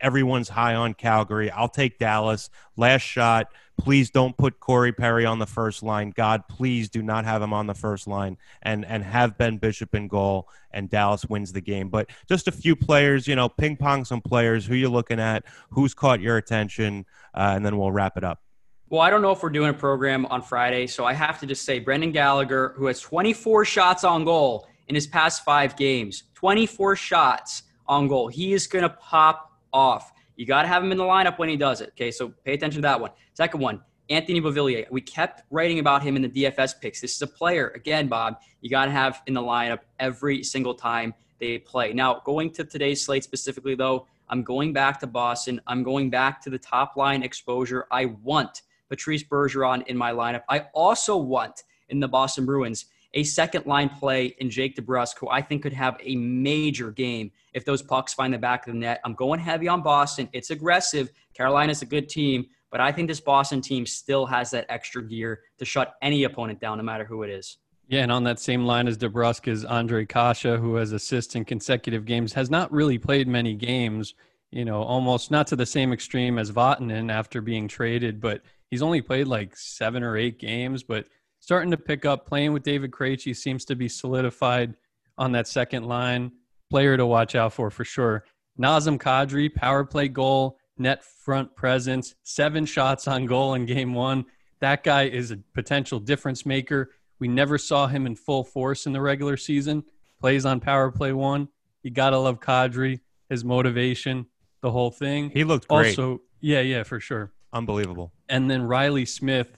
Everyone's 0.00 0.50
high 0.50 0.74
on 0.74 0.92
Calgary. 0.92 1.50
I'll 1.50 1.68
take 1.68 1.98
Dallas. 1.98 2.50
Last 2.76 3.02
shot. 3.02 3.48
Please 3.78 4.10
don't 4.10 4.36
put 4.36 4.58
Corey 4.58 4.92
Perry 4.92 5.26
on 5.26 5.38
the 5.38 5.46
first 5.46 5.82
line. 5.82 6.12
God, 6.14 6.48
please 6.48 6.88
do 6.88 7.02
not 7.02 7.24
have 7.24 7.42
him 7.42 7.52
on 7.52 7.66
the 7.66 7.74
first 7.74 8.06
line 8.06 8.38
and 8.62 8.84
and 8.84 9.04
have 9.04 9.36
Ben 9.36 9.58
Bishop 9.58 9.94
in 9.94 10.08
goal 10.08 10.48
and 10.72 10.90
Dallas 10.90 11.24
wins 11.26 11.52
the 11.52 11.60
game. 11.60 11.88
But 11.88 12.10
just 12.28 12.48
a 12.48 12.52
few 12.52 12.74
players, 12.74 13.26
you 13.26 13.36
know, 13.36 13.48
ping 13.48 13.76
pong 13.76 14.04
some 14.04 14.20
players. 14.20 14.66
Who 14.66 14.74
you 14.74 14.88
looking 14.88 15.20
at? 15.20 15.44
Who's 15.70 15.94
caught 15.94 16.20
your 16.20 16.36
attention? 16.36 17.06
Uh, 17.34 17.52
and 17.54 17.64
then 17.64 17.78
we'll 17.78 17.92
wrap 17.92 18.16
it 18.16 18.24
up. 18.24 18.40
Well, 18.88 19.00
I 19.00 19.10
don't 19.10 19.20
know 19.20 19.32
if 19.32 19.42
we're 19.42 19.50
doing 19.50 19.70
a 19.70 19.74
program 19.74 20.26
on 20.26 20.42
Friday, 20.42 20.86
so 20.86 21.04
I 21.04 21.12
have 21.12 21.40
to 21.40 21.46
just 21.46 21.64
say 21.64 21.80
Brendan 21.80 22.12
Gallagher, 22.12 22.72
who 22.76 22.86
has 22.86 23.00
24 23.00 23.64
shots 23.64 24.04
on 24.04 24.24
goal 24.24 24.68
in 24.86 24.94
his 24.94 25.08
past 25.08 25.44
five 25.44 25.76
games, 25.76 26.22
24 26.34 26.94
shots 26.94 27.64
on 27.88 28.06
goal. 28.06 28.28
He 28.28 28.52
is 28.52 28.68
going 28.68 28.82
to 28.84 28.88
pop 28.88 29.50
off. 29.72 30.12
You 30.36 30.46
got 30.46 30.62
to 30.62 30.68
have 30.68 30.84
him 30.84 30.92
in 30.92 30.98
the 30.98 31.04
lineup 31.04 31.38
when 31.38 31.48
he 31.48 31.56
does 31.56 31.80
it. 31.80 31.88
Okay, 31.90 32.10
so 32.10 32.28
pay 32.44 32.54
attention 32.54 32.82
to 32.82 32.88
that 32.88 33.00
one. 33.00 33.10
Second 33.34 33.60
one, 33.60 33.82
Anthony 34.08 34.40
Beauvillier. 34.40 34.86
We 34.90 35.00
kept 35.00 35.42
writing 35.50 35.78
about 35.78 36.02
him 36.02 36.16
in 36.16 36.22
the 36.22 36.28
DFS 36.28 36.80
picks. 36.80 37.00
This 37.00 37.16
is 37.16 37.22
a 37.22 37.26
player, 37.26 37.72
again, 37.74 38.08
Bob, 38.08 38.38
you 38.60 38.70
got 38.70 38.84
to 38.84 38.90
have 38.90 39.22
in 39.26 39.34
the 39.34 39.42
lineup 39.42 39.80
every 39.98 40.42
single 40.42 40.74
time 40.74 41.14
they 41.38 41.58
play. 41.58 41.92
Now, 41.92 42.20
going 42.24 42.50
to 42.52 42.64
today's 42.64 43.04
slate 43.04 43.24
specifically, 43.24 43.74
though, 43.74 44.06
I'm 44.28 44.42
going 44.42 44.72
back 44.72 45.00
to 45.00 45.06
Boston. 45.06 45.60
I'm 45.66 45.82
going 45.82 46.10
back 46.10 46.40
to 46.42 46.50
the 46.50 46.58
top 46.58 46.96
line 46.96 47.22
exposure. 47.22 47.86
I 47.90 48.06
want 48.06 48.62
Patrice 48.88 49.24
Bergeron 49.24 49.86
in 49.86 49.96
my 49.96 50.12
lineup. 50.12 50.42
I 50.48 50.66
also 50.74 51.16
want 51.16 51.64
in 51.88 52.00
the 52.00 52.08
Boston 52.08 52.44
Bruins 52.44 52.86
a 53.16 53.24
second 53.24 53.66
line 53.66 53.88
play 53.88 54.26
in 54.38 54.50
Jake 54.50 54.76
DeBrusk, 54.76 55.18
who 55.18 55.28
I 55.28 55.40
think 55.40 55.62
could 55.62 55.72
have 55.72 55.96
a 56.00 56.14
major 56.16 56.90
game 56.90 57.32
if 57.54 57.64
those 57.64 57.82
pucks 57.82 58.12
find 58.12 58.32
the 58.32 58.38
back 58.38 58.66
of 58.66 58.74
the 58.74 58.78
net. 58.78 59.00
I'm 59.04 59.14
going 59.14 59.40
heavy 59.40 59.66
on 59.66 59.82
Boston. 59.82 60.28
It's 60.34 60.50
aggressive. 60.50 61.10
Carolina's 61.32 61.80
a 61.80 61.86
good 61.86 62.10
team, 62.10 62.46
but 62.70 62.80
I 62.80 62.92
think 62.92 63.08
this 63.08 63.18
Boston 63.18 63.62
team 63.62 63.86
still 63.86 64.26
has 64.26 64.50
that 64.50 64.66
extra 64.68 65.02
gear 65.02 65.40
to 65.58 65.64
shut 65.64 65.94
any 66.02 66.24
opponent 66.24 66.60
down, 66.60 66.76
no 66.76 66.84
matter 66.84 67.04
who 67.04 67.22
it 67.22 67.30
is. 67.30 67.56
Yeah, 67.88 68.02
and 68.02 68.12
on 68.12 68.24
that 68.24 68.38
same 68.38 68.66
line 68.66 68.86
as 68.86 68.98
DeBrusk 68.98 69.48
is 69.48 69.64
Ondrej 69.64 70.08
Kase, 70.08 70.58
who 70.60 70.74
has 70.74 70.92
assists 70.92 71.36
in 71.36 71.46
consecutive 71.46 72.04
games, 72.04 72.34
has 72.34 72.50
not 72.50 72.70
really 72.70 72.98
played 72.98 73.28
many 73.28 73.54
games, 73.54 74.14
you 74.50 74.64
know, 74.64 74.82
almost 74.82 75.30
not 75.30 75.46
to 75.46 75.56
the 75.56 75.64
same 75.64 75.92
extreme 75.92 76.38
as 76.38 76.52
Vatanen 76.52 77.10
after 77.10 77.40
being 77.40 77.66
traded, 77.66 78.20
but 78.20 78.42
he's 78.70 78.82
only 78.82 79.00
played 79.00 79.26
like 79.26 79.56
seven 79.56 80.02
or 80.02 80.18
eight 80.18 80.38
games, 80.38 80.82
but 80.82 81.06
starting 81.40 81.70
to 81.70 81.76
pick 81.76 82.04
up. 82.04 82.26
Playing 82.26 82.52
with 82.52 82.62
David 82.62 82.90
Krejci 82.90 83.34
seems 83.34 83.64
to 83.66 83.76
be 83.76 83.88
solidified 83.88 84.74
on 85.18 85.32
that 85.32 85.48
second 85.48 85.84
line. 85.84 86.32
Player 86.70 86.96
to 86.96 87.06
watch 87.06 87.34
out 87.34 87.52
for 87.52 87.70
for 87.70 87.84
sure. 87.84 88.24
Nazem 88.58 88.98
Kadri, 88.98 89.54
power 89.54 89.84
play 89.84 90.08
goal, 90.08 90.58
net 90.78 91.04
front 91.04 91.54
presence, 91.56 92.14
seven 92.22 92.64
shots 92.64 93.06
on 93.06 93.26
goal 93.26 93.54
in 93.54 93.66
game 93.66 93.94
one. 93.94 94.24
That 94.60 94.82
guy 94.82 95.04
is 95.04 95.30
a 95.30 95.38
potential 95.54 96.00
difference 96.00 96.46
maker. 96.46 96.90
We 97.18 97.28
never 97.28 97.58
saw 97.58 97.86
him 97.86 98.06
in 98.06 98.16
full 98.16 98.44
force 98.44 98.86
in 98.86 98.92
the 98.92 99.00
regular 99.00 99.36
season. 99.36 99.84
Plays 100.20 100.46
on 100.46 100.60
power 100.60 100.90
play 100.90 101.12
one. 101.12 101.48
You 101.82 101.90
gotta 101.90 102.18
love 102.18 102.40
Kadri, 102.40 103.00
his 103.28 103.44
motivation, 103.44 104.26
the 104.62 104.70
whole 104.70 104.90
thing. 104.90 105.30
He 105.30 105.44
looked 105.44 105.68
great. 105.68 105.88
Also, 105.88 106.22
yeah, 106.40 106.60
yeah, 106.60 106.82
for 106.82 106.98
sure. 107.00 107.32
Unbelievable. 107.52 108.12
And 108.28 108.50
then 108.50 108.62
Riley 108.62 109.04
Smith, 109.04 109.56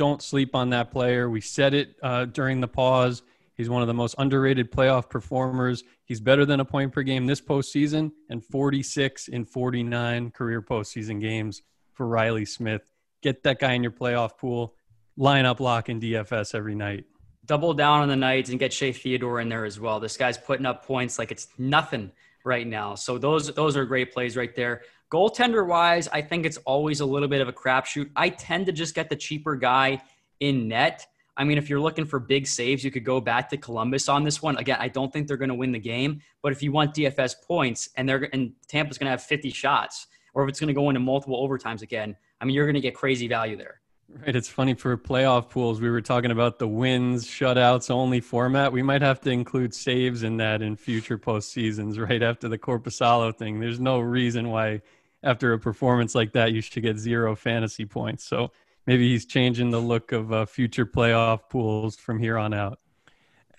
don't 0.00 0.22
sleep 0.22 0.54
on 0.54 0.70
that 0.70 0.90
player. 0.90 1.28
We 1.28 1.42
said 1.42 1.74
it 1.74 1.94
uh, 2.02 2.24
during 2.24 2.62
the 2.62 2.66
pause. 2.66 3.20
He's 3.54 3.68
one 3.68 3.82
of 3.82 3.86
the 3.86 3.92
most 3.92 4.14
underrated 4.16 4.72
playoff 4.72 5.10
performers. 5.10 5.84
He's 6.06 6.20
better 6.20 6.46
than 6.46 6.58
a 6.58 6.64
point 6.64 6.92
per 6.92 7.02
game 7.02 7.26
this 7.26 7.42
postseason 7.42 8.12
and 8.30 8.42
46 8.42 9.28
in 9.28 9.44
49 9.44 10.30
career 10.30 10.62
postseason 10.62 11.20
games 11.20 11.60
for 11.92 12.06
Reilly 12.06 12.46
Smith. 12.46 12.80
Get 13.20 13.42
that 13.42 13.58
guy 13.58 13.74
in 13.74 13.82
your 13.82 13.92
playoff 13.92 14.38
pool. 14.38 14.74
Line 15.18 15.44
up 15.44 15.60
lock 15.60 15.90
in 15.90 16.00
DFS 16.00 16.54
every 16.54 16.74
night. 16.74 17.04
Double 17.44 17.74
down 17.74 18.00
on 18.00 18.08
the 18.08 18.16
nights 18.16 18.48
and 18.48 18.58
get 18.58 18.72
Shea 18.72 18.94
Theodore 18.94 19.38
in 19.38 19.50
there 19.50 19.66
as 19.66 19.78
well. 19.78 20.00
This 20.00 20.16
guy's 20.16 20.38
putting 20.38 20.64
up 20.64 20.86
points 20.86 21.18
like 21.18 21.30
it's 21.30 21.48
nothing 21.58 22.10
right 22.42 22.66
now. 22.66 22.94
So 22.94 23.18
those 23.18 23.52
those 23.52 23.76
are 23.76 23.84
great 23.84 24.14
plays 24.14 24.34
right 24.34 24.56
there. 24.56 24.80
Goaltender 25.10 25.66
wise, 25.66 26.08
I 26.08 26.22
think 26.22 26.46
it's 26.46 26.58
always 26.58 27.00
a 27.00 27.06
little 27.06 27.28
bit 27.28 27.40
of 27.40 27.48
a 27.48 27.52
crapshoot. 27.52 28.10
I 28.14 28.28
tend 28.28 28.66
to 28.66 28.72
just 28.72 28.94
get 28.94 29.10
the 29.10 29.16
cheaper 29.16 29.56
guy 29.56 30.02
in 30.38 30.68
net. 30.68 31.06
I 31.36 31.44
mean, 31.44 31.58
if 31.58 31.68
you're 31.68 31.80
looking 31.80 32.04
for 32.04 32.20
big 32.20 32.46
saves, 32.46 32.84
you 32.84 32.90
could 32.90 33.04
go 33.04 33.20
back 33.20 33.48
to 33.50 33.56
Columbus 33.56 34.08
on 34.08 34.24
this 34.24 34.40
one. 34.42 34.56
Again, 34.56 34.76
I 34.78 34.88
don't 34.88 35.12
think 35.12 35.26
they're 35.26 35.36
going 35.36 35.48
to 35.48 35.54
win 35.54 35.72
the 35.72 35.78
game, 35.78 36.20
but 36.42 36.52
if 36.52 36.62
you 36.62 36.70
want 36.70 36.94
DFS 36.94 37.34
points 37.42 37.88
and 37.96 38.08
they're 38.08 38.28
and 38.32 38.52
Tampa's 38.68 38.98
going 38.98 39.06
to 39.06 39.10
have 39.10 39.22
50 39.22 39.50
shots, 39.50 40.06
or 40.34 40.44
if 40.44 40.48
it's 40.48 40.60
going 40.60 40.68
to 40.68 40.74
go 40.74 40.90
into 40.90 41.00
multiple 41.00 41.48
overtimes 41.48 41.82
again, 41.82 42.14
I 42.40 42.44
mean, 42.44 42.54
you're 42.54 42.66
going 42.66 42.74
to 42.74 42.80
get 42.80 42.94
crazy 42.94 43.26
value 43.26 43.56
there. 43.56 43.80
Right. 44.12 44.34
It's 44.34 44.48
funny 44.48 44.74
for 44.74 44.96
playoff 44.96 45.50
pools. 45.50 45.80
We 45.80 45.88
were 45.88 46.00
talking 46.00 46.32
about 46.32 46.58
the 46.58 46.66
wins, 46.66 47.26
shutouts 47.26 47.90
only 47.90 48.20
format. 48.20 48.72
We 48.72 48.82
might 48.82 49.02
have 49.02 49.20
to 49.20 49.30
include 49.30 49.72
saves 49.72 50.24
in 50.24 50.36
that 50.38 50.62
in 50.62 50.76
future 50.76 51.16
postseasons, 51.16 51.98
right 51.98 52.22
after 52.22 52.48
the 52.48 52.58
Korpisalo 52.58 53.34
thing. 53.34 53.60
There's 53.60 53.78
no 53.78 54.00
reason 54.00 54.50
why, 54.50 54.82
after 55.22 55.52
a 55.52 55.58
performance 55.58 56.14
like 56.14 56.32
that, 56.32 56.52
you 56.52 56.60
should 56.60 56.82
get 56.82 56.98
zero 56.98 57.36
fantasy 57.36 57.84
points. 57.84 58.24
So 58.24 58.52
maybe 58.86 59.08
he's 59.08 59.26
changing 59.26 59.70
the 59.70 59.80
look 59.80 60.12
of 60.12 60.32
uh, 60.32 60.46
future 60.46 60.86
playoff 60.86 61.48
pools 61.48 61.96
from 61.96 62.18
here 62.18 62.38
on 62.38 62.54
out. 62.54 62.78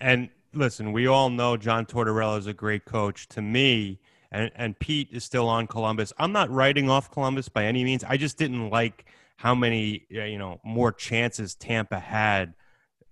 And 0.00 0.28
listen, 0.52 0.92
we 0.92 1.06
all 1.06 1.30
know 1.30 1.56
John 1.56 1.86
Tortorella 1.86 2.38
is 2.38 2.46
a 2.46 2.52
great 2.52 2.84
coach. 2.84 3.28
To 3.28 3.42
me, 3.42 4.00
and, 4.30 4.50
and 4.56 4.78
Pete 4.78 5.08
is 5.12 5.24
still 5.24 5.48
on 5.48 5.66
Columbus. 5.66 6.12
I'm 6.18 6.32
not 6.32 6.50
writing 6.50 6.90
off 6.90 7.10
Columbus 7.10 7.48
by 7.48 7.66
any 7.66 7.84
means. 7.84 8.02
I 8.04 8.16
just 8.16 8.38
didn't 8.38 8.70
like 8.70 9.06
how 9.36 9.54
many 9.54 10.06
you 10.08 10.38
know 10.38 10.60
more 10.64 10.92
chances 10.92 11.54
Tampa 11.54 11.98
had 11.98 12.54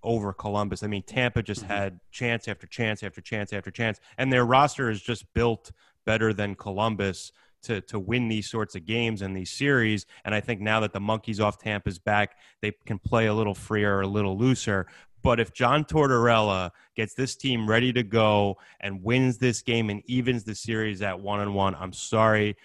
over 0.02 0.32
Columbus. 0.32 0.82
I 0.82 0.86
mean, 0.86 1.02
Tampa 1.02 1.42
just 1.42 1.62
mm-hmm. 1.62 1.72
had 1.72 2.00
chance 2.10 2.48
after 2.48 2.66
chance 2.66 3.02
after 3.02 3.20
chance 3.20 3.52
after 3.52 3.70
chance, 3.70 4.00
and 4.18 4.32
their 4.32 4.44
roster 4.44 4.90
is 4.90 5.00
just 5.00 5.32
built 5.34 5.72
better 6.06 6.32
than 6.32 6.54
Columbus 6.54 7.32
to 7.62 7.80
to 7.82 7.98
win 7.98 8.28
these 8.28 8.48
sorts 8.48 8.74
of 8.74 8.84
games 8.86 9.22
and 9.22 9.36
these 9.36 9.50
series. 9.50 10.06
And 10.24 10.34
I 10.34 10.40
think 10.40 10.60
now 10.60 10.80
that 10.80 10.92
the 10.92 11.00
monkeys 11.00 11.40
off 11.40 11.58
Tampa's 11.58 11.98
back, 11.98 12.36
they 12.60 12.72
can 12.86 12.98
play 12.98 13.26
a 13.26 13.34
little 13.34 13.54
freer, 13.54 14.00
a 14.00 14.06
little 14.06 14.36
looser. 14.36 14.86
But 15.22 15.38
if 15.38 15.52
John 15.52 15.84
Tortorella 15.84 16.70
gets 16.96 17.14
this 17.14 17.36
team 17.36 17.68
ready 17.68 17.92
to 17.92 18.02
go 18.02 18.56
and 18.80 19.02
wins 19.02 19.38
this 19.38 19.60
game 19.62 19.90
and 19.90 20.02
evens 20.06 20.44
the 20.44 20.54
series 20.54 21.02
at 21.02 21.20
one 21.20 21.40
and 21.40 21.54
one, 21.54 21.74
I'm 21.74 21.92
sorry. 21.92 22.56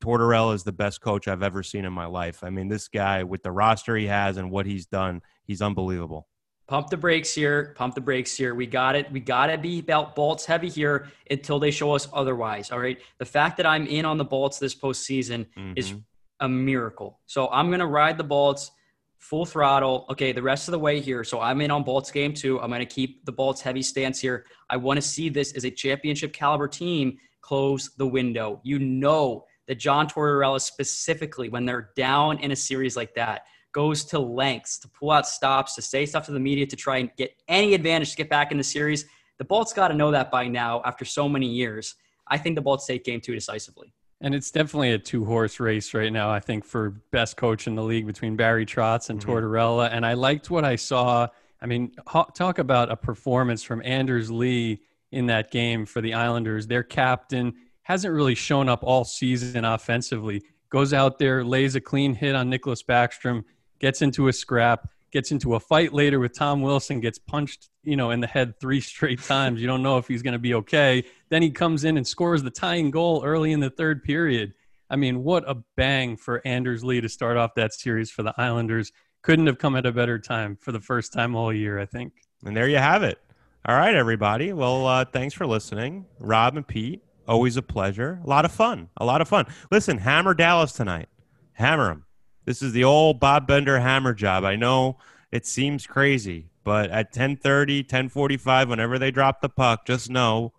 Tortorella 0.00 0.54
is 0.54 0.62
the 0.62 0.72
best 0.72 1.00
coach 1.00 1.26
I've 1.26 1.42
ever 1.42 1.62
seen 1.62 1.84
in 1.84 1.92
my 1.92 2.06
life. 2.06 2.44
I 2.44 2.50
mean, 2.50 2.68
this 2.68 2.88
guy 2.88 3.24
with 3.24 3.42
the 3.42 3.50
roster 3.50 3.96
he 3.96 4.06
has 4.06 4.36
and 4.36 4.50
what 4.50 4.64
he's 4.64 4.86
done, 4.86 5.22
he's 5.44 5.60
unbelievable 5.60 6.28
pump 6.68 6.90
the 6.90 6.96
brakes 6.96 7.34
here, 7.34 7.74
pump 7.76 7.94
the 7.94 8.00
brakes 8.00 8.36
here. 8.36 8.54
We 8.54 8.66
got 8.66 8.94
it. 8.94 9.10
We 9.10 9.20
got 9.20 9.46
to 9.46 9.58
be 9.58 9.80
belt 9.80 10.14
bolts 10.14 10.44
heavy 10.44 10.68
here 10.68 11.08
until 11.30 11.58
they 11.58 11.70
show 11.70 11.92
us 11.92 12.06
otherwise. 12.12 12.70
All 12.70 12.78
right. 12.78 12.98
The 13.18 13.24
fact 13.24 13.56
that 13.56 13.66
I'm 13.66 13.86
in 13.86 14.04
on 14.04 14.18
the 14.18 14.24
bolts 14.24 14.58
this 14.58 14.74
postseason 14.74 15.46
mm-hmm. 15.56 15.72
is 15.76 15.94
a 16.40 16.48
miracle. 16.48 17.20
So 17.26 17.48
I'm 17.48 17.68
going 17.68 17.80
to 17.80 17.86
ride 17.86 18.18
the 18.18 18.24
bolts 18.24 18.70
full 19.18 19.46
throttle. 19.46 20.06
Okay. 20.10 20.32
The 20.32 20.42
rest 20.42 20.68
of 20.68 20.72
the 20.72 20.78
way 20.78 21.00
here. 21.00 21.24
So 21.24 21.40
I'm 21.40 21.60
in 21.62 21.70
on 21.70 21.82
bolts 21.82 22.10
game 22.10 22.34
two. 22.34 22.60
I'm 22.60 22.68
going 22.68 22.80
to 22.80 22.86
keep 22.86 23.24
the 23.24 23.32
bolts 23.32 23.62
heavy 23.62 23.82
stance 23.82 24.20
here. 24.20 24.44
I 24.68 24.76
want 24.76 24.98
to 24.98 25.02
see 25.02 25.30
this 25.30 25.54
as 25.54 25.64
a 25.64 25.70
championship 25.70 26.34
caliber 26.34 26.68
team 26.68 27.16
close 27.40 27.90
the 27.96 28.06
window. 28.06 28.60
You 28.62 28.78
know 28.78 29.46
that 29.68 29.76
John 29.76 30.06
Tortorella 30.06 30.60
specifically, 30.60 31.48
when 31.48 31.64
they're 31.64 31.90
down 31.96 32.38
in 32.40 32.52
a 32.52 32.56
series 32.56 32.94
like 32.94 33.14
that, 33.14 33.42
goes 33.72 34.04
to 34.06 34.18
lengths 34.18 34.78
to 34.78 34.88
pull 34.88 35.10
out 35.10 35.26
stops, 35.26 35.74
to 35.74 35.82
say 35.82 36.06
stuff 36.06 36.26
to 36.26 36.32
the 36.32 36.40
media, 36.40 36.66
to 36.66 36.76
try 36.76 36.98
and 36.98 37.10
get 37.16 37.34
any 37.48 37.74
advantage 37.74 38.10
to 38.10 38.16
get 38.16 38.28
back 38.28 38.50
in 38.50 38.58
the 38.58 38.64
series. 38.64 39.04
The 39.38 39.44
Bolts 39.44 39.72
got 39.72 39.88
to 39.88 39.94
know 39.94 40.10
that 40.10 40.30
by 40.30 40.48
now 40.48 40.82
after 40.84 41.04
so 41.04 41.28
many 41.28 41.46
years. 41.46 41.94
I 42.26 42.38
think 42.38 42.56
the 42.56 42.62
Bolts 42.62 42.86
take 42.86 43.04
game 43.04 43.20
two 43.20 43.34
decisively. 43.34 43.92
And 44.20 44.34
it's 44.34 44.50
definitely 44.50 44.92
a 44.92 44.98
two 44.98 45.24
horse 45.24 45.60
race 45.60 45.94
right 45.94 46.12
now, 46.12 46.30
I 46.30 46.40
think, 46.40 46.64
for 46.64 46.90
best 47.12 47.36
coach 47.36 47.66
in 47.66 47.76
the 47.76 47.82
league 47.84 48.06
between 48.06 48.36
Barry 48.36 48.66
Trotz 48.66 49.10
and 49.10 49.20
mm-hmm. 49.20 49.30
Tortorella. 49.30 49.90
And 49.92 50.04
I 50.04 50.14
liked 50.14 50.50
what 50.50 50.64
I 50.64 50.76
saw. 50.76 51.28
I 51.60 51.66
mean, 51.66 51.92
talk 52.34 52.58
about 52.58 52.90
a 52.90 52.96
performance 52.96 53.62
from 53.62 53.80
Anders 53.84 54.30
Lee 54.30 54.82
in 55.12 55.26
that 55.26 55.50
game 55.50 55.86
for 55.86 56.00
the 56.00 56.14
Islanders. 56.14 56.66
Their 56.66 56.82
captain 56.82 57.54
hasn't 57.82 58.12
really 58.12 58.34
shown 58.34 58.68
up 58.68 58.82
all 58.82 59.04
season 59.04 59.64
offensively. 59.64 60.42
Goes 60.68 60.92
out 60.92 61.18
there, 61.18 61.44
lays 61.44 61.76
a 61.76 61.80
clean 61.80 62.14
hit 62.14 62.34
on 62.34 62.50
Nicklas 62.50 62.84
Backstrom, 62.84 63.44
gets 63.78 64.02
into 64.02 64.28
a 64.28 64.32
scrap, 64.32 64.88
gets 65.12 65.30
into 65.30 65.54
a 65.54 65.60
fight 65.60 65.92
later 65.92 66.18
with 66.18 66.34
Tom 66.34 66.62
Wilson, 66.62 67.00
gets 67.00 67.18
punched, 67.18 67.68
you 67.82 67.96
know, 67.96 68.10
in 68.10 68.20
the 68.20 68.26
head 68.26 68.58
three 68.60 68.80
straight 68.82 69.22
times. 69.22 69.60
You 69.60 69.66
don't 69.66 69.82
know 69.82 69.98
if 69.98 70.08
he's 70.08 70.22
going 70.22 70.32
to 70.32 70.38
be 70.38 70.54
okay. 70.54 71.04
Then 71.28 71.42
he 71.42 71.50
comes 71.50 71.84
in 71.84 71.96
and 71.96 72.06
scores 72.06 72.42
the 72.42 72.50
tying 72.50 72.90
goal 72.90 73.22
early 73.24 73.52
in 73.52 73.60
the 73.60 73.70
third 73.70 74.02
period. 74.02 74.54
I 74.90 74.96
mean, 74.96 75.22
what 75.22 75.48
a 75.48 75.56
bang 75.76 76.16
for 76.16 76.40
Anders 76.46 76.82
Lee 76.82 77.00
to 77.00 77.08
start 77.08 77.36
off 77.36 77.54
that 77.56 77.74
series 77.74 78.10
for 78.10 78.22
the 78.22 78.34
Islanders. 78.38 78.90
Couldn't 79.22 79.46
have 79.46 79.58
come 79.58 79.76
at 79.76 79.84
a 79.84 79.92
better 79.92 80.18
time 80.18 80.56
for 80.60 80.72
the 80.72 80.80
first 80.80 81.12
time 81.12 81.34
all 81.34 81.52
year, 81.52 81.78
I 81.78 81.84
think. 81.86 82.14
And 82.44 82.56
there 82.56 82.68
you 82.68 82.78
have 82.78 83.02
it. 83.02 83.18
All 83.66 83.76
right, 83.76 83.94
everybody. 83.94 84.52
Well, 84.52 84.86
uh, 84.86 85.04
thanks 85.04 85.34
for 85.34 85.46
listening. 85.46 86.06
Rob 86.20 86.56
and 86.56 86.66
Pete, 86.66 87.02
always 87.26 87.58
a 87.58 87.62
pleasure. 87.62 88.20
A 88.24 88.28
lot 88.28 88.46
of 88.46 88.52
fun. 88.52 88.88
A 88.96 89.04
lot 89.04 89.20
of 89.20 89.28
fun. 89.28 89.46
Listen, 89.70 89.98
hammer 89.98 90.32
Dallas 90.32 90.72
tonight. 90.72 91.08
Hammer 91.52 91.88
them. 91.88 92.04
This 92.48 92.62
is 92.62 92.72
the 92.72 92.82
old 92.82 93.20
Bob 93.20 93.46
Bender 93.46 93.78
hammer 93.78 94.14
job. 94.14 94.42
I 94.42 94.56
know 94.56 94.96
it 95.30 95.44
seems 95.44 95.86
crazy, 95.86 96.46
but 96.64 96.90
at 96.90 97.12
10:30, 97.12 97.84
10:45, 97.84 98.70
whenever 98.70 98.98
they 98.98 99.10
drop 99.10 99.42
the 99.42 99.50
puck, 99.50 99.84
just 99.84 100.08
know, 100.08 100.54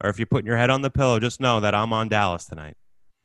or 0.00 0.08
if 0.08 0.20
you're 0.20 0.26
putting 0.26 0.46
your 0.46 0.56
head 0.56 0.70
on 0.70 0.82
the 0.82 0.90
pillow, 0.90 1.18
just 1.18 1.40
know 1.40 1.58
that 1.58 1.74
I'm 1.74 1.92
on 1.92 2.08
Dallas 2.08 2.44
tonight. 2.44 2.76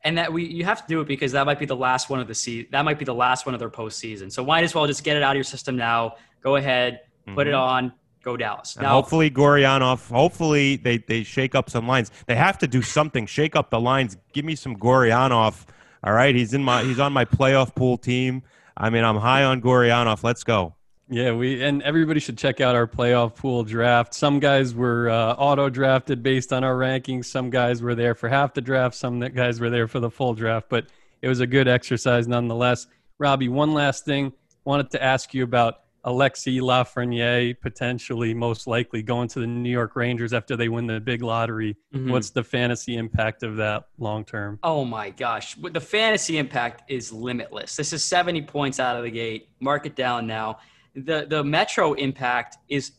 And 0.02 0.18
that 0.18 0.32
we 0.32 0.44
you 0.44 0.64
have 0.64 0.84
to 0.84 0.88
do 0.88 1.00
it 1.00 1.06
because 1.06 1.30
that 1.30 1.46
might 1.46 1.60
be 1.60 1.64
the 1.64 1.76
last 1.76 2.10
one 2.10 2.18
of 2.18 2.26
the 2.26 2.34
season. 2.34 2.66
That 2.72 2.84
might 2.84 2.98
be 2.98 3.04
the 3.04 3.14
last 3.14 3.46
one 3.46 3.54
of 3.54 3.60
their 3.60 3.70
postseason. 3.70 4.32
So 4.32 4.44
might 4.44 4.64
as 4.64 4.74
well 4.74 4.88
just 4.88 5.04
get 5.04 5.16
it 5.16 5.22
out 5.22 5.30
of 5.30 5.36
your 5.36 5.44
system 5.44 5.76
now. 5.76 6.16
Go 6.42 6.56
ahead, 6.56 7.02
put 7.24 7.46
mm-hmm. 7.46 7.50
it 7.50 7.54
on, 7.54 7.92
go 8.24 8.36
Dallas. 8.36 8.74
And 8.74 8.82
now, 8.82 8.94
hopefully 8.94 9.30
Gurianov. 9.30 10.10
Hopefully 10.10 10.74
they 10.74 10.98
they 10.98 11.22
shake 11.22 11.54
up 11.54 11.70
some 11.70 11.86
lines. 11.86 12.10
They 12.26 12.34
have 12.34 12.58
to 12.58 12.66
do 12.66 12.82
something. 12.82 13.26
Shake 13.26 13.54
up 13.54 13.70
the 13.70 13.78
lines. 13.78 14.16
Give 14.32 14.44
me 14.44 14.56
some 14.56 14.76
Gurianov 14.76 15.66
all 16.04 16.12
right, 16.12 16.34
he's 16.34 16.54
in 16.54 16.62
my 16.62 16.82
he's 16.82 16.98
on 16.98 17.12
my 17.12 17.24
playoff 17.24 17.74
pool 17.74 17.98
team. 17.98 18.42
I 18.76 18.90
mean, 18.90 19.04
I'm 19.04 19.16
high 19.16 19.44
on 19.44 19.60
Gurianov. 19.60 20.22
Let's 20.22 20.44
go. 20.44 20.74
Yeah, 21.10 21.32
we 21.32 21.62
and 21.62 21.82
everybody 21.82 22.20
should 22.20 22.36
check 22.36 22.60
out 22.60 22.74
our 22.74 22.86
playoff 22.86 23.34
pool 23.34 23.64
draft. 23.64 24.12
Some 24.12 24.40
guys 24.40 24.74
were 24.74 25.08
uh, 25.08 25.32
auto 25.34 25.70
drafted 25.70 26.22
based 26.22 26.52
on 26.52 26.64
our 26.64 26.74
rankings. 26.74 27.24
Some 27.24 27.48
guys 27.48 27.80
were 27.80 27.94
there 27.94 28.14
for 28.14 28.28
half 28.28 28.52
the 28.52 28.60
draft. 28.60 28.94
Some 28.94 29.20
guys 29.20 29.58
were 29.58 29.70
there 29.70 29.88
for 29.88 30.00
the 30.00 30.10
full 30.10 30.34
draft. 30.34 30.68
But 30.68 30.86
it 31.22 31.28
was 31.28 31.40
a 31.40 31.46
good 31.46 31.66
exercise 31.66 32.28
nonetheless. 32.28 32.86
Robbie, 33.18 33.48
one 33.48 33.72
last 33.72 34.04
thing. 34.04 34.32
Wanted 34.64 34.90
to 34.90 35.02
ask 35.02 35.32
you 35.32 35.44
about 35.44 35.80
Alexis 36.04 36.60
Lafrenière 36.60 37.60
potentially 37.60 38.32
most 38.34 38.66
likely 38.66 39.02
going 39.02 39.28
to 39.28 39.40
the 39.40 39.46
New 39.46 39.70
York 39.70 39.96
Rangers 39.96 40.32
after 40.32 40.56
they 40.56 40.68
win 40.68 40.86
the 40.86 41.00
big 41.00 41.22
lottery. 41.22 41.76
Mm-hmm. 41.94 42.10
What's 42.10 42.30
the 42.30 42.44
fantasy 42.44 42.96
impact 42.96 43.42
of 43.42 43.56
that 43.56 43.88
long 43.98 44.24
term? 44.24 44.58
Oh 44.62 44.84
my 44.84 45.10
gosh. 45.10 45.56
The 45.56 45.80
fantasy 45.80 46.38
impact 46.38 46.90
is 46.90 47.12
limitless. 47.12 47.76
This 47.76 47.92
is 47.92 48.04
70 48.04 48.42
points 48.42 48.80
out 48.80 48.96
of 48.96 49.02
the 49.02 49.10
gate. 49.10 49.48
Mark 49.60 49.86
it 49.86 49.96
down 49.96 50.26
now. 50.26 50.58
The 50.94 51.26
the 51.28 51.44
Metro 51.44 51.92
impact 51.94 52.56
is 52.68 52.92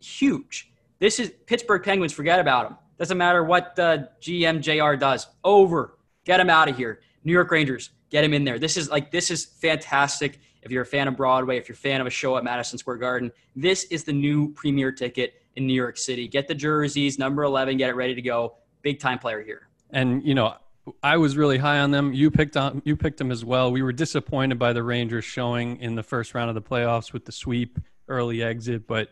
huge. 0.00 0.72
This 0.98 1.18
is 1.18 1.32
Pittsburgh 1.46 1.82
Penguins, 1.82 2.12
forget 2.12 2.38
about 2.38 2.68
them. 2.68 2.78
Doesn't 2.98 3.16
matter 3.16 3.42
what 3.44 3.76
the 3.76 4.10
GM 4.20 4.60
JR 4.60 4.96
does. 4.98 5.26
Over. 5.42 5.96
Get 6.24 6.38
him 6.38 6.50
out 6.50 6.68
of 6.68 6.76
here. 6.76 7.00
New 7.24 7.32
York 7.32 7.50
Rangers, 7.50 7.90
get 8.10 8.24
him 8.24 8.34
in 8.34 8.44
there. 8.44 8.58
This 8.58 8.76
is 8.76 8.90
like 8.90 9.10
this 9.10 9.30
is 9.30 9.44
fantastic 9.44 10.38
if 10.62 10.70
you're 10.70 10.82
a 10.82 10.86
fan 10.86 11.08
of 11.08 11.16
Broadway, 11.16 11.56
if 11.56 11.68
you're 11.68 11.74
a 11.74 11.78
fan 11.78 12.00
of 12.00 12.06
a 12.06 12.10
show 12.10 12.36
at 12.36 12.44
Madison 12.44 12.78
Square 12.78 12.98
Garden, 12.98 13.32
this 13.56 13.84
is 13.84 14.04
the 14.04 14.12
new 14.12 14.52
premier 14.52 14.92
ticket 14.92 15.42
in 15.56 15.66
New 15.66 15.74
York 15.74 15.96
City. 15.96 16.28
Get 16.28 16.48
the 16.48 16.54
jerseys, 16.54 17.18
number 17.18 17.42
11, 17.42 17.76
get 17.76 17.90
it 17.90 17.94
ready 17.94 18.14
to 18.14 18.22
go. 18.22 18.56
Big 18.82 19.00
time 19.00 19.18
player 19.18 19.42
here. 19.42 19.68
And, 19.90 20.22
you 20.24 20.34
know, 20.34 20.54
I 21.02 21.16
was 21.16 21.36
really 21.36 21.58
high 21.58 21.80
on 21.80 21.90
them. 21.90 22.12
You 22.12 22.30
picked 22.30 22.56
on 22.56 22.82
you 22.84 22.96
picked 22.96 23.18
them 23.18 23.30
as 23.30 23.44
well. 23.44 23.70
We 23.70 23.82
were 23.82 23.92
disappointed 23.92 24.58
by 24.58 24.72
the 24.72 24.82
Rangers 24.82 25.24
showing 25.24 25.78
in 25.80 25.94
the 25.94 26.02
first 26.02 26.34
round 26.34 26.48
of 26.48 26.54
the 26.54 26.62
playoffs 26.62 27.12
with 27.12 27.24
the 27.24 27.32
sweep 27.32 27.78
early 28.08 28.42
exit, 28.42 28.86
but 28.86 29.08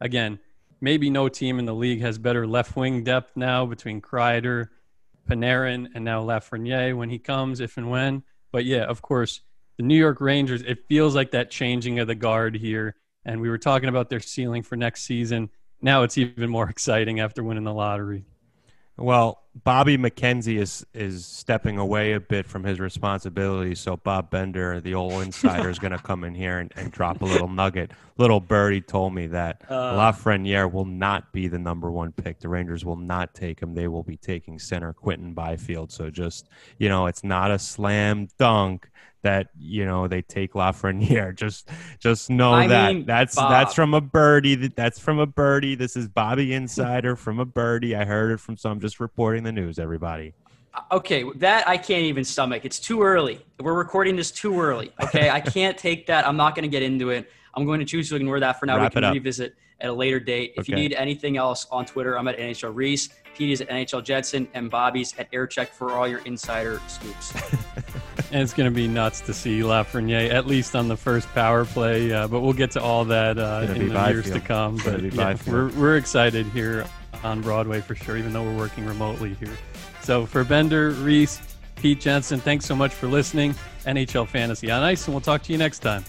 again, 0.00 0.40
maybe 0.80 1.10
no 1.10 1.28
team 1.28 1.58
in 1.58 1.66
the 1.66 1.74
league 1.74 2.00
has 2.00 2.18
better 2.18 2.46
left 2.46 2.74
wing 2.74 3.04
depth 3.04 3.36
now 3.36 3.66
between 3.66 4.00
Kreider, 4.00 4.68
Panarin, 5.28 5.88
and 5.94 6.04
now 6.04 6.24
Lafrenière 6.24 6.96
when 6.96 7.10
he 7.10 7.18
comes, 7.18 7.60
if 7.60 7.76
and 7.76 7.90
when. 7.90 8.22
But 8.50 8.64
yeah, 8.64 8.84
of 8.84 9.02
course, 9.02 9.42
the 9.80 9.86
New 9.86 9.96
York 9.96 10.20
Rangers, 10.20 10.60
it 10.60 10.86
feels 10.88 11.14
like 11.14 11.30
that 11.30 11.50
changing 11.50 12.00
of 12.00 12.06
the 12.06 12.14
guard 12.14 12.54
here. 12.54 12.96
And 13.24 13.40
we 13.40 13.48
were 13.48 13.56
talking 13.56 13.88
about 13.88 14.10
their 14.10 14.20
ceiling 14.20 14.62
for 14.62 14.76
next 14.76 15.04
season. 15.04 15.48
Now 15.80 16.02
it's 16.02 16.18
even 16.18 16.50
more 16.50 16.68
exciting 16.70 17.18
after 17.18 17.42
winning 17.42 17.64
the 17.64 17.72
lottery. 17.72 18.26
Well, 18.98 19.42
Bobby 19.52 19.98
McKenzie 19.98 20.58
is 20.58 20.86
is 20.94 21.26
stepping 21.26 21.76
away 21.76 22.12
a 22.12 22.20
bit 22.20 22.46
from 22.46 22.62
his 22.62 22.78
responsibilities. 22.78 23.80
So 23.80 23.96
Bob 23.96 24.30
Bender, 24.30 24.80
the 24.80 24.94
old 24.94 25.22
insider, 25.22 25.68
is 25.68 25.80
going 25.80 25.92
to 25.92 25.98
come 25.98 26.22
in 26.22 26.34
here 26.36 26.60
and, 26.60 26.72
and, 26.76 26.92
drop 26.92 27.20
a 27.20 27.24
little 27.24 27.48
nugget. 27.48 27.90
Little 28.16 28.40
birdie 28.40 28.80
told 28.80 29.12
me 29.12 29.26
that 29.28 29.62
uh, 29.68 29.94
Lafrenière 29.94 30.70
will 30.70 30.84
not 30.84 31.32
be 31.32 31.48
the 31.48 31.58
number 31.58 31.90
one 31.90 32.12
pick. 32.12 32.38
The 32.38 32.48
Rangers 32.48 32.84
will 32.84 32.96
not 32.96 33.34
take 33.34 33.60
him. 33.60 33.74
They 33.74 33.88
will 33.88 34.04
be 34.04 34.16
taking 34.16 34.60
center 34.60 34.92
Quinton 34.92 35.34
Byfield. 35.34 35.90
So 35.90 36.10
just 36.10 36.48
you 36.78 36.88
know, 36.88 37.06
it's 37.06 37.24
not 37.24 37.50
a 37.50 37.58
slam 37.58 38.28
dunk 38.38 38.88
that 39.22 39.48
you 39.58 39.84
know 39.84 40.08
they 40.08 40.22
take 40.22 40.52
Lafrenière. 40.52 41.34
Just 41.40 41.68
just 41.98 42.28
know 42.28 42.52
I 42.52 42.66
that 42.66 42.94
mean, 42.94 43.06
that's 43.06 43.34
Bob. 43.34 43.50
that's 43.50 43.74
from 43.74 43.94
a 43.94 44.00
birdie. 44.00 44.68
That's 44.68 44.98
from 44.98 45.18
a 45.18 45.26
birdie. 45.26 45.74
This 45.74 45.96
is 45.96 46.08
Bobby 46.08 46.52
Insider 46.52 47.16
from 47.16 47.38
a 47.38 47.44
birdie. 47.44 47.94
I 47.94 48.04
heard 48.04 48.32
it 48.32 48.40
from 48.40 48.56
some. 48.56 48.80
Just 48.80 49.00
reporting 49.00 49.39
the 49.42 49.52
news. 49.52 49.78
Everybody. 49.78 50.34
Uh, 50.74 50.82
okay, 50.92 51.24
that 51.36 51.68
I 51.68 51.76
can't 51.76 52.04
even 52.04 52.24
stomach. 52.24 52.64
It's 52.64 52.78
too 52.78 53.02
early. 53.02 53.40
We're 53.58 53.74
recording 53.74 54.16
this 54.16 54.30
too 54.30 54.60
early. 54.60 54.92
Okay, 55.02 55.30
I 55.30 55.40
can't 55.40 55.76
take 55.88 56.06
that. 56.06 56.26
I'm 56.26 56.36
not 56.36 56.54
going 56.54 56.62
to 56.62 56.68
get 56.68 56.82
into 56.82 57.10
it. 57.10 57.30
I'm 57.54 57.66
going 57.66 57.80
to 57.80 57.86
choose 57.86 58.08
to 58.10 58.16
ignore 58.16 58.38
that 58.40 58.60
for 58.60 58.66
now. 58.66 58.76
Wrap 58.76 58.94
we 58.94 59.00
can 59.00 59.12
revisit 59.12 59.54
at 59.80 59.88
a 59.88 59.92
later 59.92 60.20
date. 60.20 60.52
If 60.56 60.60
okay. 60.60 60.72
you 60.72 60.76
need 60.76 60.92
anything 60.92 61.36
else 61.36 61.66
on 61.70 61.86
Twitter, 61.86 62.18
I'm 62.18 62.28
at 62.28 62.38
NHL 62.38 62.74
Reese. 62.74 63.08
Petey's 63.34 63.60
at 63.60 63.68
NHL 63.68 64.04
Jensen, 64.04 64.46
and 64.54 64.70
Bobby's 64.70 65.14
at 65.18 65.30
Aircheck 65.32 65.68
for 65.68 65.92
all 65.92 66.06
your 66.06 66.20
insider 66.20 66.80
scoops. 66.86 67.34
and 68.32 68.42
it's 68.42 68.52
going 68.52 68.70
to 68.70 68.74
be 68.74 68.86
nuts 68.86 69.20
to 69.22 69.32
see 69.32 69.60
Lafrenière 69.60 70.30
at 70.30 70.46
least 70.46 70.76
on 70.76 70.88
the 70.88 70.96
first 70.96 71.28
power 71.34 71.64
play. 71.64 72.12
Uh, 72.12 72.28
but 72.28 72.40
we'll 72.40 72.52
get 72.52 72.70
to 72.72 72.82
all 72.82 73.04
that 73.06 73.38
uh, 73.38 73.66
in 73.74 73.88
the 73.88 74.08
years 74.08 74.26
field. 74.26 74.40
to 74.40 74.46
come. 74.46 74.76
But 74.84 75.02
yeah, 75.12 75.36
we're 75.46 75.70
we're 75.70 75.96
excited 75.96 76.46
here 76.46 76.86
on 77.22 77.40
Broadway 77.40 77.80
for 77.80 77.94
sure, 77.94 78.16
even 78.16 78.32
though 78.32 78.42
we're 78.42 78.56
working 78.56 78.86
remotely 78.86 79.34
here. 79.34 79.56
So 80.02 80.26
for 80.26 80.44
Bender, 80.44 80.90
Reese, 80.90 81.40
Pete 81.76 82.00
Jensen, 82.00 82.40
thanks 82.40 82.64
so 82.64 82.74
much 82.74 82.92
for 82.92 83.06
listening. 83.06 83.54
NHL 83.86 84.28
Fantasy 84.28 84.70
on 84.70 84.82
Ice, 84.82 85.06
and 85.06 85.14
we'll 85.14 85.20
talk 85.20 85.42
to 85.44 85.52
you 85.52 85.58
next 85.58 85.80
time. 85.80 86.04